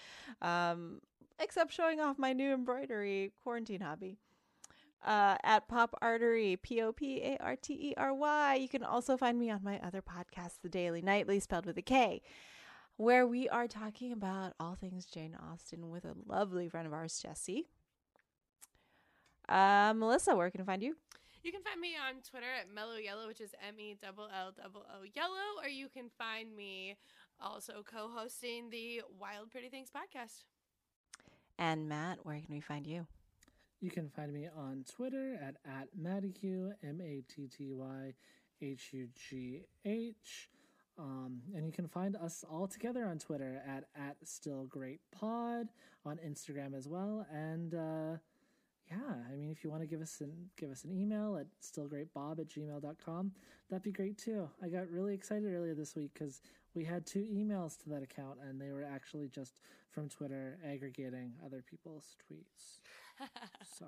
um, 0.42 1.00
except 1.38 1.72
showing 1.72 2.00
off 2.00 2.18
my 2.18 2.32
new 2.32 2.52
embroidery 2.52 3.32
quarantine 3.42 3.80
hobby. 3.80 4.18
Uh, 5.02 5.34
at 5.44 5.66
Pop 5.66 5.96
Artery, 6.02 6.58
P 6.58 6.82
O 6.82 6.92
P 6.92 7.22
A 7.22 7.38
R 7.40 7.56
T 7.56 7.72
E 7.72 7.94
R 7.96 8.12
Y. 8.12 8.56
You 8.56 8.68
can 8.68 8.84
also 8.84 9.16
find 9.16 9.38
me 9.38 9.48
on 9.48 9.64
my 9.64 9.80
other 9.80 10.02
podcast, 10.02 10.56
The 10.62 10.68
Daily 10.68 11.00
Knightley, 11.00 11.40
spelled 11.40 11.64
with 11.64 11.78
a 11.78 11.82
K 11.82 12.20
where 13.00 13.26
we 13.26 13.48
are 13.48 13.66
talking 13.66 14.12
about 14.12 14.52
all 14.60 14.74
things 14.74 15.06
Jane 15.06 15.34
Austen 15.50 15.88
with 15.88 16.04
a 16.04 16.14
lovely 16.26 16.68
friend 16.68 16.86
of 16.86 16.92
ours, 16.92 17.18
Jessie. 17.22 17.64
Uh, 19.48 19.94
Melissa, 19.96 20.36
where 20.36 20.50
can 20.50 20.60
I 20.60 20.64
find 20.64 20.82
you? 20.82 20.94
You 21.42 21.50
can 21.50 21.62
find 21.62 21.80
me 21.80 21.94
on 21.96 22.16
Twitter 22.22 22.52
at 22.60 22.72
Mellow 22.72 22.96
Yellow, 22.96 23.26
which 23.26 23.40
is 23.40 23.54
M 23.66 23.80
E 23.80 23.96
L 24.04 24.12
L 24.18 24.52
O 24.62 24.78
O 24.78 25.02
Yellow, 25.14 25.62
or 25.62 25.68
you 25.68 25.88
can 25.88 26.10
find 26.18 26.54
me 26.54 26.96
also 27.40 27.82
co-hosting 27.90 28.68
the 28.68 29.00
Wild 29.18 29.50
Pretty 29.50 29.70
Things 29.70 29.88
podcast. 29.88 30.44
And 31.58 31.88
Matt, 31.88 32.18
where 32.24 32.36
can 32.36 32.54
we 32.54 32.60
find 32.60 32.86
you? 32.86 33.06
you 33.80 33.90
can 33.90 34.10
find 34.10 34.30
me 34.30 34.46
on 34.54 34.84
Twitter 34.94 35.38
at 35.42 35.56
at 35.64 35.88
Mattyhugh 35.98 36.72
M 36.84 37.00
A 37.00 37.22
T 37.34 37.48
T 37.48 37.72
Y 37.72 38.12
H 38.60 38.90
U 38.92 39.08
G 39.16 39.62
H. 39.86 40.50
Um, 41.00 41.40
and 41.54 41.64
you 41.64 41.72
can 41.72 41.88
find 41.88 42.14
us 42.16 42.44
all 42.48 42.66
together 42.66 43.06
on 43.06 43.18
Twitter 43.18 43.62
at, 43.66 43.84
at 43.96 44.16
Still 44.24 44.64
Great 44.64 45.00
Pod, 45.12 45.68
on 46.04 46.18
Instagram 46.18 46.76
as 46.76 46.86
well. 46.86 47.26
And 47.32 47.72
uh, 47.74 48.18
yeah, 48.90 49.14
I 49.30 49.34
mean, 49.34 49.50
if 49.50 49.64
you 49.64 49.70
want 49.70 49.82
to 49.82 49.86
give 49.86 50.02
us 50.02 50.20
an 50.20 50.32
give 50.58 50.70
us 50.70 50.84
an 50.84 50.92
email 50.92 51.38
at 51.38 51.46
stillgreatpod 51.62 52.40
at 52.40 52.48
gmail.com, 52.48 53.32
that'd 53.70 53.82
be 53.82 53.92
great 53.92 54.18
too. 54.18 54.48
I 54.62 54.68
got 54.68 54.90
really 54.90 55.14
excited 55.14 55.50
earlier 55.50 55.74
this 55.74 55.96
week 55.96 56.10
because 56.12 56.42
we 56.74 56.84
had 56.84 57.06
two 57.06 57.26
emails 57.32 57.78
to 57.82 57.88
that 57.90 58.02
account, 58.02 58.38
and 58.46 58.60
they 58.60 58.70
were 58.72 58.84
actually 58.84 59.28
just 59.28 59.60
from 59.90 60.08
Twitter 60.08 60.58
aggregating 60.68 61.32
other 61.44 61.64
people's 61.68 62.14
tweets. 62.30 62.80
so 63.78 63.86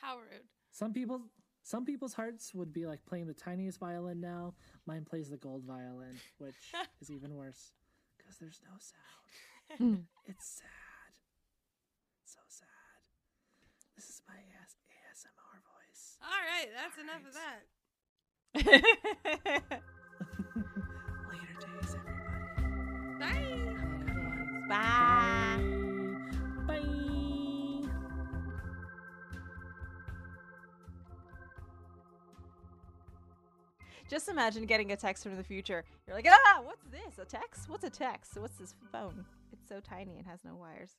How 0.00 0.16
rude. 0.16 0.44
some 0.72 0.92
people 0.92 1.20
some 1.62 1.84
people's 1.84 2.14
hearts 2.14 2.54
would 2.54 2.72
be 2.72 2.86
like 2.86 3.04
playing 3.06 3.26
the 3.26 3.34
tiniest 3.34 3.78
violin 3.78 4.20
now. 4.20 4.54
Mine 4.86 5.04
plays 5.04 5.28
the 5.30 5.36
gold 5.36 5.64
violin, 5.64 6.16
which 6.38 6.72
is 7.00 7.10
even 7.10 7.34
worse 7.34 7.72
because 8.16 8.36
there's 8.38 8.60
no 8.64 8.76
sound. 8.78 9.78
Hmm. 9.78 10.00
it's 10.26 10.46
sad. 10.58 10.66
So 12.24 12.40
sad. 12.48 12.66
This 13.94 14.08
is 14.08 14.22
my 14.26 14.34
AS- 14.34 14.76
ASMR 15.14 15.60
voice. 15.62 16.18
All 16.22 16.42
right, 16.50 16.70
that's 16.74 16.98
enough 16.98 17.24
of 17.26 17.34
that. 17.34 17.62
Later 21.30 21.56
days, 21.60 21.94
everybody. 21.94 22.48
Bye. 23.20 24.68
Bye. 24.68 24.76
Bye. 25.68 25.79
Just 34.10 34.28
imagine 34.28 34.66
getting 34.66 34.90
a 34.90 34.96
text 34.96 35.22
from 35.22 35.36
the 35.36 35.44
future. 35.44 35.84
You're 36.04 36.16
like, 36.16 36.26
ah, 36.28 36.60
what's 36.64 36.82
this? 36.90 37.18
A 37.22 37.24
text? 37.24 37.68
What's 37.68 37.84
a 37.84 37.90
text? 37.90 38.36
What's 38.36 38.58
this 38.58 38.74
phone? 38.90 39.24
It's 39.52 39.68
so 39.68 39.78
tiny 39.78 40.18
and 40.18 40.26
has 40.26 40.44
no 40.44 40.56
wires. 40.56 40.96